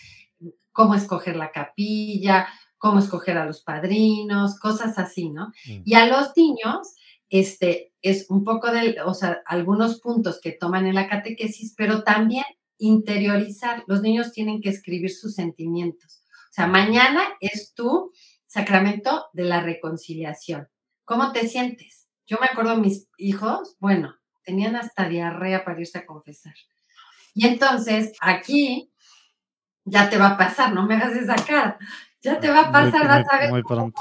[0.72, 5.48] cómo escoger la capilla, cómo escoger a los padrinos, cosas así, ¿no?
[5.66, 5.82] Mm.
[5.84, 6.94] Y a los niños,
[7.28, 12.02] este, es un poco de, o sea, algunos puntos que toman en la catequesis, pero
[12.02, 12.44] también
[12.78, 13.84] interiorizar.
[13.86, 16.22] Los niños tienen que escribir sus sentimientos.
[16.50, 18.12] O sea, mañana es tú
[18.48, 20.68] sacramento de la reconciliación.
[21.04, 22.08] ¿Cómo te sientes?
[22.26, 26.54] Yo me acuerdo mis hijos, bueno, tenían hasta diarrea para irse a confesar.
[27.34, 28.90] Y entonces aquí
[29.84, 31.78] ya te va a pasar, no me hagas esa cara,
[32.20, 33.92] ya te va a pasar, vas a ver cómo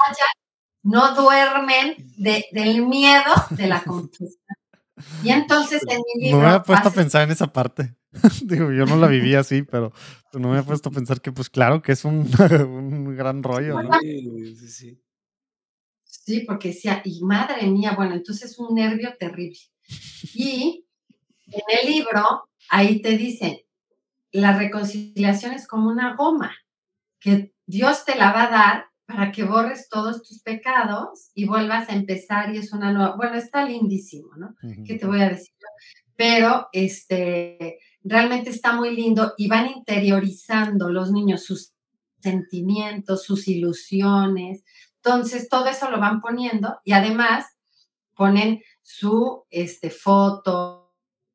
[0.82, 4.47] no duermen del miedo de la confesión.
[5.22, 6.38] Y entonces en mi libro...
[6.38, 7.96] No me había puesto a pensar en esa parte.
[8.44, 9.92] Digo, yo no la viví así, pero
[10.32, 13.82] no me he puesto a pensar que, pues claro, que es un, un gran rollo.
[13.82, 13.90] ¿no?
[14.00, 15.00] Sí, sí,
[16.04, 16.40] sí.
[16.46, 19.58] porque decía, y madre mía, bueno, entonces es un nervio terrible.
[20.34, 20.86] Y
[21.46, 23.58] en el libro, ahí te dicen,
[24.32, 26.54] la reconciliación es como una goma,
[27.20, 31.88] que Dios te la va a dar para que borres todos tus pecados y vuelvas
[31.88, 34.54] a empezar y es una nueva, bueno, está lindísimo, ¿no?
[34.86, 35.54] ¿Qué te voy a decir?
[36.14, 41.72] Pero este, realmente está muy lindo y van interiorizando los niños sus
[42.20, 44.62] sentimientos, sus ilusiones.
[44.96, 47.46] Entonces, todo eso lo van poniendo y además
[48.14, 50.92] ponen su este, foto,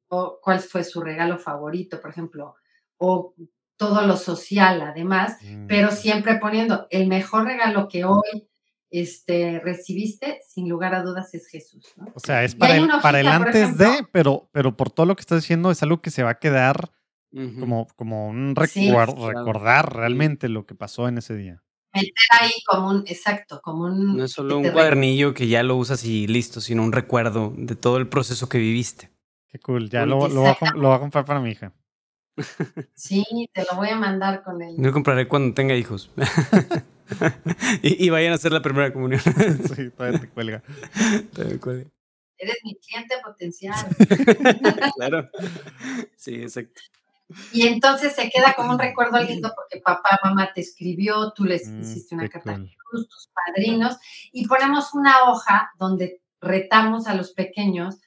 [0.10, 2.54] o cuál fue su regalo favorito, por ejemplo,
[2.98, 3.34] o
[3.78, 5.38] todo lo social además,
[5.68, 5.96] pero mm.
[5.96, 8.48] siempre poniendo el mejor regalo que hoy
[8.94, 11.84] este, recibiste, sin lugar a dudas, es Jesús.
[12.14, 15.22] O sea, es para el, para el antes de, pero, pero por todo lo que
[15.22, 16.92] estás diciendo es algo que se va a quedar
[17.60, 21.64] como, como un recuerdo, recordar realmente lo que pasó en ese día.
[21.92, 24.18] Meter ahí como un, exacto, como un...
[24.18, 27.76] No es solo un cuadernillo que ya lo usas y listo, sino un recuerdo de
[27.76, 29.12] todo el proceso que viviste.
[29.48, 31.74] Qué cool, ya lo, lo, voy a, lo voy a comprar para mi hija.
[32.96, 34.76] Sí, te lo voy a mandar con él.
[34.78, 36.12] Lo compraré cuando tenga hijos.
[37.84, 39.22] y, vayan a hacer la primera comunión.
[39.76, 40.64] sí, todavía te cuelga.
[41.34, 41.90] Todavía cuelga.
[42.38, 43.86] Eres mi cliente potencial.
[44.96, 45.30] claro.
[46.16, 46.82] Sí, exacto.
[47.52, 51.68] Y entonces se queda como un recuerdo lindo porque papá, mamá te escribió, tú les
[51.68, 52.58] mm, hiciste una carta a
[52.92, 53.98] tus padrinos,
[54.32, 58.02] y ponemos una hoja donde retamos a los pequeños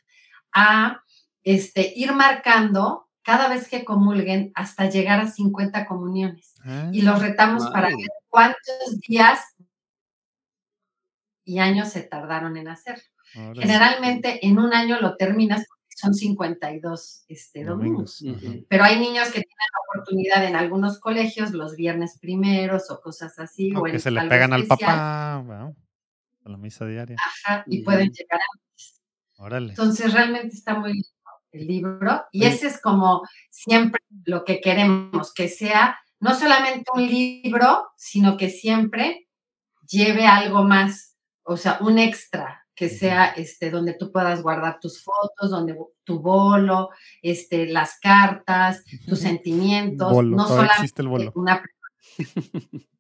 [0.53, 1.03] a
[1.43, 6.55] este, ir marcando cada vez que comulguen hasta llegar a 50 comuniones.
[6.93, 9.41] y los retamos para ver cuántos días
[11.45, 13.03] y años se tardaron en hacerlo.
[13.55, 18.25] Generalmente en un año lo terminas porque son 52 este, domingos.
[18.69, 23.37] Pero hay niños que tienen la oportunidad en algunos colegios los viernes primeros o cosas
[23.41, 23.75] así.
[23.75, 25.73] O, que se le pegan al papá, a
[26.45, 27.17] la misa diaria.
[27.45, 29.03] Ajá, y pueden llegar antes.
[29.37, 29.71] Órale.
[29.71, 31.16] Entonces realmente está muy lindo
[31.57, 37.07] el libro y ese es como siempre lo que queremos, que sea no solamente un
[37.07, 39.29] libro, sino que siempre
[39.89, 41.17] lleve algo más.
[41.43, 45.75] o sea, un extra que sea este, donde tú puedas guardar tus fotos, donde
[46.05, 46.91] tu bolo,
[47.23, 50.13] este, las cartas, tus sentimientos.
[50.13, 51.33] Bolo, no solamente existe el bolo.
[51.35, 51.63] una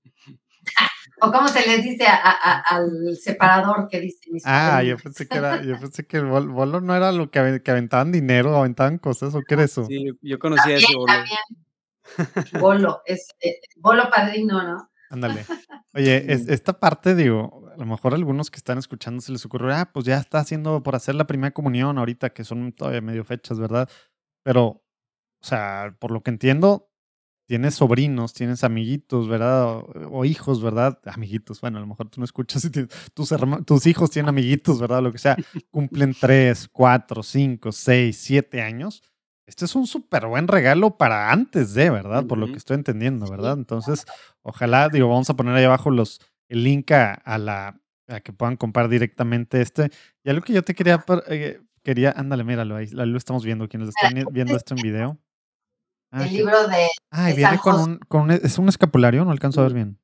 [1.20, 5.26] o cómo se les dice a- a- al separador que dice mis Ah, yo pensé
[5.26, 8.56] que era, yo pensé que el bol- bolo no era lo que, que aventaban dinero,
[8.56, 9.84] aventaban cosas, ¿o qué era eso?
[9.86, 11.06] Sí, yo conocía ese bolo.
[11.12, 14.90] También, bolo, es eh, bolo padrino, ¿no?
[15.10, 15.47] Ándale.
[15.94, 19.44] Oye, es- esta parte, digo, a lo mejor a algunos que están escuchando se les
[19.47, 23.01] ocurre, ah, pues ya está haciendo por hacer la primera comunión ahorita, que son todavía
[23.01, 23.88] medio fechas, ¿verdad?
[24.44, 24.82] Pero, o
[25.47, 26.90] sea, por lo que entiendo,
[27.47, 29.66] tienes sobrinos, tienes amiguitos, ¿verdad?
[29.66, 30.98] O, o hijos, ¿verdad?
[31.06, 33.32] Amiguitos, bueno, a lo mejor tú no escuchas y tienes- tus,
[33.64, 35.02] tus hijos tienen amiguitos, ¿verdad?
[35.02, 35.36] Lo que sea,
[35.70, 39.02] cumplen tres, cuatro, cinco, seis, siete años.
[39.48, 42.27] Este es un súper buen regalo para antes de, ¿verdad?
[42.27, 43.52] Por lo que estoy entendiendo, ¿verdad?
[43.56, 44.05] Entonces,
[44.43, 48.32] ojalá, digo, vamos a poner ahí abajo los, el link a, a la, a que
[48.32, 49.90] puedan comprar directamente este.
[50.24, 53.90] Y algo que yo te quería, eh, quería, ándale, míralo ahí lo estamos viendo, quienes
[53.90, 55.18] están viendo esto en video.
[56.18, 57.84] Ah, El libro de, ah, y de viene San con José.
[57.90, 59.98] un, con un- es un escapulario, no alcanzo a ver bien.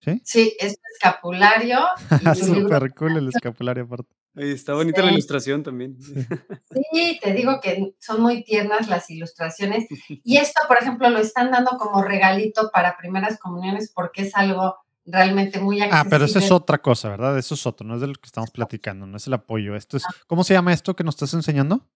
[0.00, 0.20] ¿Sí?
[0.24, 1.78] sí, es escapulario
[2.34, 4.08] Súper cool el escapulario aparte.
[4.34, 5.96] Está bonita la ilustración también.
[6.92, 9.84] Sí, te digo que son muy tiernas las ilustraciones.
[10.24, 14.76] Y esto, por ejemplo, lo están dando como regalito para primeras comuniones porque es algo
[15.04, 16.00] realmente muy accesible.
[16.00, 17.36] Ah, pero eso es otra cosa, ¿verdad?
[17.38, 19.76] Eso es otro, no es de lo que estamos platicando, no es el apoyo.
[19.76, 21.86] Esto es, ¿cómo se llama esto que nos estás enseñando?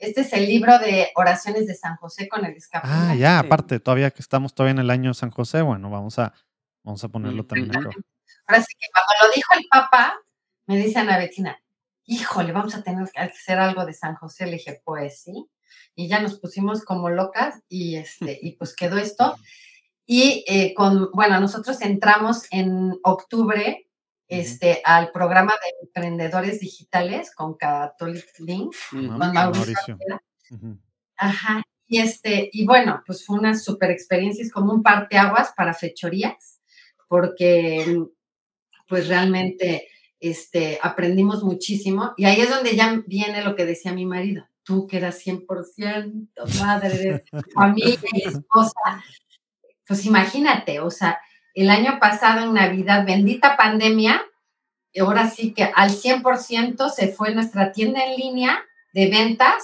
[0.00, 3.10] Este es el libro de oraciones de San José con el escapulario.
[3.10, 6.32] Ah, ya, aparte, todavía que estamos todavía en el año San José, bueno, vamos a,
[6.82, 7.90] vamos a ponerlo también acá.
[8.46, 10.14] Ahora sí que cuando lo dijo el Papa,
[10.66, 11.62] me dice Ana Betina,
[12.06, 14.46] híjole, vamos a tener que hacer algo de San José.
[14.46, 15.46] Le dije, pues sí.
[15.94, 19.36] Y ya nos pusimos como locas y, este, y pues quedó esto.
[20.06, 23.89] Y eh, con, bueno, nosotros entramos en octubre
[24.30, 29.08] este, al programa de emprendedores digitales con Catholic Link, Ujú.
[29.08, 29.98] con Con Mauricio.
[31.16, 31.62] Ajá.
[31.88, 36.60] Y este, y bueno, pues fue una super experiencia, es como un parteaguas para fechorías,
[37.08, 38.04] porque
[38.88, 39.88] pues realmente
[40.20, 42.14] este, aprendimos muchísimo.
[42.16, 46.28] Y ahí es donde ya viene lo que decía mi marido, tú que eras 100%
[46.60, 49.02] madre de familia y esposa,
[49.84, 51.18] pues imagínate, o sea,
[51.54, 54.22] el año pasado en Navidad, bendita pandemia,
[54.92, 59.62] y ahora sí que al 100% se fue nuestra tienda en línea de ventas.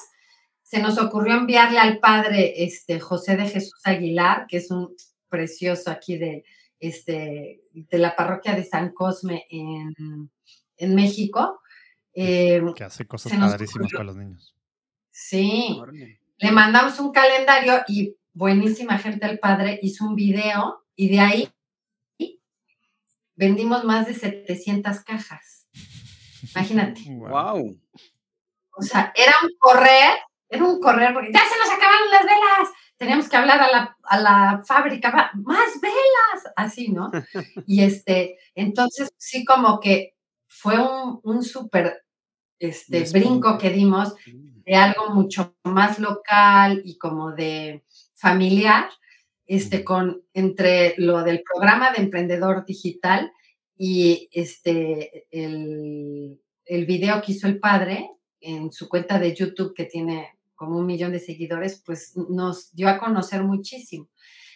[0.62, 4.94] Se nos ocurrió enviarle al padre este, José de Jesús Aguilar, que es un
[5.28, 6.44] precioso aquí de,
[6.78, 9.94] este, de la parroquia de San Cosme en,
[10.76, 11.60] en México.
[12.14, 14.54] Eh, Que hace cosas padrísimas para los niños.
[15.10, 15.78] sí,
[16.38, 21.48] le mandamos un calendario y buenísima gente al padre hizo un video y de ahí
[23.36, 25.68] vendimos más de 700 cajas.
[26.54, 27.00] Imagínate.
[27.10, 27.78] Wow.
[28.78, 30.18] O sea, era un correr,
[30.48, 32.74] era un correr porque ya se nos acabaron las velas.
[32.98, 37.10] Teníamos que hablar a la, a la fábrica, "Va- más velas, así, ¿no?
[37.66, 40.14] Y este, entonces sí como que
[40.48, 42.02] fue un, un súper
[42.58, 47.84] este, brinco que dimos de algo mucho más local y como de
[48.14, 48.90] familiar,
[49.47, 53.32] este, con, entre lo del programa de emprendedor digital
[53.77, 58.10] y este, el, el video que hizo el padre
[58.40, 62.89] en su cuenta de YouTube, que tiene como un millón de seguidores, pues nos dio
[62.89, 64.09] a conocer muchísimo.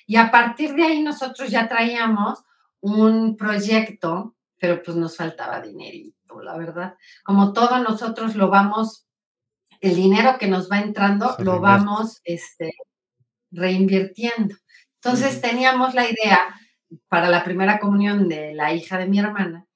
[0.06, 2.42] Y a partir de ahí nosotros ya traíamos
[2.80, 6.94] un proyecto, pero pues nos faltaba dinerito, la verdad.
[7.22, 9.06] Como todos nosotros lo vamos,
[9.80, 12.72] el dinero que nos va entrando, lo vamos este,
[13.50, 14.56] reinvirtiendo.
[15.02, 16.54] Entonces teníamos la idea
[17.08, 19.66] para la primera comunión de la hija de mi hermana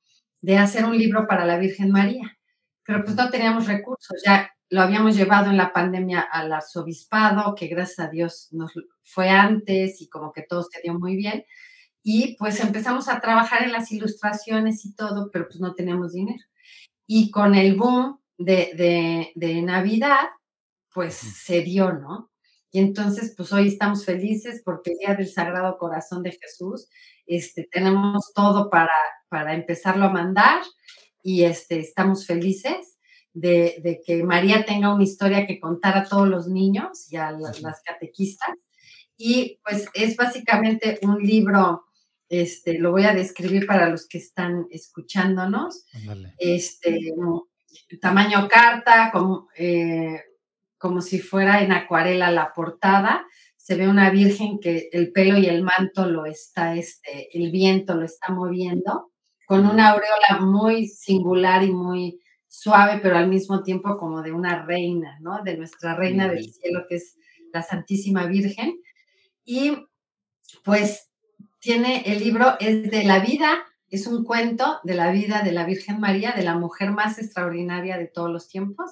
[0.40, 2.36] de hacer un libro para la Virgen María,
[2.84, 7.66] pero pues no teníamos recursos, ya lo habíamos llevado en la pandemia al arzobispado, que
[7.66, 8.72] gracias a Dios nos
[9.02, 11.44] fue antes y como que todo se dio muy bien,
[12.02, 16.44] y pues empezamos a trabajar en las ilustraciones y todo, pero pues no teníamos dinero.
[17.06, 20.28] Y con el boom de, de, de Navidad,
[20.92, 22.30] pues se dio, ¿no?
[22.74, 26.88] Y entonces, pues hoy estamos felices porque el Día del Sagrado Corazón de Jesús,
[27.24, 28.90] este, tenemos todo para,
[29.28, 30.60] para empezarlo a mandar
[31.22, 32.96] y este, estamos felices
[33.32, 37.30] de, de que María tenga una historia que contar a todos los niños y a
[37.30, 38.56] la- las catequistas.
[39.16, 41.84] Y pues es básicamente un libro,
[42.28, 45.84] este, lo voy a describir para los que están escuchándonos.
[46.38, 46.98] Este,
[48.00, 50.20] tamaño carta, como, eh,
[50.84, 53.26] como si fuera en acuarela la portada.
[53.56, 57.94] Se ve una virgen que el pelo y el manto lo está, este, el viento
[57.94, 59.10] lo está moviendo.
[59.46, 64.66] con una aureola muy singular y muy suave, pero al mismo tiempo como de una
[64.66, 65.42] reina, ¿no?
[65.42, 67.16] De nuestra reina del cielo, que es
[67.50, 68.78] la Santísima Virgen.
[69.42, 69.86] Y
[70.64, 71.10] pues
[71.60, 75.64] tiene el libro, es de la vida, es un cuento de la vida de la
[75.64, 78.90] Virgen María, de la mujer más extraordinaria de todos los tiempos.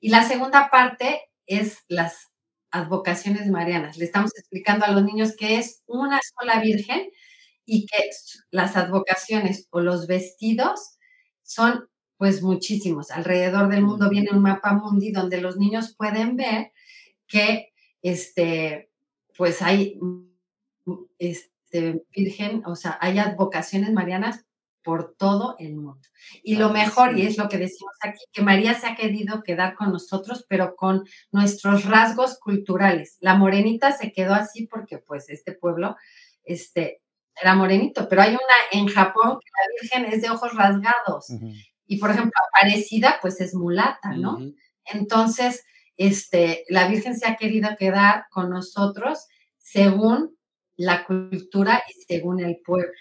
[0.00, 2.28] Y la segunda parte es las
[2.70, 3.98] advocaciones marianas.
[3.98, 7.10] Le estamos explicando a los niños que es una sola Virgen
[7.66, 7.98] y que
[8.50, 10.96] las advocaciones o los vestidos
[11.42, 13.10] son pues muchísimos.
[13.10, 16.72] Alrededor del mundo viene un mapa mundi donde los niños pueden ver
[17.26, 17.72] que
[18.02, 18.90] este
[19.36, 19.98] pues hay
[21.18, 24.44] este, virgen, o sea, hay advocaciones marianas
[24.82, 26.00] por todo el mundo.
[26.42, 29.74] Y lo mejor, y es lo que decimos aquí, que María se ha querido quedar
[29.74, 33.16] con nosotros, pero con nuestros rasgos culturales.
[33.20, 35.96] La morenita se quedó así porque pues este pueblo
[36.44, 37.02] este,
[37.40, 38.40] era morenito, pero hay una
[38.72, 41.28] en Japón que la Virgen es de ojos rasgados.
[41.86, 44.38] Y por ejemplo, Aparecida pues es mulata, ¿no?
[44.84, 45.64] Entonces,
[45.96, 49.26] este, la Virgen se ha querido quedar con nosotros
[49.58, 50.36] según
[50.76, 52.92] la cultura y según el pueblo.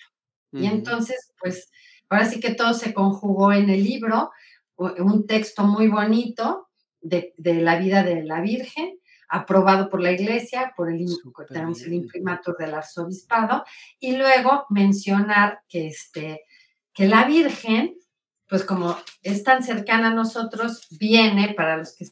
[0.52, 1.72] Y entonces, pues,
[2.10, 4.32] ahora sí que todo se conjugó en el libro,
[4.76, 6.70] un texto muy bonito
[7.02, 8.98] de, la vida de la Virgen,
[9.28, 11.06] aprobado por la iglesia, por el,
[11.50, 13.64] tenemos el imprimatur del arzobispado,
[14.00, 16.42] y luego mencionar que, este,
[16.94, 17.96] que la Virgen,
[18.48, 22.08] pues como es tan cercana a nosotros, viene, para los que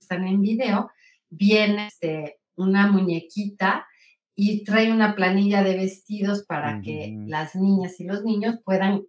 [0.00, 0.90] están en video,
[1.28, 3.86] viene este, una muñequita
[4.36, 9.02] y trae una planilla de vestidos para que las niñas y los niños puedan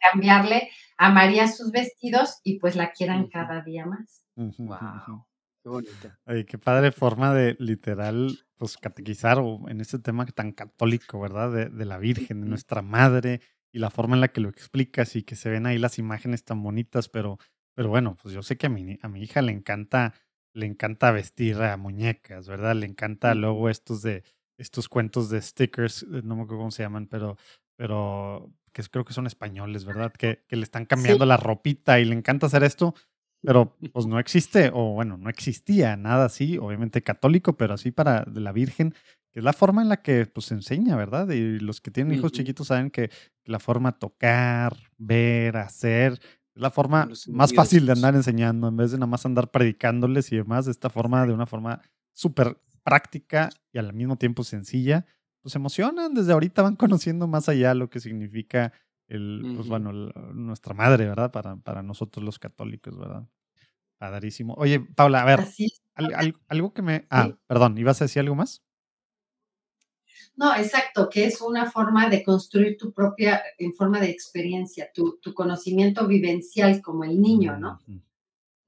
[0.00, 4.24] cambiarle a María sus vestidos y pues la quieran cada día más.
[4.34, 5.26] Wow.
[5.62, 6.18] Qué bonita.
[6.46, 11.70] qué padre forma de literal, pues catequizar o en este tema tan católico, ¿verdad?
[11.70, 13.40] De, la Virgen, de nuestra madre
[13.72, 16.44] y la forma en la que lo explicas y que se ven ahí las imágenes
[16.44, 17.38] tan bonitas, pero,
[17.74, 20.14] pero bueno, pues yo sé que a mi, a mi hija le encanta,
[20.52, 22.74] le encanta vestir a muñecas, ¿verdad?
[22.74, 24.24] Le encanta luego estos de
[24.56, 27.36] estos cuentos de stickers, eh, no me acuerdo cómo se llaman, pero,
[27.76, 30.12] pero que creo que son españoles, ¿verdad?
[30.12, 32.94] Que, que le están cambiando la ropita y le encanta hacer esto,
[33.40, 38.24] pero pues no existe, o bueno, no existía nada así, obviamente católico, pero así para
[38.32, 38.94] la Virgen,
[39.32, 41.28] que es la forma en la que pues se enseña, ¿verdad?
[41.30, 43.10] Y los que tienen hijos chiquitos saben que
[43.44, 46.14] la forma tocar, ver, hacer,
[46.54, 50.30] es la forma más fácil de andar enseñando, en vez de nada más andar predicándoles
[50.32, 51.80] y demás, de esta forma, de una forma
[52.12, 55.06] súper práctica y al mismo tiempo sencilla,
[55.40, 56.14] pues emocionan.
[56.14, 58.72] Desde ahorita van conociendo más allá lo que significa
[59.08, 61.30] el, pues bueno, nuestra madre, ¿verdad?
[61.30, 63.26] Para, para nosotros los católicos, ¿verdad?
[63.98, 64.54] Padrísimo.
[64.54, 65.46] Oye, Paula, a ver,
[66.48, 67.06] algo que me...
[67.10, 68.62] Ah, perdón, ¿ibas a decir algo más?
[70.36, 75.18] No, exacto, que es una forma de construir tu propia, en forma de experiencia, tu,
[75.20, 77.80] tu conocimiento vivencial como el niño, ¿no?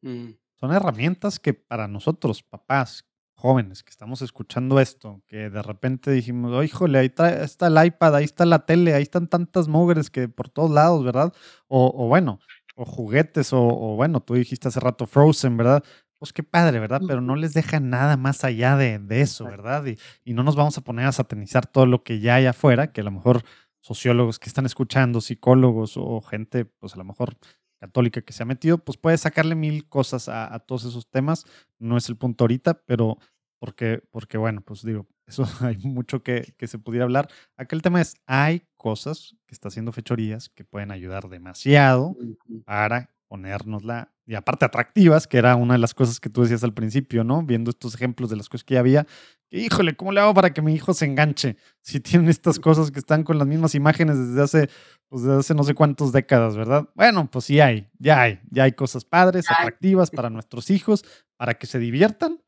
[0.02, 0.30] Mm.
[0.54, 3.04] Son herramientas que para nosotros, papás,
[3.46, 8.16] jóvenes que estamos escuchando esto, que de repente dijimos, oh, híjole, ahí está, el iPad,
[8.16, 11.32] ahí está la tele, ahí están tantas mugres que por todos lados, ¿verdad?
[11.68, 12.40] O, bueno,
[12.74, 13.60] o juguetes, o,
[13.94, 15.84] bueno, tú dijiste hace rato Frozen, ¿verdad?
[16.18, 17.02] Pues qué padre, ¿verdad?
[17.06, 19.86] Pero no les deja nada más allá de, eso, ¿verdad?
[19.86, 22.90] Y, y, no nos vamos a poner a satanizar todo lo que ya hay afuera,
[22.92, 23.44] que a lo mejor
[23.80, 27.36] sociólogos que están escuchando, psicólogos o gente, pues a lo mejor
[27.78, 31.44] católica que se ha metido, pues puede sacarle mil cosas a, todos esos temas.
[31.78, 33.18] No es el punto ahorita, pero
[33.58, 37.28] porque, porque bueno, pues digo, eso hay mucho que, que se pudiera hablar.
[37.56, 42.16] Acá el tema es, hay cosas que está haciendo fechorías que pueden ayudar demasiado
[42.64, 46.74] para ponérnosla, y aparte atractivas, que era una de las cosas que tú decías al
[46.74, 47.42] principio, ¿no?
[47.42, 49.06] Viendo estos ejemplos de las cosas que ya había,
[49.50, 51.56] híjole, ¿cómo le hago para que mi hijo se enganche?
[51.80, 54.70] Si tienen estas cosas que están con las mismas imágenes desde hace,
[55.08, 56.88] pues desde hace no sé cuántas décadas, ¿verdad?
[56.94, 61.04] Bueno, pues sí hay, ya hay, ya hay cosas padres, atractivas para nuestros hijos,
[61.36, 62.40] para que se diviertan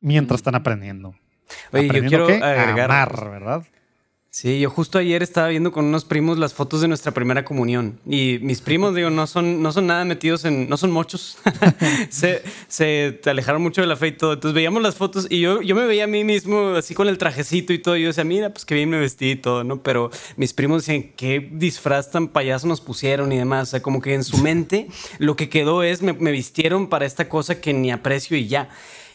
[0.00, 1.14] mientras están aprendiendo.
[1.72, 3.64] Oye, yo quiero agregar, ¿verdad?
[4.32, 7.98] Sí, yo justo ayer estaba viendo con unos primos las fotos de nuestra primera comunión.
[8.06, 10.68] Y mis primos, digo, no son, no son nada metidos en.
[10.68, 11.36] no son mochos.
[12.10, 14.34] se, se alejaron mucho de la fe y todo.
[14.34, 17.18] Entonces veíamos las fotos y yo, yo me veía a mí mismo así con el
[17.18, 17.96] trajecito y todo.
[17.96, 19.82] Y yo decía, mira, pues qué bien me vestí y todo, ¿no?
[19.82, 23.66] Pero mis primos decían, qué disfraz tan payaso nos pusieron y demás.
[23.66, 24.86] O sea, como que en su mente
[25.18, 28.68] lo que quedó es, me, me vistieron para esta cosa que ni aprecio y ya.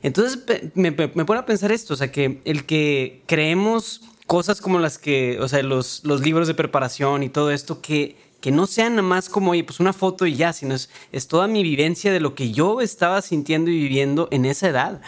[0.06, 0.44] Entonces
[0.76, 4.78] me, me, me pone a pensar esto, o sea, que el que creemos cosas como
[4.78, 8.68] las que, o sea, los, los libros de preparación y todo esto, que, que no
[8.68, 11.64] sean nada más como, oye, pues una foto y ya, sino es, es toda mi
[11.64, 15.02] vivencia de lo que yo estaba sintiendo y viviendo en esa edad.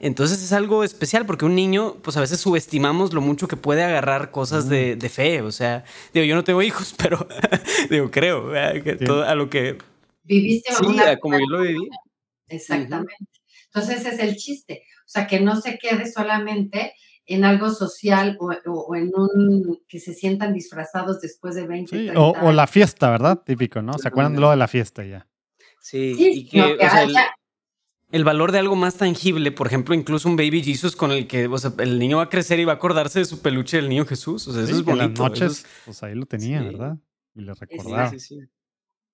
[0.00, 3.84] Entonces es algo especial porque un niño, pues a veces subestimamos lo mucho que puede
[3.84, 5.42] agarrar cosas de, fe.
[5.42, 7.24] O sea, digo, yo no tengo hijos, pero
[7.88, 8.50] digo, creo
[8.82, 9.78] que todo a lo que...
[10.24, 10.84] Viviste sí,
[11.20, 11.88] como yo lo viví.
[12.48, 13.39] Exactamente.
[13.72, 14.82] Entonces ese es el chiste.
[15.00, 16.94] O sea, que no se quede solamente
[17.26, 22.52] en algo social o, en un que se sientan disfrazados después de 20 sí, o,
[22.52, 23.40] la fiesta, ¿verdad?
[23.44, 23.96] Típico, ¿no?
[23.98, 25.28] ¿Se acuerdan de lo de la fiesta ya?
[25.80, 26.76] Sí, y que,
[28.10, 31.48] el, valor de algo más tangible, por ejemplo, incluso un baby Jesus con el que
[31.78, 34.48] el niño va a crecer y va a acordarse de su peluche del niño Jesús.
[34.48, 35.04] O sea, eso es bonito.
[35.04, 36.98] En las noches, pues ahí lo tenía, ¿verdad?
[37.36, 38.10] Y le recordaba.
[38.10, 38.40] Sí, sí,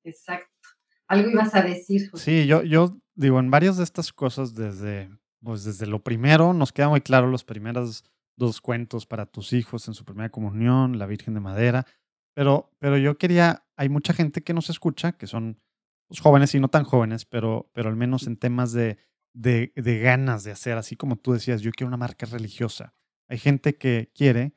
[0.04, 0.48] Exacto.
[1.06, 2.10] Algo ibas a decir.
[2.14, 5.10] Sí, yo, yo digo, en varias de estas cosas, desde
[5.42, 8.04] pues desde lo primero nos queda muy claro los primeros
[8.36, 11.86] dos cuentos para tus hijos en su primera comunión, la Virgen de Madera,
[12.34, 15.60] pero, pero yo quería, hay mucha gente que nos escucha, que son
[16.06, 18.98] pues, jóvenes y no tan jóvenes, pero, pero al menos en temas de,
[19.32, 22.94] de, de ganas de hacer, así como tú decías, yo quiero una marca religiosa.
[23.28, 24.54] Hay gente que quiere,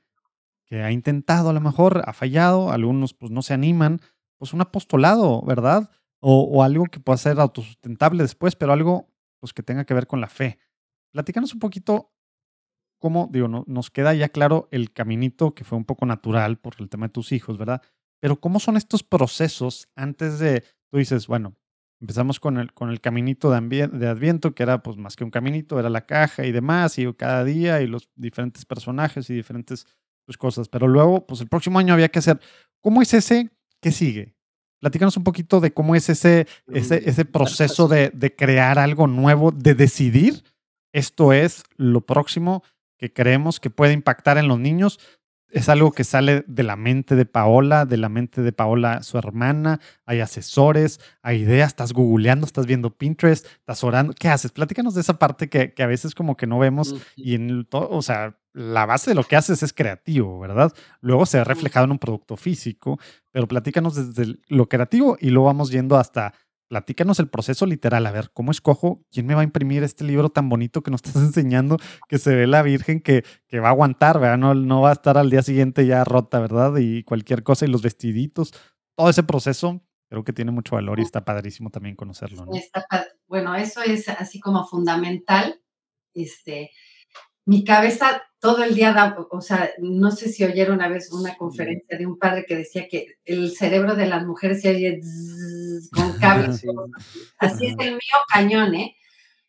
[0.66, 4.02] que ha intentado a lo mejor, ha fallado, algunos pues no se animan,
[4.38, 5.90] pues un apostolado, ¿verdad?
[6.22, 9.10] O, algo que pueda ser autosustentable después, pero algo
[9.40, 10.60] pues que tenga que ver con la fe.
[11.14, 12.14] Platícanos un poquito
[13.00, 16.76] cómo, digo, no, nos queda ya claro el caminito que fue un poco natural por
[16.80, 17.82] el tema de tus hijos, ¿verdad?
[18.20, 21.56] Pero cómo son estos procesos antes de, tú dices, bueno,
[22.02, 25.32] empezamos con el, con el caminito de, de Adviento, que era pues más que un
[25.32, 29.88] caminito, era la caja y demás, y cada día y los diferentes personajes y diferentes
[30.26, 30.70] pues, cosas.
[30.70, 32.40] Pero luego, pues el próximo año había que hacer,
[32.82, 33.52] ¿cómo es ese
[33.82, 34.36] que sigue?
[34.80, 39.52] Platícanos un poquito de cómo es ese, ese, ese proceso de, de crear algo nuevo,
[39.52, 40.44] de decidir
[40.94, 42.64] esto es lo próximo
[42.98, 45.00] que creemos que puede impactar en los niños.
[45.52, 49.18] Es algo que sale de la mente de Paola, de la mente de Paola, su
[49.18, 49.80] hermana.
[50.06, 54.14] Hay asesores, hay ideas, estás googleando, estás viendo Pinterest, estás orando.
[54.14, 54.52] ¿Qué haces?
[54.52, 58.02] Platícanos de esa parte que, a veces como que no vemos y en todo, o
[58.02, 60.74] sea, la base de lo que haces es creativo, ¿verdad?
[61.02, 63.00] Luego se ha reflejado en un producto físico,
[63.32, 66.34] pero platícanos desde lo creativo y luego vamos yendo hasta
[66.68, 68.06] platícanos el proceso literal.
[68.06, 71.02] A ver, ¿cómo escojo quién me va a imprimir este libro tan bonito que nos
[71.04, 71.78] estás enseñando?
[72.08, 74.38] Que se ve la Virgen que, que va a aguantar, ¿verdad?
[74.38, 76.78] No, no va a estar al día siguiente ya rota, ¿verdad?
[76.78, 78.54] Y cualquier cosa y los vestiditos.
[78.96, 82.46] Todo ese proceso creo que tiene mucho valor y está padrísimo también conocerlo.
[82.46, 82.52] ¿no?
[83.28, 85.62] bueno, eso es así como fundamental.
[86.16, 86.72] Este,
[87.50, 91.36] mi cabeza todo el día da, o sea, no sé si oyeron una vez una
[91.36, 95.02] conferencia de un padre que decía que el cerebro de las mujeres se oye
[95.92, 96.64] con cables.
[97.40, 98.96] Así es el mío cañón, ¿eh?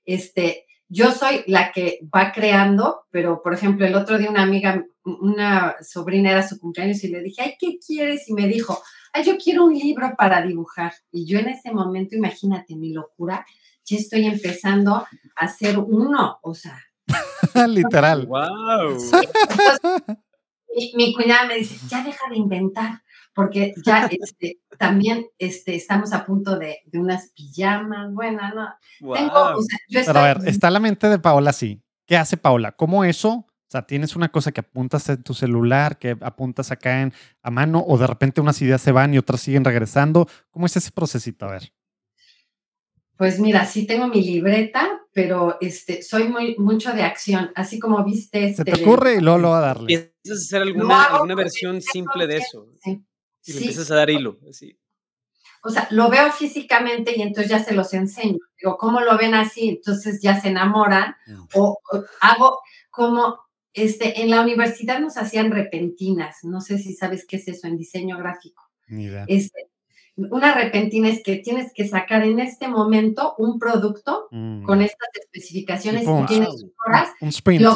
[0.06, 4.82] Este, yo soy la que va creando, pero por ejemplo, el otro día una amiga,
[5.04, 8.30] una sobrina era su cumpleaños y le dije, ay, ¿qué quieres?
[8.30, 8.82] Y me dijo,
[9.12, 10.94] ay, yo quiero un libro para dibujar.
[11.12, 13.44] Y yo en ese momento, imagínate mi locura,
[13.84, 15.06] ya estoy empezando a
[15.36, 16.82] hacer uno, o sea,
[17.68, 18.26] Literal.
[18.26, 18.98] Wow.
[20.94, 23.02] mi, cuñada me dice, ya deja de inventar,
[23.34, 28.12] porque ya este, también este, estamos a punto de, unas pijamas.
[28.12, 29.14] Bueno, no.
[29.14, 29.56] Tengo,
[29.92, 31.82] Pero a ver, está la mente de Paola así.
[32.06, 32.72] ¿Qué hace Paola?
[32.72, 33.30] ¿Cómo eso?
[33.30, 37.52] O sea, tienes una cosa que apuntas en tu celular, que apuntas acá en, a
[37.52, 40.26] mano, o de repente unas ideas se van y otras siguen regresando.
[40.50, 41.46] ¿Cómo es ese procesito?
[41.46, 41.72] A ver.
[43.20, 48.02] Pues mira, sí tengo mi libreta, pero este, soy muy, mucho de acción, así como
[48.02, 48.46] viste.
[48.46, 49.92] Este, Se te ocurre y luego lo va a darle.
[49.92, 52.66] Empiezas a hacer alguna, alguna versión simple de eso.
[52.82, 53.04] Sí.
[53.44, 54.38] Y le empiezas a dar hilo.
[54.48, 54.74] Así.
[55.62, 58.38] O sea, lo veo físicamente y entonces ya se los enseño.
[58.58, 59.68] Digo, ¿cómo lo ven así?
[59.68, 61.14] Entonces ya se enamoran.
[61.52, 61.78] O,
[62.22, 63.38] hago como,
[63.74, 66.38] este, en la universidad nos hacían repentinas.
[66.42, 68.62] No sé si sabes qué es eso en diseño gráfico.
[68.88, 69.26] Ni idea.
[69.28, 69.69] Este,
[70.16, 74.64] una repentina es que tienes que sacar en este momento un producto mm.
[74.64, 77.10] con estas especificaciones y tienes horas.
[77.20, 77.66] Un sprint.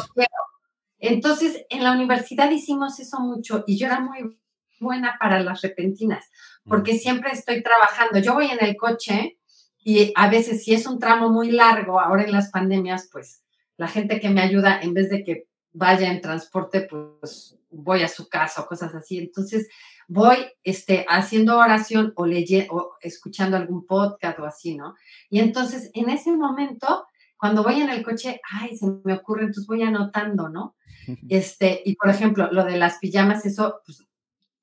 [0.98, 4.39] Entonces, en la universidad hicimos eso mucho y yo era muy
[4.81, 6.31] buena para las repentinas,
[6.65, 6.98] porque mm.
[6.98, 8.19] siempre estoy trabajando.
[8.19, 9.39] Yo voy en el coche
[9.78, 13.43] y a veces si es un tramo muy largo, ahora en las pandemias, pues
[13.77, 18.09] la gente que me ayuda, en vez de que vaya en transporte, pues voy a
[18.09, 19.19] su casa o cosas así.
[19.19, 19.69] Entonces,
[20.09, 24.94] voy este, haciendo oración o, leyendo, o escuchando algún podcast o así, ¿no?
[25.31, 27.06] Y entonces, en ese momento,
[27.36, 30.76] cuando voy en el coche, ay, se me ocurre, entonces voy anotando, ¿no?
[31.28, 34.06] Este, y por ejemplo, lo de las pijamas, eso, pues,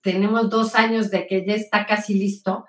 [0.02, 2.66] tenemos dos años de que ya está casi listo,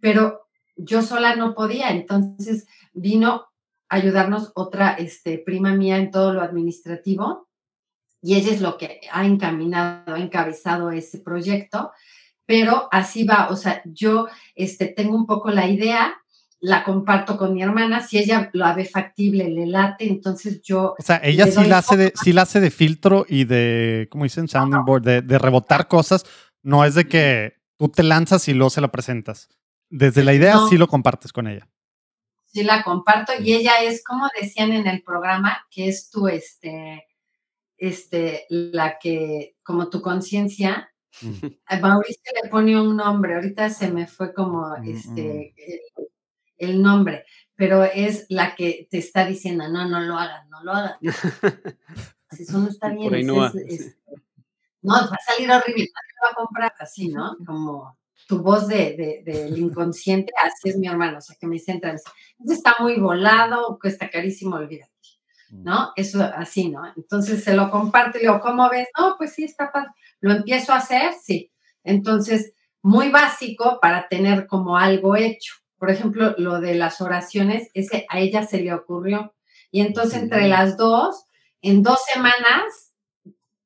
[0.00, 0.46] pero
[0.76, 3.48] yo sola no podía, entonces vino
[3.88, 7.48] a ayudarnos otra este, prima mía en todo lo administrativo
[8.22, 11.92] y ella es lo que ha encaminado, ha encabezado ese proyecto,
[12.46, 16.14] pero así va, o sea, yo este, tengo un poco la idea
[16.60, 20.94] la comparto con mi hermana, si ella lo ve factible, le late, entonces yo...
[20.98, 24.24] O sea, ella sí la, hace de, sí la hace de filtro y de, ¿cómo
[24.24, 24.48] dicen?
[24.48, 26.24] Sounding board, de, de, rebotar cosas.
[26.62, 29.48] No es de que tú te lanzas y luego se la presentas.
[29.90, 31.68] Desde la idea sí lo compartes con ella.
[32.46, 37.06] Sí la comparto y ella es, como decían en el programa, que es tu, este,
[37.76, 40.90] este, la que, como tu conciencia,
[41.66, 45.54] a Mauricio le pone un nombre, ahorita se me fue como mm, este,
[45.96, 46.02] mm
[46.58, 47.24] el nombre,
[47.54, 50.98] pero es la que te está diciendo, no, no lo hagas, no lo hagas.
[52.38, 53.26] Eso no está bien.
[53.26, 53.52] no, va a
[55.26, 57.36] salir horrible, no va a comprar así, ¿no?
[57.46, 61.90] Como tu voz de, del inconsciente, así es mi hermano, o sea, que me centra
[61.90, 62.10] en eso.
[62.48, 64.90] está muy volado, cuesta carísimo, olvídate,
[65.50, 65.86] ¿no?
[65.86, 65.92] Mm.
[65.96, 66.82] Eso así, ¿no?
[66.96, 68.88] Entonces se lo comparte y le digo, ¿cómo ves?
[68.98, 69.90] No, pues sí, está padre.
[70.20, 71.52] Lo empiezo a hacer, sí.
[71.84, 72.52] Entonces,
[72.82, 75.54] muy básico para tener como algo hecho.
[75.78, 79.34] Por ejemplo, lo de las oraciones, ese a ella se le ocurrió.
[79.70, 81.24] Y entonces entre las dos,
[81.60, 82.94] en dos semanas,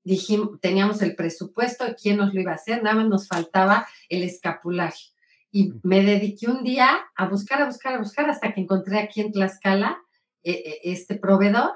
[0.05, 4.23] dijimos, teníamos el presupuesto, quién nos lo iba a hacer, nada más nos faltaba el
[4.23, 5.07] escapulario.
[5.53, 9.21] Y me dediqué un día a buscar, a buscar, a buscar, hasta que encontré aquí
[9.21, 9.99] en Tlaxcala
[10.43, 11.73] este proveedor.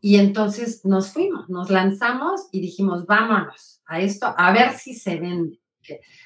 [0.00, 5.16] Y entonces nos fuimos, nos lanzamos y dijimos, vámonos a esto, a ver si se
[5.16, 5.60] vende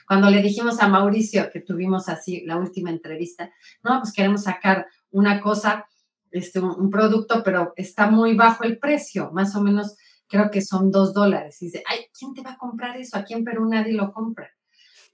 [0.06, 3.50] cuando le dijimos a Mauricio que tuvimos así la última entrevista,
[3.82, 5.86] no, pues queremos sacar una cosa,
[6.30, 9.96] este, un, producto, pero está muy bajo el precio, más o menos
[10.26, 11.60] creo que son dos dólares.
[11.62, 13.16] Y dice, ay, ¿quién te va a comprar eso?
[13.16, 14.50] Aquí en Perú nadie lo compra.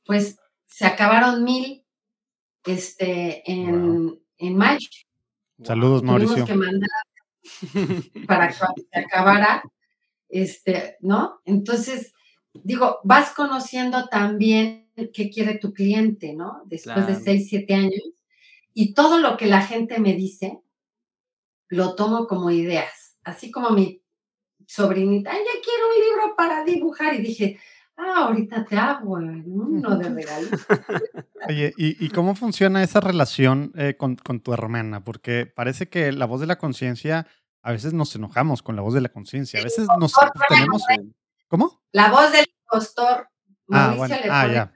[0.05, 1.85] Pues se acabaron mil
[2.65, 4.89] este, en, en mayo.
[5.65, 6.45] Saludos, Mauricio.
[6.47, 6.89] que mandar
[8.27, 9.63] para que se acabara,
[10.29, 11.41] este, ¿no?
[11.45, 12.15] Entonces,
[12.53, 16.63] digo, vas conociendo también qué quiere tu cliente, ¿no?
[16.67, 18.03] Después de seis, siete años.
[18.75, 20.61] Y todo lo que la gente me dice,
[21.69, 23.17] lo tomo como ideas.
[23.25, 24.03] Así como mi
[24.67, 27.15] sobrinita, ay, ya quiero un libro para dibujar.
[27.15, 27.59] Y dije,
[28.01, 30.67] ah, ahorita te hago uno de regalos.
[31.49, 35.05] Oye, ¿y, cómo funciona esa relación eh, con, con, tu hermana?
[35.05, 37.27] Porque parece que la voz de la conciencia,
[37.63, 40.13] a veces nos enojamos con la voz de la conciencia, a veces nos
[40.49, 40.83] tenemos...
[41.49, 41.83] ¿Cómo?
[41.93, 43.29] La voz del impostor.
[43.71, 44.15] Ah, bueno.
[44.31, 44.73] ah, ya.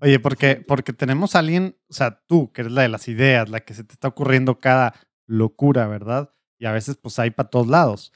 [0.00, 3.48] Oye, porque, porque tenemos a alguien, o sea, tú, que eres la de las ideas,
[3.48, 4.94] la que se te está ocurriendo cada
[5.26, 6.32] locura, ¿verdad?
[6.58, 8.12] Y a veces, pues hay para todos lados.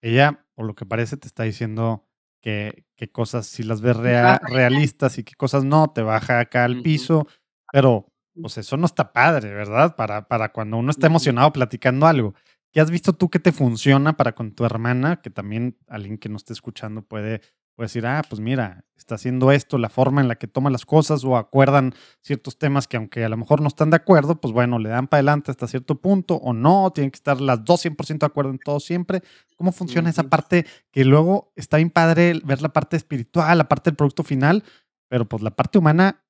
[0.00, 2.05] Ella, por lo que parece, te está diciendo
[2.46, 7.26] que, cosas si las ves realistas y qué cosas no, te baja acá al piso,
[7.72, 8.06] pero
[8.40, 9.96] pues eso no está padre, ¿verdad?
[9.96, 12.34] Para, para cuando uno está emocionado platicando algo.
[12.72, 15.20] ¿Qué has visto tú que te funciona para con tu hermana?
[15.22, 17.40] Que también alguien que no esté escuchando puede,
[17.76, 20.86] puede decir, ah, pues mira, está haciendo esto, la forma en la que toma las
[20.86, 24.52] cosas o acuerdan ciertos temas que aunque a lo mejor no están de acuerdo, pues
[24.52, 27.84] bueno, le dan para adelante hasta cierto punto o no, tienen que estar las dos
[27.84, 29.22] 100% de acuerdo en todo siempre.
[29.56, 33.90] ¿Cómo funciona esa parte que luego está bien padre ver la parte espiritual, la parte
[33.90, 34.64] del producto final,
[35.08, 36.22] pero pues la parte humana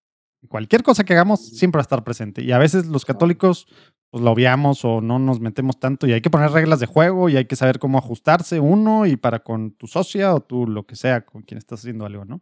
[0.49, 2.43] cualquier cosa que hagamos siempre va a estar presente.
[2.43, 3.67] Y a veces los católicos
[4.17, 7.29] pues lo obviamos o no nos metemos tanto y hay que poner reglas de juego
[7.29, 10.87] y hay que saber cómo ajustarse uno y para con tu socia o tú lo
[10.87, 12.41] que sea con quien estás haciendo algo, ¿no?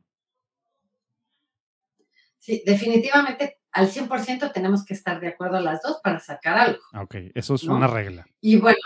[2.38, 6.78] Sí, definitivamente al 100% tenemos que estar de acuerdo las dos para sacar algo.
[6.94, 8.24] Ok, eso es una regla.
[8.40, 8.78] Y bueno,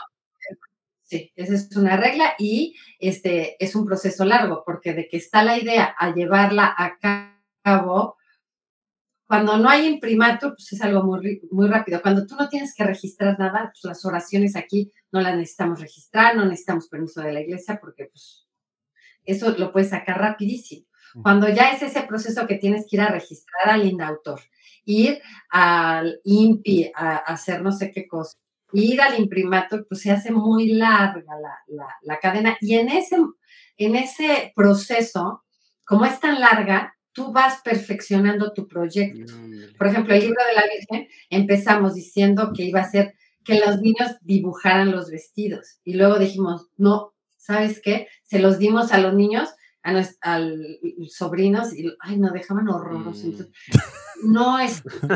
[1.02, 5.42] sí, esa es una regla y este es un proceso largo porque de que está
[5.42, 6.96] la idea a llevarla a
[7.62, 8.16] cabo,
[9.28, 12.00] cuando no hay imprimato, pues es algo muy, muy rápido.
[12.00, 16.34] Cuando tú no tienes que registrar nada, pues las oraciones aquí no las necesitamos registrar,
[16.34, 18.48] no necesitamos permiso de la iglesia, porque pues
[19.24, 20.86] eso lo puedes sacar rapidísimo.
[21.22, 24.40] Cuando ya es ese proceso que tienes que ir a registrar al indautor,
[24.86, 28.38] ir al INPI a, hacer no sé qué cosa,
[28.72, 31.34] ir al imprimato, pues se hace muy larga
[31.66, 32.56] la, la cadena.
[32.62, 33.18] Y en ese,
[33.76, 35.44] en ese proceso,
[35.84, 39.32] como es tan larga, tú vas perfeccionando tu proyecto.
[39.76, 43.80] Por ejemplo, el libro de la Virgen, empezamos diciendo que iba a ser que los
[43.80, 45.80] niños dibujaran los vestidos.
[45.82, 48.06] Y luego dijimos, no, ¿sabes qué?
[48.22, 49.48] Se los dimos a los niños,
[49.82, 50.10] a los
[51.08, 53.48] sobrinos, y, ay, no, dejaban horrorosos.
[54.22, 54.32] Mm.
[54.32, 54.84] no es,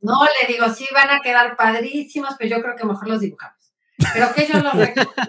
[0.00, 3.74] no le digo, sí, van a quedar padrísimos, pero yo creo que mejor los dibujamos.
[4.14, 5.26] Pero que ellos los recorten.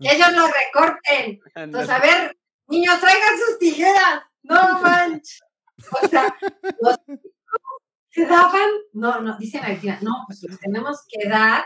[0.00, 1.40] Que ellos los recorten.
[1.56, 2.38] Entonces, a ver,
[2.68, 4.22] niños, traigan sus tijeras.
[4.42, 5.40] No manches.
[6.02, 6.34] O sea,
[6.80, 6.96] los
[8.10, 11.64] quedaban, no, no, dicen aquí, no, pues los tenemos que dar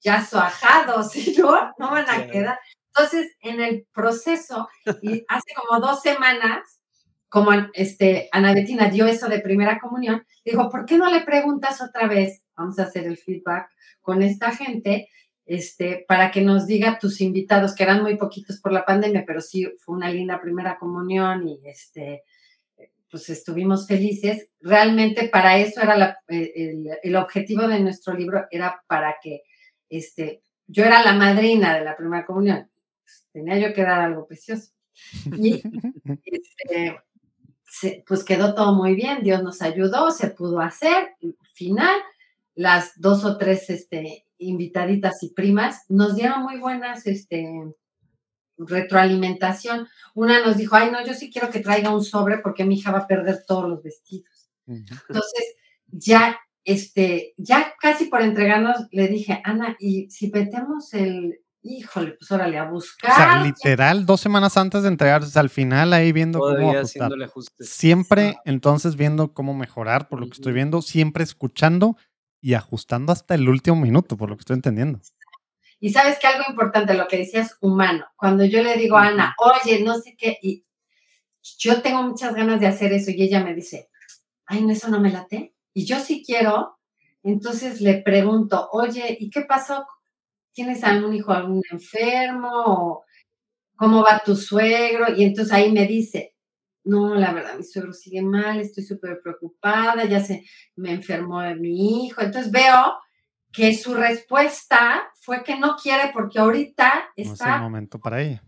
[0.00, 1.36] ya suajados, ¿sí?
[1.38, 2.58] no, no van a quedar.
[2.88, 4.68] Entonces, en el proceso,
[5.02, 6.80] y hace como dos semanas,
[7.28, 11.80] como este, Ana Betina dio eso de primera comunión, dijo, ¿por qué no le preguntas
[11.82, 12.42] otra vez?
[12.56, 13.68] Vamos a hacer el feedback
[14.00, 15.08] con esta gente,
[15.48, 19.40] este, para que nos diga tus invitados, que eran muy poquitos por la pandemia, pero
[19.40, 22.22] sí fue una linda primera comunión y este,
[23.10, 24.50] pues estuvimos felices.
[24.60, 29.42] Realmente para eso era el, el, objetivo de nuestro libro, era para que
[29.88, 32.68] este, yo era la madrina de la primera comunión,
[33.02, 34.72] pues, tenía yo que dar algo precioso.
[35.34, 35.62] Y
[36.26, 41.14] este, pues quedó todo muy bien, Dios nos ayudó, se pudo hacer.
[41.22, 41.96] Al final,
[42.54, 47.74] las dos o tres este, invitaditas y primas nos dieron muy buenas este,
[48.58, 49.88] retroalimentación.
[50.14, 52.90] Una nos dijo, ay, no, yo sí quiero que traiga un sobre porque mi hija
[52.90, 54.50] va a perder todos los vestidos.
[54.66, 55.56] Entonces,
[55.86, 62.30] ya, este, ya casi por entregarnos, le dije, Ana, y si metemos el, híjole, pues
[62.30, 63.10] órale, a buscar.
[63.10, 67.10] O sea, literal, dos semanas antes de entregarse, al final ahí viendo cómo ajustar.
[67.60, 71.96] Siempre, entonces, viendo cómo mejorar, por lo que estoy viendo, siempre escuchando
[72.40, 75.00] y ajustando hasta el último minuto, por lo que estoy entendiendo.
[75.80, 78.06] Y sabes que algo importante, lo que decías, humano.
[78.16, 80.64] Cuando yo le digo a Ana, oye, no sé qué, y
[81.58, 83.88] yo tengo muchas ganas de hacer eso, y ella me dice,
[84.46, 85.54] ay, no, eso no me late.
[85.72, 86.78] Y yo sí quiero,
[87.22, 89.86] entonces le pregunto, oye, ¿y qué pasó?
[90.52, 93.04] ¿Tienes algún hijo, algún enfermo?
[93.76, 95.14] ¿Cómo va tu suegro?
[95.14, 96.34] Y entonces ahí me dice,
[96.88, 100.44] no, la verdad, mi suegro sigue mal, estoy súper preocupada, ya se
[100.76, 102.22] me enfermó mi hijo.
[102.22, 102.98] Entonces veo
[103.52, 107.46] que su respuesta fue que no quiere porque ahorita está...
[107.46, 108.42] No es el momento para ella.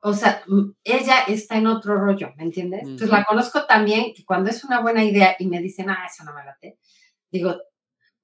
[0.00, 0.42] O sea,
[0.82, 2.82] ella está en otro rollo, ¿me entiendes?
[2.82, 6.24] Entonces la conozco también, que cuando es una buena idea y me dicen, ah, eso
[6.24, 6.78] no me late,
[7.30, 7.54] digo,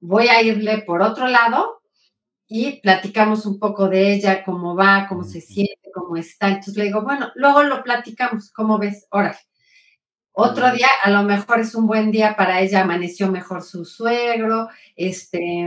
[0.01, 1.81] voy a irle por otro lado
[2.54, 6.48] y platicamos un poco de ella, cómo va, cómo se siente, cómo está.
[6.48, 9.06] Entonces le digo, bueno, luego lo platicamos, ¿cómo ves?
[9.10, 9.38] Órale.
[10.32, 14.68] Otro día, a lo mejor es un buen día para ella, amaneció mejor su suegro,
[14.96, 15.66] este,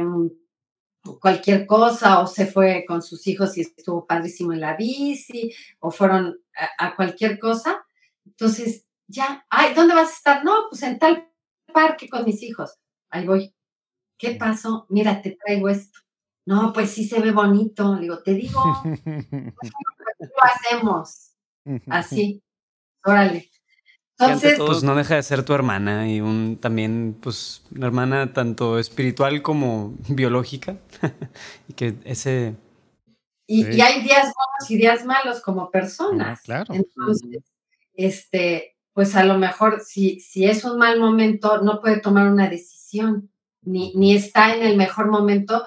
[1.19, 5.89] cualquier cosa, o se fue con sus hijos y estuvo padrísimo en la bici, o
[5.89, 6.39] fueron
[6.77, 7.83] a, cualquier cosa.
[8.27, 10.45] Entonces, ya, ay, ¿dónde vas a estar?
[10.45, 11.31] No, pues en tal
[11.73, 12.77] parque con mis hijos.
[13.09, 13.55] Ahí voy.
[14.19, 14.85] ¿Qué pasó?
[14.89, 16.04] Mira, te traigo esto.
[16.45, 17.95] No, pues sí se ve bonito.
[17.95, 18.61] Le digo, te digo,
[20.19, 21.31] lo hacemos.
[21.87, 22.43] Así.
[23.03, 23.49] Órale.
[24.17, 28.79] Entonces, pues no deja de ser tu hermana y un también, pues, una hermana tanto
[28.79, 30.77] espiritual como biológica.
[31.67, 32.55] y que ese.
[33.47, 36.41] Y, hay días buenos y días malos como personas.
[36.41, 36.73] claro.
[36.73, 37.43] Entonces,
[37.93, 42.49] este, pues a lo mejor si, si es un mal momento, no puede tomar una
[42.49, 43.29] decisión,
[43.61, 45.65] ni, ni está en el mejor momento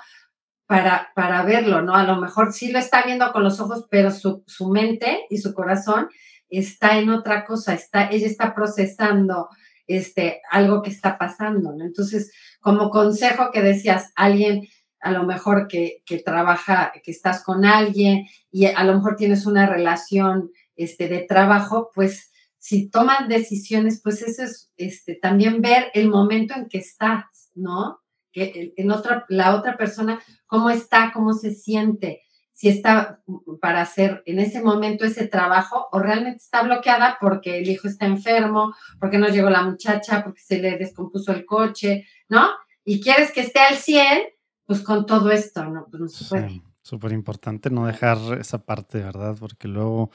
[0.69, 1.95] para, para verlo, ¿no?
[1.95, 5.39] A lo mejor sí lo está viendo con los ojos, pero su, su mente y
[5.39, 6.11] su corazón
[6.51, 9.49] está en otra cosa, está, ella está procesando
[9.87, 11.83] este, algo que está pasando, ¿no?
[11.83, 12.31] Entonces,
[12.61, 14.69] como consejo que decías, alguien
[15.01, 19.47] a lo mejor que, que, trabaja, que estás con alguien y a lo mejor tienes
[19.47, 25.91] una relación este, de trabajo, pues si toman decisiones, pues eso es este, también ver
[25.95, 27.25] el momento en que estás,
[27.55, 28.01] ¿no?
[28.39, 32.23] Que en otra, la otra persona, cómo está, cómo se siente,
[32.59, 33.23] si está
[33.61, 38.07] para hacer en ese momento ese trabajo o realmente está bloqueada porque el hijo está
[38.07, 42.49] enfermo, porque no llegó la muchacha, porque se le descompuso el coche, ¿no?
[42.85, 44.23] Y quieres que esté al 100,
[44.67, 45.87] pues con todo esto, ¿no?
[45.89, 46.63] Pues no.
[46.83, 49.37] Súper importante no dejar esa parte, ¿verdad?
[49.39, 50.11] Porque luego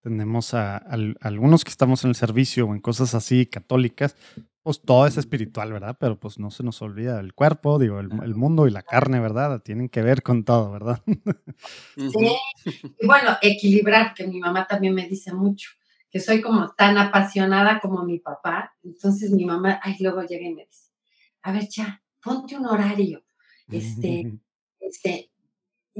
[0.00, 0.76] tenemos a,
[1.20, 4.14] algunos que estamos en el servicio o en cosas así católicas,
[4.68, 5.96] pues todo es espiritual, ¿verdad?
[5.98, 9.62] Pero pues no se nos olvida el cuerpo, digo, el, mundo y la carne, ¿verdad?
[9.62, 11.02] Tienen que ver con todo, ¿verdad?
[11.96, 12.36] Sí,
[13.00, 15.70] y bueno, equilibrar, que mi mamá también me dice mucho,
[16.10, 20.52] que soy como tan apasionada como mi papá, entonces mi mamá, ay, luego llega y
[20.52, 20.90] me dice,
[21.40, 23.24] a ver, ya, ponte un horario,
[23.70, 24.30] este,
[24.80, 25.30] este,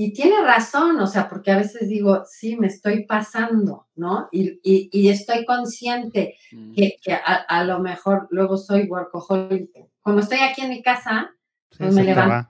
[0.00, 4.28] y tiene razón, o sea, porque a veces digo, sí, me estoy pasando, ¿no?
[4.30, 6.72] Y, y, estoy consciente mm.
[6.72, 9.68] que, que a, lo mejor luego soy workaholic.
[10.00, 11.34] Como estoy aquí en mi casa,
[11.76, 12.48] pues me levanto,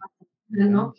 [0.48, 0.94] ¿no?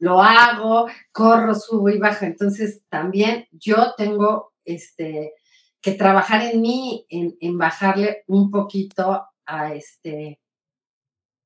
[0.00, 2.24] Lo hago, corro, subo y bajo.
[2.24, 5.34] Entonces, también yo tengo este,
[5.80, 10.40] que trabajar en mí, en, en bajarle un poquito a este,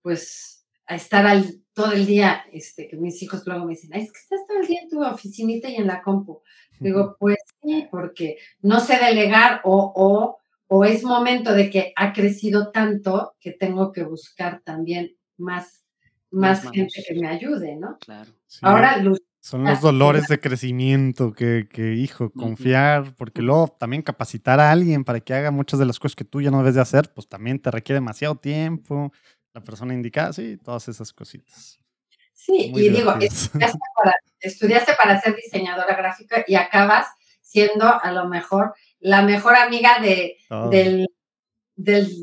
[0.01, 1.45] pues, a estar al
[1.79, 4.67] todo el día, este, que mis hijos luego me dicen, es que estás todo el
[4.67, 6.43] día en tu oficinita y en la compu.
[6.81, 12.13] Digo, pues sí, porque no sé delegar o, o, o es momento de que ha
[12.13, 15.85] crecido tanto que tengo que buscar también más,
[16.33, 17.97] más, gente que me ayude, ¿no?
[17.99, 18.33] Claro.
[18.61, 24.59] Ahora Luz Son los dolores de crecimiento que, que, hijo, confiar, porque luego también capacitar
[24.59, 26.81] a alguien para que haga muchas de las cosas que tú ya no debes de
[26.81, 29.13] hacer, pues también te requiere demasiado tiempo,
[29.59, 31.81] la persona indicada, sí, todas esas cositas.
[32.33, 37.07] Sí, y digo, estudiaste para, estudiaste para ser diseñadora gráfica y acabas
[37.41, 40.37] siendo a lo mejor la mejor amiga de,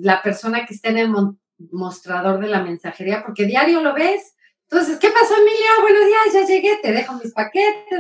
[0.02, 1.10] la persona que está en el
[1.72, 4.36] mostrador de la mensajería, porque diario lo ves.
[4.70, 5.70] Entonces, ¿qué pasó, Emilia?
[5.82, 8.00] Buenos días, ya llegué, te dejo mis paquetes.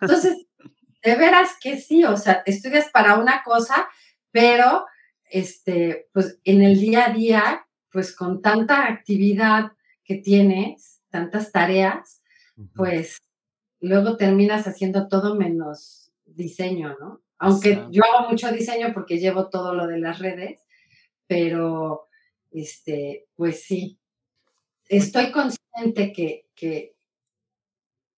[0.00, 0.46] Entonces,
[1.02, 3.88] de veras que sí, o sea, estudias para una cosa,
[4.30, 4.86] pero
[5.30, 9.72] este, pues en el día a día, pues con tanta actividad
[10.04, 12.22] que tienes, tantas tareas,
[12.74, 13.18] pues
[13.80, 17.22] luego terminas haciendo todo menos diseño, ¿no?
[17.38, 20.60] Aunque yo hago mucho diseño porque llevo todo lo de las redes,
[21.26, 22.06] pero
[22.52, 23.98] este, pues sí,
[24.88, 26.94] estoy consciente que, que,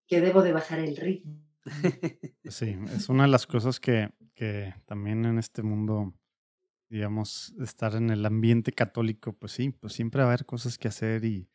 [0.09, 1.41] debo de bajar el ritmo.
[2.47, 6.13] Sí, es una de las cosas que, que también en este mundo,
[6.89, 10.87] digamos, estar en el ambiente católico, pues sí, pues siempre va a haber cosas que
[10.87, 11.49] hacer y,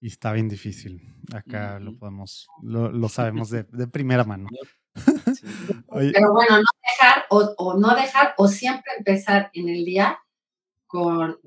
[0.00, 1.02] está bien difícil.
[1.34, 4.48] Acá lo podemos, lo, lo sabemos de, de primera mano.
[5.90, 10.18] Pero bueno, no dejar o, no dejar o siempre empezar en el día
[10.86, 11.38] con,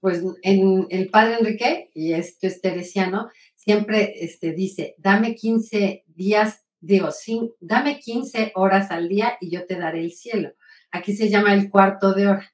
[0.00, 6.64] pues en el padre Enrique, y esto es teresiano, siempre este, dice, dame 15 días,
[6.80, 10.52] digo, sin, dame 15 horas al día y yo te daré el cielo.
[10.92, 12.52] Aquí se llama el cuarto de hora.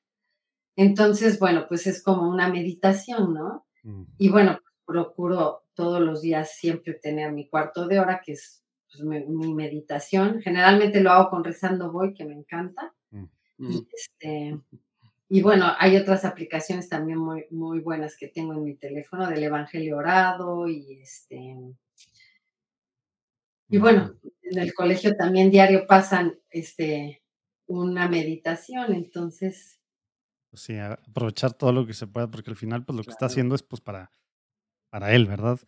[0.77, 3.67] Entonces, bueno, pues es como una meditación, ¿no?
[4.17, 9.03] Y bueno, procuro todos los días siempre tener mi cuarto de hora, que es pues,
[9.03, 10.41] mi, meditación.
[10.41, 12.95] Generalmente lo hago con Rezando Voy, que me encanta.
[13.11, 13.25] Mm.
[13.59, 13.87] Y, mm.
[13.93, 14.61] este,
[15.29, 19.43] y bueno, hay otras aplicaciones también muy, muy buenas que tengo en mi teléfono del
[19.43, 21.57] Evangelio Orado y este.
[23.69, 27.23] Y bueno, en el colegio también diario pasan este,
[27.67, 29.82] una meditación, entonces.
[30.53, 33.25] Pues sí, aprovechar todo lo que se pueda, porque al final, pues lo que está
[33.25, 34.13] haciendo es pues para,
[34.91, 35.59] para él, ¿verdad?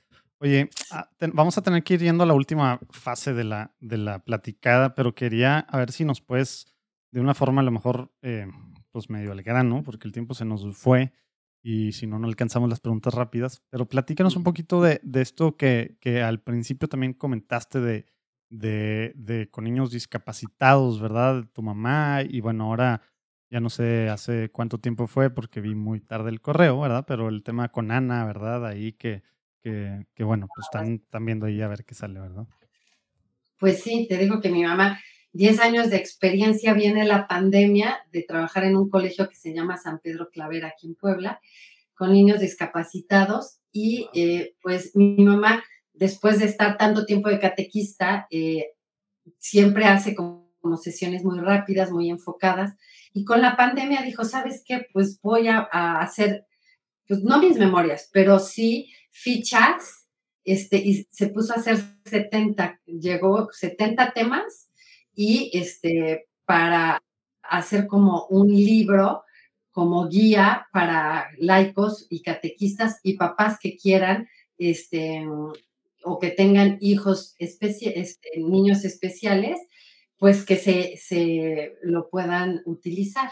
[0.40, 3.96] Oye, ah, vamos a tener que ir yendo a la última fase de la, de
[3.96, 6.66] la platicada, pero quería a ver si nos puedes,
[7.12, 8.46] de una forma a lo mejor, eh,
[8.90, 11.14] pues medio al grano, porque el tiempo se nos fue
[11.62, 15.96] y si no, no alcanzamos las preguntas rápidas, pero platícanos un poquito de, esto que,
[15.98, 18.04] que, al principio también comentaste de,
[18.50, 21.46] de, de, con niños discapacitados, ¿verdad?
[21.54, 23.00] Tu mamá y bueno, ahora
[23.54, 27.04] ya no sé hace cuánto tiempo fue porque vi muy tarde el correo, ¿verdad?
[27.06, 28.66] Pero el tema con Ana, ¿verdad?
[28.66, 29.22] Ahí que
[29.64, 32.46] que, bueno, pues están, están, viendo ahí a ver qué sale, ¿verdad?
[33.58, 35.00] Pues sí, te digo que mi mamá,
[35.32, 39.78] 10 años de experiencia, viene la pandemia de trabajar en un colegio que se llama
[39.78, 41.40] San Pedro Clavera aquí en Puebla,
[41.94, 45.64] con niños discapacitados y eh, pues mi mamá,
[45.94, 48.72] después de estar tanto tiempo de catequista, eh,
[49.38, 50.44] siempre hace como,
[50.82, 52.74] sesiones muy rápidas, muy enfocadas.
[53.16, 54.86] Y con la pandemia dijo, ¿sabes qué?
[54.92, 55.60] Pues voy a,
[56.00, 56.46] hacer,
[57.06, 60.08] pues no mis memorias, pero sí fichas,
[60.44, 64.68] este, y se puso a hacer 70, llegó 70 temas
[65.14, 67.00] y este, para
[67.42, 69.22] hacer como un libro,
[69.70, 74.28] como guía para laicos y catequistas y papás que quieran,
[74.58, 75.24] este,
[76.02, 79.60] o que tengan hijos, este, niños especiales,
[80.18, 83.30] pues que se, se lo puedan utilizar.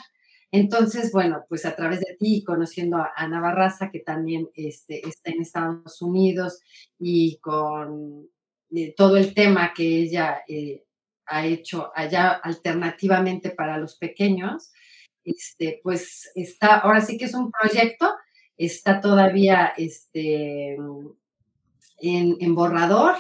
[0.51, 5.31] Entonces, bueno, pues a través de ti, conociendo a Ana Barraza, que también este, está
[5.31, 6.61] en Estados Unidos,
[6.99, 8.29] y con
[8.75, 10.85] eh, todo el tema que ella eh,
[11.25, 14.73] ha hecho allá alternativamente para los pequeños,
[15.25, 18.15] este, pues está, ahora sí que es un proyecto,
[18.59, 23.15] está todavía este, en, en borrador,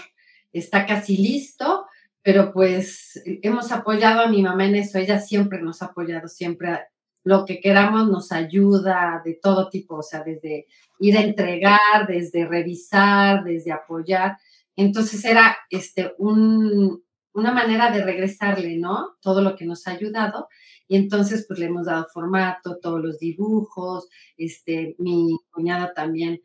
[0.52, 1.81] está casi listo,
[2.22, 6.78] pero pues hemos apoyado a mi mamá en eso, ella siempre nos ha apoyado, siempre
[7.24, 10.66] lo que queramos nos ayuda de todo tipo, o sea, desde
[10.98, 14.38] ir a entregar, desde revisar, desde apoyar.
[14.76, 19.16] Entonces era este, una manera de regresarle, ¿no?
[19.20, 20.48] Todo lo que nos ha ayudado.
[20.88, 24.08] Y entonces, pues le hemos dado formato, todos los dibujos.
[24.36, 26.40] Este, mi cuñada también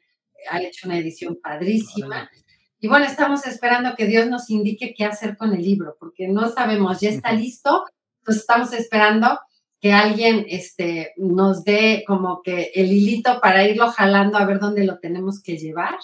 [0.49, 2.29] ha hecho una edición padrísima.
[2.79, 6.49] Y bueno, estamos esperando que Dios nos indique qué hacer con el libro, porque no
[6.49, 7.85] sabemos, ya está listo,
[8.23, 9.39] pues estamos esperando
[9.79, 14.85] que alguien este, nos dé como que el hilito para irlo jalando a ver dónde
[14.85, 15.97] lo tenemos que llevar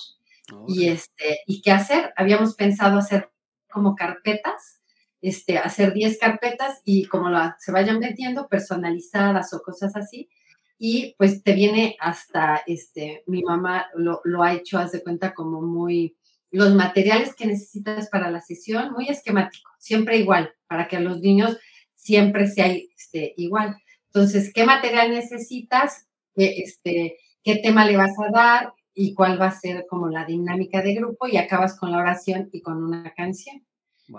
[0.68, 2.14] y, este, y qué hacer.
[2.16, 3.32] Habíamos pensado hacer
[3.72, 4.82] como carpetas,
[5.22, 7.30] este, hacer 10 carpetas y como
[7.60, 10.30] se vayan vendiendo, personalizadas o cosas así.
[10.78, 15.34] Y pues te viene hasta, este, mi mamá lo, lo ha hecho, haz de cuenta,
[15.34, 16.16] como muy
[16.54, 21.20] los materiales que necesitas para la sesión, muy esquemático, siempre igual, para que a los
[21.20, 21.58] niños
[21.96, 23.76] siempre sea este, igual.
[24.06, 26.08] Entonces, ¿qué material necesitas?
[26.36, 28.74] ¿Qué, este, ¿Qué tema le vas a dar?
[28.94, 32.50] Y cuál va a ser como la dinámica de grupo y acabas con la oración
[32.52, 33.66] y con una canción.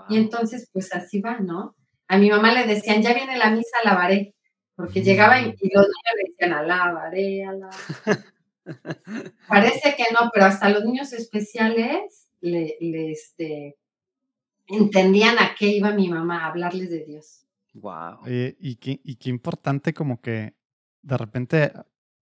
[0.09, 1.73] Y entonces, pues así va, ¿no?
[2.09, 4.35] A mi mamá le decían, ya viene la misa, alabaré,
[4.75, 7.77] porque llegaba y, y los niños le decían, alabaré, alabaré.
[9.47, 13.77] Parece que no, pero hasta los niños especiales le, este,
[14.67, 17.41] entendían a qué iba mi mamá, a hablarles de Dios.
[17.73, 18.19] Wow.
[18.25, 20.55] y, qué, y qué importante como que
[21.01, 21.73] de repente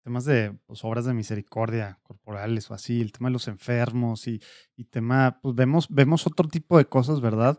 [0.02, 4.40] temas de pues, obras de misericordia corporales o así, el tema de los enfermos y,
[4.76, 7.58] y tema, pues vemos, vemos otro tipo de cosas, ¿verdad?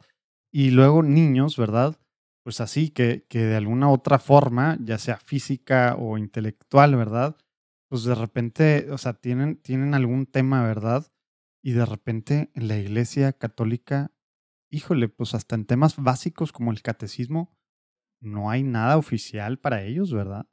[0.52, 1.98] Y luego niños, ¿verdad?
[2.44, 7.38] Pues así, que, que de alguna otra forma, ya sea física o intelectual, ¿verdad?
[7.88, 11.08] Pues de repente, o sea, tienen, tienen algún tema, ¿verdad?
[11.64, 14.12] Y de repente en la iglesia católica,
[14.70, 17.58] híjole, pues hasta en temas básicos como el catecismo,
[18.20, 20.46] no hay nada oficial para ellos, ¿verdad?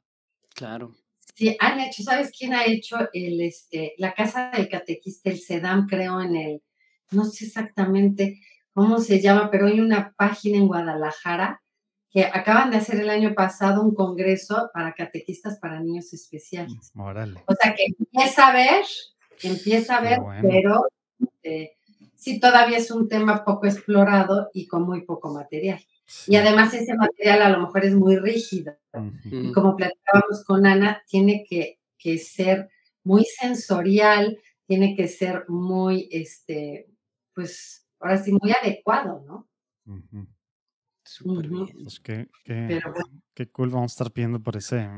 [0.55, 0.95] Claro.
[1.35, 5.87] Sí, han hecho, ¿sabes quién ha hecho el, este, la casa del catequista, el SEDAM,
[5.87, 6.63] creo, en el,
[7.11, 8.39] no sé exactamente
[8.73, 11.61] cómo se llama, pero hay una página en Guadalajara
[12.09, 16.91] que acaban de hacer el año pasado un congreso para catequistas para niños especiales.
[16.93, 17.43] Mm, órale.
[17.47, 18.85] O sea que empieza a ver,
[19.43, 20.87] empieza a ver, pero
[21.43, 21.77] eh,
[22.15, 25.79] sí todavía es un tema poco explorado y con muy poco material.
[26.27, 28.75] Y además ese material a lo mejor es muy rígido.
[29.25, 31.79] Y como platicábamos con Ana, tiene que,
[32.17, 32.69] ser
[33.03, 36.89] muy sensorial, tiene que ser muy, este,
[37.33, 39.47] pues, ahora sí, muy adecuado, ¿no?
[41.03, 41.67] Súper bien.
[41.83, 44.89] Pues qué, qué, cool vamos a estar pidiendo por ese,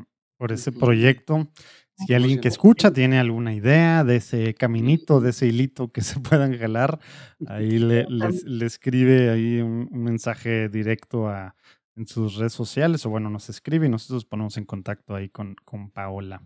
[0.44, 1.48] por ese proyecto.
[1.95, 6.20] Si alguien que escucha tiene alguna idea de ese caminito, de ese hilito que se
[6.20, 6.99] puedan jalar,
[7.48, 11.56] ahí le, le, escribe ahí un, mensaje directo a,
[11.95, 15.56] en sus redes sociales o bueno, nos escribe y nosotros ponemos en contacto ahí con,
[15.64, 16.44] con Paola.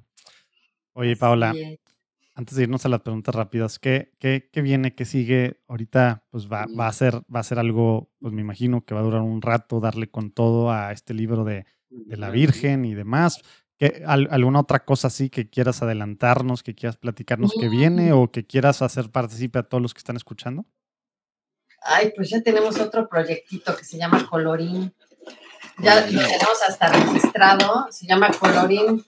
[0.94, 1.56] Oye, Paola,
[2.36, 4.94] antes de irnos a las preguntas rápidas, ¿qué, qué, qué viene?
[4.94, 5.64] ¿Qué sigue?
[5.68, 8.99] Ahorita pues va, va, a ser, va a ser algo, pues me imagino que va
[8.99, 12.94] a durar un rato darle con todo a este libro de, de la Virgen y
[12.94, 13.41] demás.
[14.05, 18.81] ¿Alguna otra cosa así que quieras adelantarnos, que quieras platicarnos que viene o que quieras
[18.81, 20.65] hacer partícipe a todos los que están escuchando?
[21.81, 24.93] Ay, pues ya tenemos otro proyectito que se llama Colorín.
[25.79, 27.87] Ya lo tenemos hasta registrado.
[27.91, 29.05] Se llama Colorín,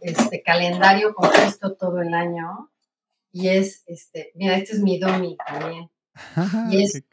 [0.00, 2.70] este calendario compuesto todo el año.
[3.30, 5.90] Y es, este, mira, este es mi domi también.
[6.70, 7.04] Y es el,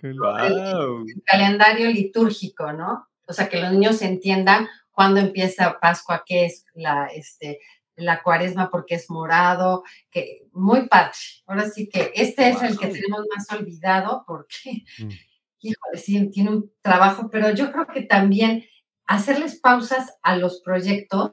[1.26, 3.08] calendario litúrgico, ¿no?
[3.28, 4.68] O sea, que los niños entiendan
[5.00, 7.62] cuándo empieza Pascua, qué es la, este,
[7.96, 11.14] la cuaresma, porque es morado, que muy padre.
[11.48, 15.10] Ahora sí que este es el que tenemos más olvidado porque, mm.
[15.62, 18.66] híjole, sí, tiene un trabajo, pero yo creo que también
[19.06, 21.32] hacerles pausas a los proyectos,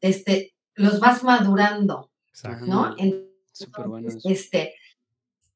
[0.00, 2.12] este, los vas madurando,
[2.60, 2.94] ¿no?
[4.22, 4.76] Este,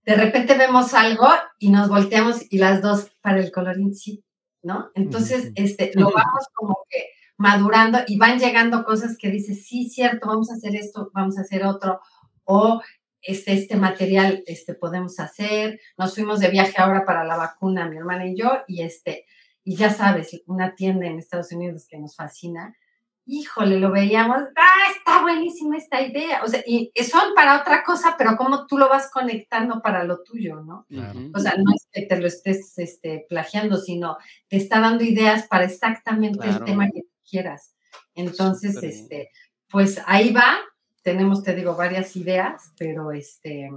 [0.05, 1.29] de repente vemos algo
[1.61, 4.25] y nos volteamos y las dos para el colorín sí,
[4.63, 4.91] ¿no?
[4.95, 7.07] Entonces, este, lo vamos como que
[7.37, 11.43] madurando y van llegando cosas que dices, sí, cierto, vamos a hacer esto, vamos a
[11.43, 12.01] hacer otro,
[12.45, 12.81] o
[13.21, 15.81] este, este material este, podemos hacer.
[15.97, 19.27] Nos fuimos de viaje ahora para la vacuna, mi hermana y yo, y este,
[19.65, 22.77] y ya sabes, una tienda en Estados Unidos que nos fascina,
[23.25, 26.43] híjole, lo veíamos, ah, está buenísima esta idea.
[26.45, 30.23] O sea, y son para otra cosa, pero cómo tú lo vas conectando para lo
[30.23, 30.87] tuyo, ¿no?
[31.35, 34.17] O sea, no es que te lo estés este, plagiando, sino
[34.49, 37.75] te está dando ideas para exactamente el tema que quieras.
[38.15, 39.31] Entonces, este,
[39.71, 40.59] pues ahí va.
[41.03, 43.69] Tenemos, te digo, varias ideas, pero este.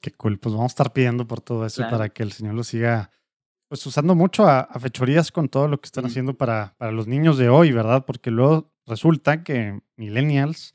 [0.00, 0.38] Qué cool.
[0.38, 3.10] Pues vamos a estar pidiendo por todo eso para que el Señor lo siga
[3.68, 7.38] pues usando mucho a, fechorías con todo lo que están haciendo para, para, los niños
[7.38, 8.04] de hoy, ¿verdad?
[8.06, 10.74] Porque luego resulta que millennials,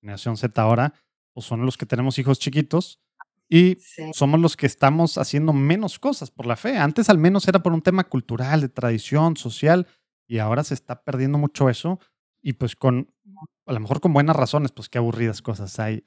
[0.00, 0.94] generación Z ahora,
[1.32, 3.00] pues son los que tenemos hijos chiquitos
[3.48, 3.78] y
[4.12, 6.76] somos los que estamos haciendo menos cosas por la fe.
[6.76, 9.86] Antes al menos era por un tema cultural, de tradición, social,
[10.26, 12.00] y ahora se está perdiendo mucho eso
[12.42, 13.12] y pues con,
[13.66, 16.02] a lo mejor con buenas razones, pues qué aburridas cosas hay.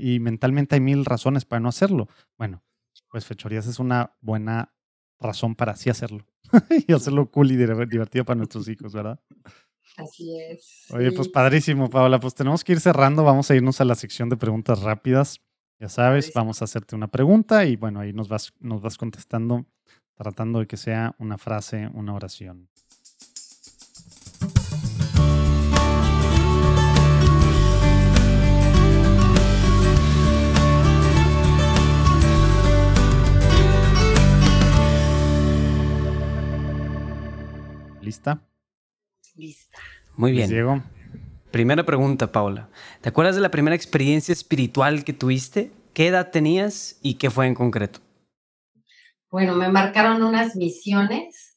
[0.00, 2.08] y mentalmente hay mil razones para no hacerlo.
[2.38, 2.62] Bueno,
[3.10, 4.74] pues fechorías es una buena
[5.22, 6.26] razón para así hacerlo
[6.86, 9.18] y hacerlo cool y divertido para nuestros hijos, ¿verdad?
[9.96, 10.86] Así es.
[10.90, 12.18] Oye, pues padrísimo, Paola.
[12.18, 13.24] Pues tenemos que ir cerrando.
[13.24, 15.40] Vamos a irnos a la sección de preguntas rápidas.
[15.78, 19.66] Ya sabes, vamos a hacerte una pregunta y bueno, ahí nos vas, nos vas contestando,
[20.14, 22.68] tratando de que sea una frase, una oración.
[38.02, 38.42] ¿Lista?
[39.36, 39.78] Lista.
[40.16, 40.50] Muy bien.
[40.50, 40.82] Diego.
[41.52, 42.68] Primera pregunta, Paula.
[43.00, 45.70] ¿Te acuerdas de la primera experiencia espiritual que tuviste?
[45.94, 48.00] ¿Qué edad tenías y qué fue en concreto?
[49.30, 51.56] Bueno, me marcaron unas misiones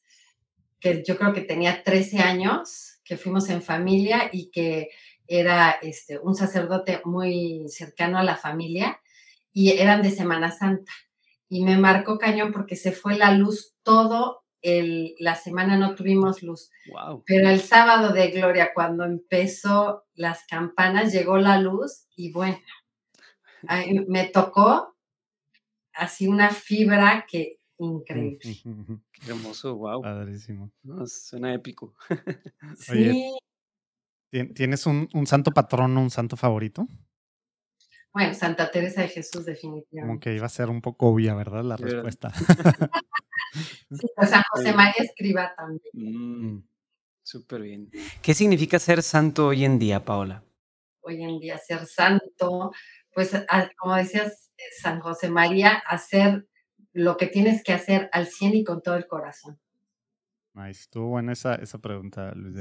[0.78, 4.90] que yo creo que tenía 13 años, que fuimos en familia y que
[5.26, 9.00] era este, un sacerdote muy cercano a la familia
[9.52, 10.92] y eran de Semana Santa.
[11.48, 16.42] Y me marcó cañón porque se fue la luz todo el, la semana no tuvimos
[16.42, 16.70] luz.
[17.24, 22.58] Pero el sábado de Gloria, cuando empezó las campanas, llegó la luz y bueno,
[24.08, 24.96] me tocó
[25.92, 28.38] así una fibra que increíble.
[29.12, 30.02] Qué hermoso, wow.
[30.02, 30.70] Padrísimo.
[31.06, 31.94] suena épico.
[32.78, 33.32] sí.
[34.54, 36.86] ¿Tienes un, un, santo patrono, un santo favorito?
[38.16, 40.00] Bueno, Santa Teresa de Jesús, definitivamente.
[40.00, 41.62] Como que iba a ser un poco obvia, ¿verdad?
[41.62, 42.32] La respuesta.
[43.90, 45.90] sí, o sea, José María Escriba también.
[45.92, 46.66] Mm,
[47.22, 47.90] súper bien.
[48.22, 50.42] ¿Qué significa ser santo hoy en día, Paola?
[51.02, 52.72] Hoy en día ser santo,
[53.12, 53.32] pues
[53.76, 56.48] como decías, eh, San José María, hacer
[56.94, 59.60] lo que tienes que hacer al 100 y con todo el corazón.
[60.54, 60.80] Nice.
[60.80, 62.54] Estuvo buena esa, esa pregunta, Luis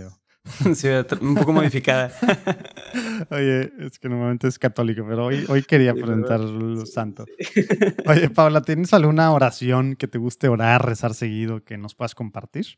[0.76, 0.88] Sí,
[1.22, 2.11] un poco modificada.
[3.31, 7.27] Oye, es que normalmente es católico, pero hoy, hoy quería presentar los santos.
[8.07, 12.77] Oye, Paula, ¿tienes alguna oración que te guste orar, rezar seguido, que nos puedas compartir?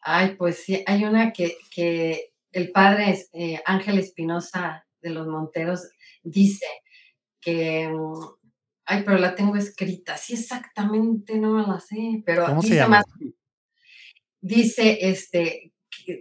[0.00, 5.88] Ay, pues sí, hay una que, que el padre eh, Ángel Espinosa de los Monteros
[6.22, 6.66] dice
[7.40, 8.14] que, mm,
[8.84, 13.04] ay, pero la tengo escrita, sí exactamente no me la sé, pero dice más
[14.46, 15.72] dice, este,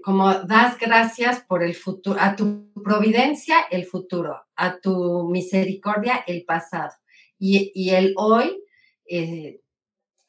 [0.03, 6.43] como das gracias por el futuro, a tu providencia el futuro, a tu misericordia el
[6.43, 6.91] pasado.
[7.37, 8.63] Y, el hoy,
[9.07, 9.61] eh,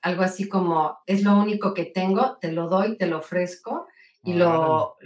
[0.02, 3.86] algo así como, es lo único que tengo, te lo doy, te lo ofrezco
[4.22, 4.96] y lo,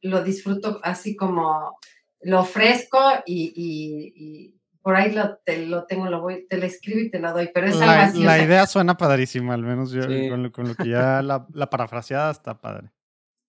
[0.00, 1.76] lo disfruto así como,
[2.20, 7.10] lo ofrezco y por ahí lo, te lo tengo, lo voy, te lo escribo y
[7.10, 8.22] te lo doy, pero es la, algo así.
[8.22, 12.60] La idea suena padrísima, al menos yo con, lo, que ya la, la, parafraseada está
[12.60, 12.90] padre.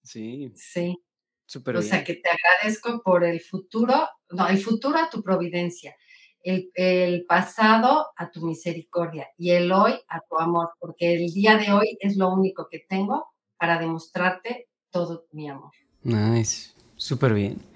[0.03, 0.51] Sí.
[0.55, 0.97] Sí.
[1.45, 5.95] Súper o sea, que te agradezco por el futuro, no, el futuro a tu providencia,
[6.41, 11.57] el, el, pasado a tu misericordia y el hoy a tu amor, porque el día
[11.57, 13.27] de hoy es lo único que tengo
[13.57, 15.71] para demostrarte todo mi amor.
[16.01, 17.72] Nice, súper bien.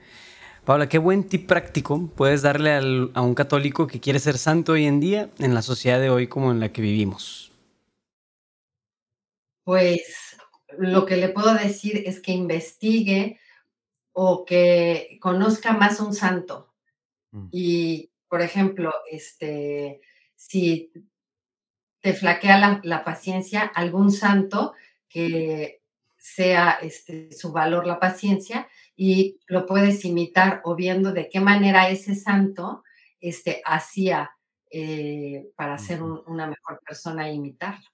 [0.68, 2.74] Paula, qué buen tip práctico puedes darle
[3.14, 6.28] a un católico que quiere ser santo hoy en día en la sociedad de hoy
[6.28, 7.54] como en la que vivimos.
[9.64, 10.36] Pues
[10.78, 13.40] lo que le puedo decir es que investigue
[14.12, 16.74] o que conozca más un santo.
[17.32, 17.48] Mm.
[17.54, 20.02] Y, por ejemplo, este,
[20.36, 20.92] si
[22.02, 24.74] te flaquea la, la paciencia, algún santo
[25.08, 25.82] que
[26.18, 28.68] sea este, su valor la paciencia,
[28.98, 32.84] y lo puedes imitar o viendo de qué manera ese santo
[33.22, 34.32] este, hacía
[34.72, 37.86] eh, para ser una mejor persona e imitarlo.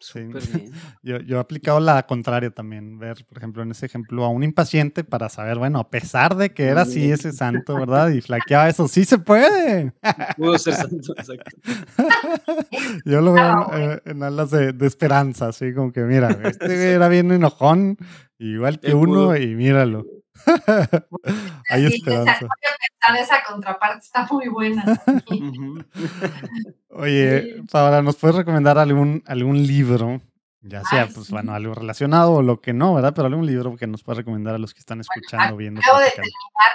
[0.00, 0.20] Sí.
[1.02, 4.42] Yo, yo, he aplicado la contraria también, ver, por ejemplo, en ese ejemplo, a un
[4.42, 8.08] impaciente para saber, bueno, a pesar de que era así ese santo, ¿verdad?
[8.10, 9.92] Y flaqueaba eso, sí se puede.
[10.36, 11.50] Pudo ser santo, exacto.
[13.04, 17.08] yo lo veo en, en alas de, de, esperanza, así como que, mira, este era
[17.08, 17.96] bien enojón,
[18.38, 20.04] igual que uno, y míralo.
[21.70, 22.48] Hay esperanza.
[23.02, 24.84] Esa, esa, contraparte está muy buena.
[26.90, 30.20] Oye, Paola, ¿nos puedes recomendar algún, algún libro?
[30.62, 33.14] Ya sea, pues bueno, algo relacionado o lo que no, ¿verdad?
[33.14, 35.80] Pero algún libro que nos puedas recomendar a los que están escuchando, viendo.
[35.80, 36.32] Acabo de terminar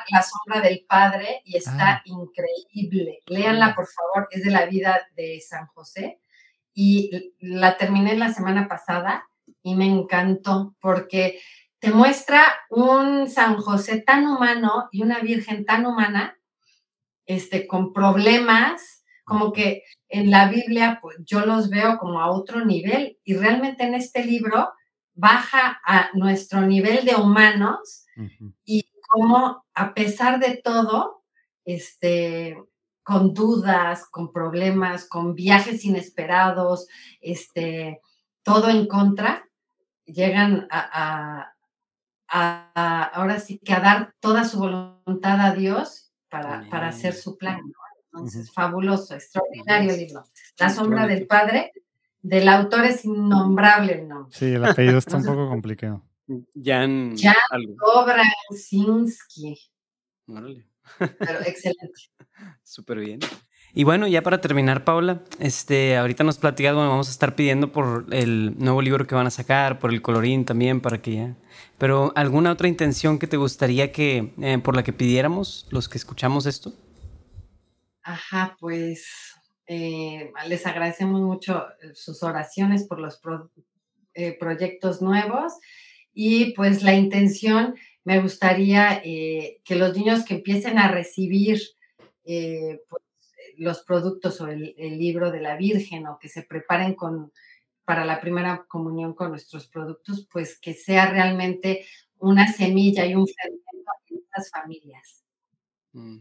[0.10, 2.02] La sombra del padre y está ah.
[2.06, 3.20] increíble.
[3.28, 6.20] Léanla, por favor, es de la vida de San José.
[6.74, 9.28] Y la terminé la semana pasada
[9.62, 11.40] y me encantó porque
[11.80, 16.38] te muestra un San José tan humano y una Virgen tan humana,
[17.26, 22.64] este, con problemas, como que en la Biblia pues, yo los veo como a otro
[22.64, 24.72] nivel y realmente en este libro
[25.14, 28.06] baja a nuestro nivel de humanos
[28.64, 31.24] y como a pesar de todo,
[31.64, 32.58] este,
[33.04, 36.88] con dudas, con problemas, con viajes inesperados,
[37.22, 38.02] este,
[38.44, 39.48] todo en contra,
[40.06, 41.55] llegan a,
[42.28, 47.60] ahora sí que a dar toda su voluntad a Dios para, para hacer su plan.
[48.06, 50.24] Entonces, fabuloso, extraordinario libro.
[50.58, 51.74] La sombra del Padre,
[52.22, 54.38] del autor es innombrable el nombre.
[54.38, 56.02] Sí, el apellido está un poco complicado.
[56.56, 57.36] Jan, Jan.
[60.98, 62.02] Pero excelente.
[62.64, 63.20] Súper bien.
[63.78, 67.74] Y bueno, ya para terminar, Paula, este, ahorita nos platicas, bueno, vamos a estar pidiendo
[67.74, 71.36] por el nuevo libro que van a sacar, por el colorín también, para que ya...
[71.78, 75.98] Pero ¿alguna otra intención que te gustaría que, eh, por la que pidiéramos los que
[75.98, 76.72] escuchamos esto?
[78.02, 79.34] Ajá, pues
[79.68, 83.20] eh, les agradecemos mucho sus oraciones por los
[84.14, 85.52] eh, proyectos nuevos
[86.14, 87.76] y pues la intención
[88.06, 91.60] me gustaría que los niños que empiecen a recibir
[92.24, 93.05] pues,
[93.58, 97.32] los productos o el, libro de la Virgen o que se preparen con,
[97.84, 101.86] para la primera comunión con nuestros productos, pues que sea realmente
[102.20, 103.72] una semilla y un fermento
[104.10, 105.24] en estas familias.
[105.94, 106.20] Mm.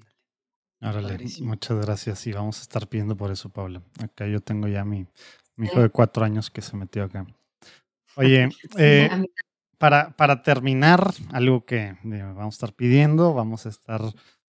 [0.81, 3.83] Órale, muchas gracias y vamos a estar pidiendo por eso, Paula.
[4.03, 5.07] Acá yo tengo ya mi,
[5.57, 7.27] mi hijo de cuatro años que se metió acá.
[8.17, 8.49] Oye,
[8.79, 9.09] eh,
[9.79, 14.01] para, para terminar, algo que eh, vamos a estar pidiendo, vamos a estar,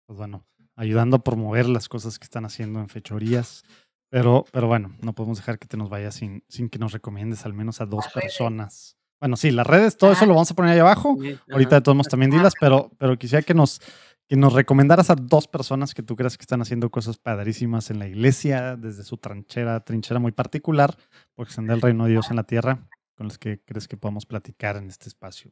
[0.05, 0.45] pues bueno,
[0.75, 3.63] ayudando a promover las cosas que están haciendo en fechorías.
[4.09, 7.45] Pero, pero bueno, no podemos dejar que te nos vayas sin, sin que nos recomiendes
[7.45, 8.97] al menos a dos personas.
[9.19, 11.17] Bueno, sí, las redes, todo eso lo vamos a poner ahí abajo.
[11.51, 13.81] Ahorita de todos modos también dilas, pero, pero quisiera que nos,
[14.27, 17.99] que nos recomendaras a dos personas que tú creas que están haciendo cosas padrísimas en
[17.99, 20.97] la iglesia, desde su trinchera, trinchera muy particular,
[21.33, 24.25] por extender el reino de Dios en la tierra, con los que crees que podamos
[24.25, 25.51] platicar en este espacio.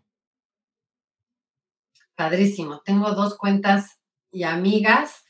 [2.15, 2.81] Padrísimo.
[2.85, 4.02] Tengo dos cuentas
[4.33, 5.23] y amigas.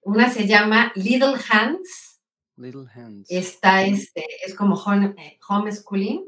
[0.00, 2.20] Una se llama Little Hands.
[2.56, 3.30] Little Hands.
[3.30, 6.24] Está, este, es como home, eh, homeschooling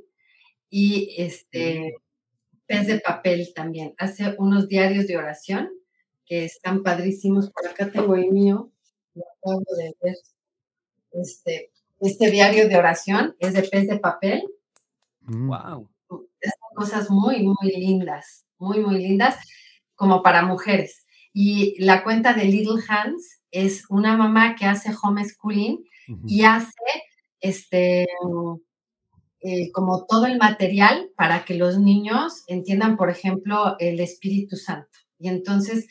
[0.68, 1.94] y este,
[2.66, 3.94] pez de papel también.
[3.96, 5.70] Hace unos diarios de oración
[6.26, 7.50] que están padrísimos.
[7.50, 8.70] Por acá tengo el mío.
[9.14, 10.16] Lo acabo de ver.
[11.12, 14.44] Este, este diario de oración es de pez de papel.
[15.20, 15.82] Wow.
[15.82, 15.88] Mm.
[16.08, 19.36] Son cosas muy, muy lindas, muy, muy lindas,
[19.94, 21.06] como para mujeres.
[21.32, 25.84] Y la cuenta de Little Hands es una mamá que hace homeschooling
[26.26, 26.72] y hace
[27.40, 28.06] este
[29.40, 34.98] eh, como todo el material para que los niños entiendan, por ejemplo, el Espíritu Santo.
[35.18, 35.86] Y entonces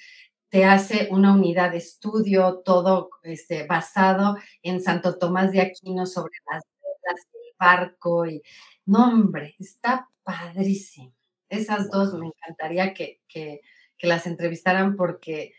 [0.50, 6.34] te hace una unidad de estudio, todo este, basado en Santo Tomás de Aquino sobre
[6.52, 8.42] las velas, el barco y
[8.86, 11.14] no, hombre, está padrísimo.
[11.50, 13.62] Esas dos me encantaría que, que
[13.98, 15.54] que las entrevistaran porque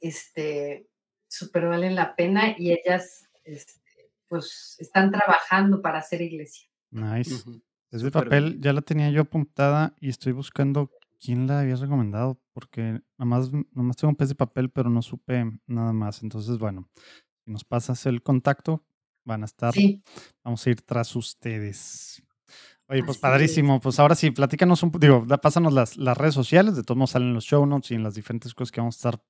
[0.00, 0.88] este,
[1.28, 3.80] súper valen la pena y ellas este,
[4.28, 6.68] pues están trabajando para hacer iglesia.
[6.90, 7.44] Nice.
[7.90, 10.90] Ese papel ya la tenía yo apuntada y estoy buscando
[11.20, 14.90] quién la había recomendado porque nada más, nada más tengo un pez de papel pero
[14.90, 16.22] no supe nada más.
[16.22, 16.88] Entonces, bueno,
[17.44, 18.84] si nos pasas el contacto,
[19.24, 19.72] van a estar,
[20.42, 22.22] vamos a ir tras ustedes.
[22.88, 23.80] Oye, pues padrísimo.
[23.80, 27.10] Pues ahora sí, platícanos un poco, digo, pásanos las, las redes sociales, de todos modos
[27.10, 29.22] salen los show notes y en las diferentes cosas que vamos a estar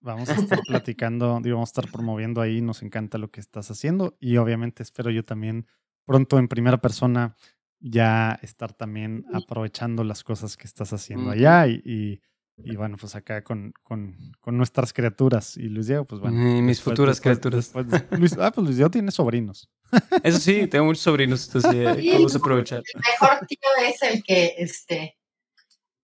[0.00, 3.72] Vamos a estar platicando, digo, vamos a estar promoviendo ahí, nos encanta lo que estás
[3.72, 5.66] haciendo y obviamente espero yo también
[6.04, 7.34] pronto en primera persona
[7.80, 12.20] ya estar también aprovechando las cosas que estás haciendo allá y y
[12.56, 15.56] bueno, pues acá con, con, con, nuestras criaturas.
[15.56, 16.36] Y Luis Diego, pues bueno.
[16.62, 17.72] mis futuras criaturas.
[18.18, 19.68] Luis, ah, pues Luis Diego tiene sobrinos.
[20.22, 22.82] Eso sí, tengo muchos sobrinos, entonces sí, vamos a aprovechar.
[22.94, 25.16] El mejor tío es el que, este,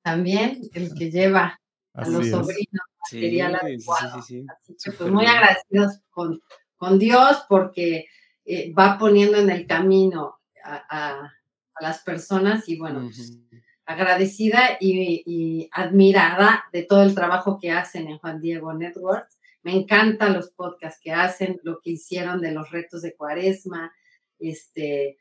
[0.03, 1.59] también, el que lleva
[1.95, 4.19] a los sobrinos material adecuado.
[4.19, 4.47] Así
[4.85, 6.41] que, pues muy agradecidos con,
[6.77, 8.07] con Dios porque
[8.45, 11.33] eh, va poniendo en el camino a,
[11.81, 13.33] las personas y bueno, pues,
[13.87, 19.29] agradecida y, admirada de todo el trabajo que hacen en Juan Diego Network.
[19.63, 23.93] Me encantan los podcasts que hacen, lo que hicieron de los retos de cuaresma,
[24.39, 25.19] este,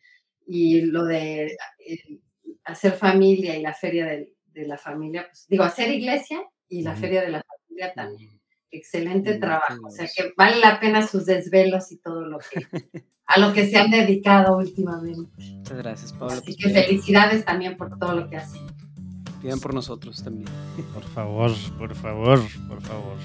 [0.48, 2.20] y lo de eh,
[2.64, 7.22] hacer familia y la feria de, la familia, pues digo, hacer iglesia y la feria
[7.22, 8.41] de la familia también.
[8.72, 12.66] Excelente trabajo, o sea que vale la pena sus desvelos y todo lo que
[13.26, 15.30] a lo que se han dedicado últimamente.
[15.38, 16.36] Muchas gracias, Pablo.
[16.36, 18.62] Así que felicidades también por todo lo que hacen.
[19.42, 20.48] Pidan por nosotros también.
[20.94, 23.18] Por favor, por favor, por favor.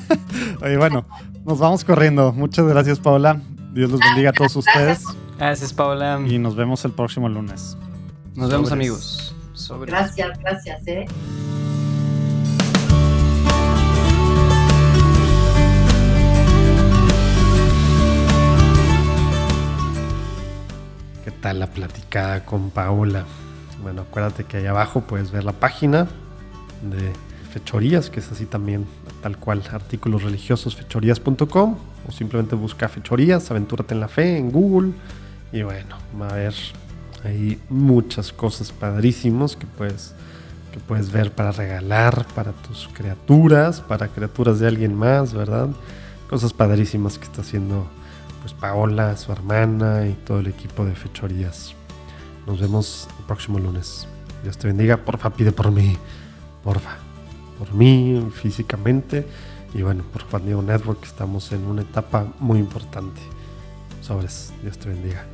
[0.62, 1.06] Oye, bueno,
[1.44, 2.32] nos vamos corriendo.
[2.32, 3.40] Muchas gracias, Paola.
[3.72, 5.04] Dios los bendiga a todos ustedes.
[5.38, 6.20] Gracias, Paola.
[6.26, 7.76] Y nos vemos el próximo lunes.
[8.34, 9.34] Nos vemos, amigos.
[9.86, 11.06] Gracias, gracias, eh.
[21.44, 23.26] ¿Qué tal la platicada con Paola?
[23.82, 26.08] Bueno, acuérdate que ahí abajo puedes ver la página
[26.80, 27.12] de
[27.52, 28.86] Fechorías, que es así también,
[29.22, 31.76] tal cual, artículos religiosos, fechorías.com,
[32.08, 34.92] o simplemente busca Fechorías, aventúrate en la fe en Google,
[35.52, 36.54] y bueno, va a haber
[37.24, 40.14] ahí muchas cosas padrísimos que puedes,
[40.72, 45.68] que puedes ver para regalar para tus criaturas, para criaturas de alguien más, ¿verdad?
[46.30, 47.86] Cosas padrísimas que está haciendo
[48.44, 51.74] pues Paola, su hermana y todo el equipo de Fechorías.
[52.46, 54.06] Nos vemos el próximo lunes.
[54.42, 54.98] Dios te bendiga.
[54.98, 55.96] Porfa, pide por mí.
[56.62, 56.98] Porfa.
[57.58, 59.26] Por mí físicamente.
[59.72, 63.22] Y bueno, por Juan Diego Network estamos en una etapa muy importante.
[64.02, 64.52] Sobres.
[64.62, 65.24] Dios te bendiga.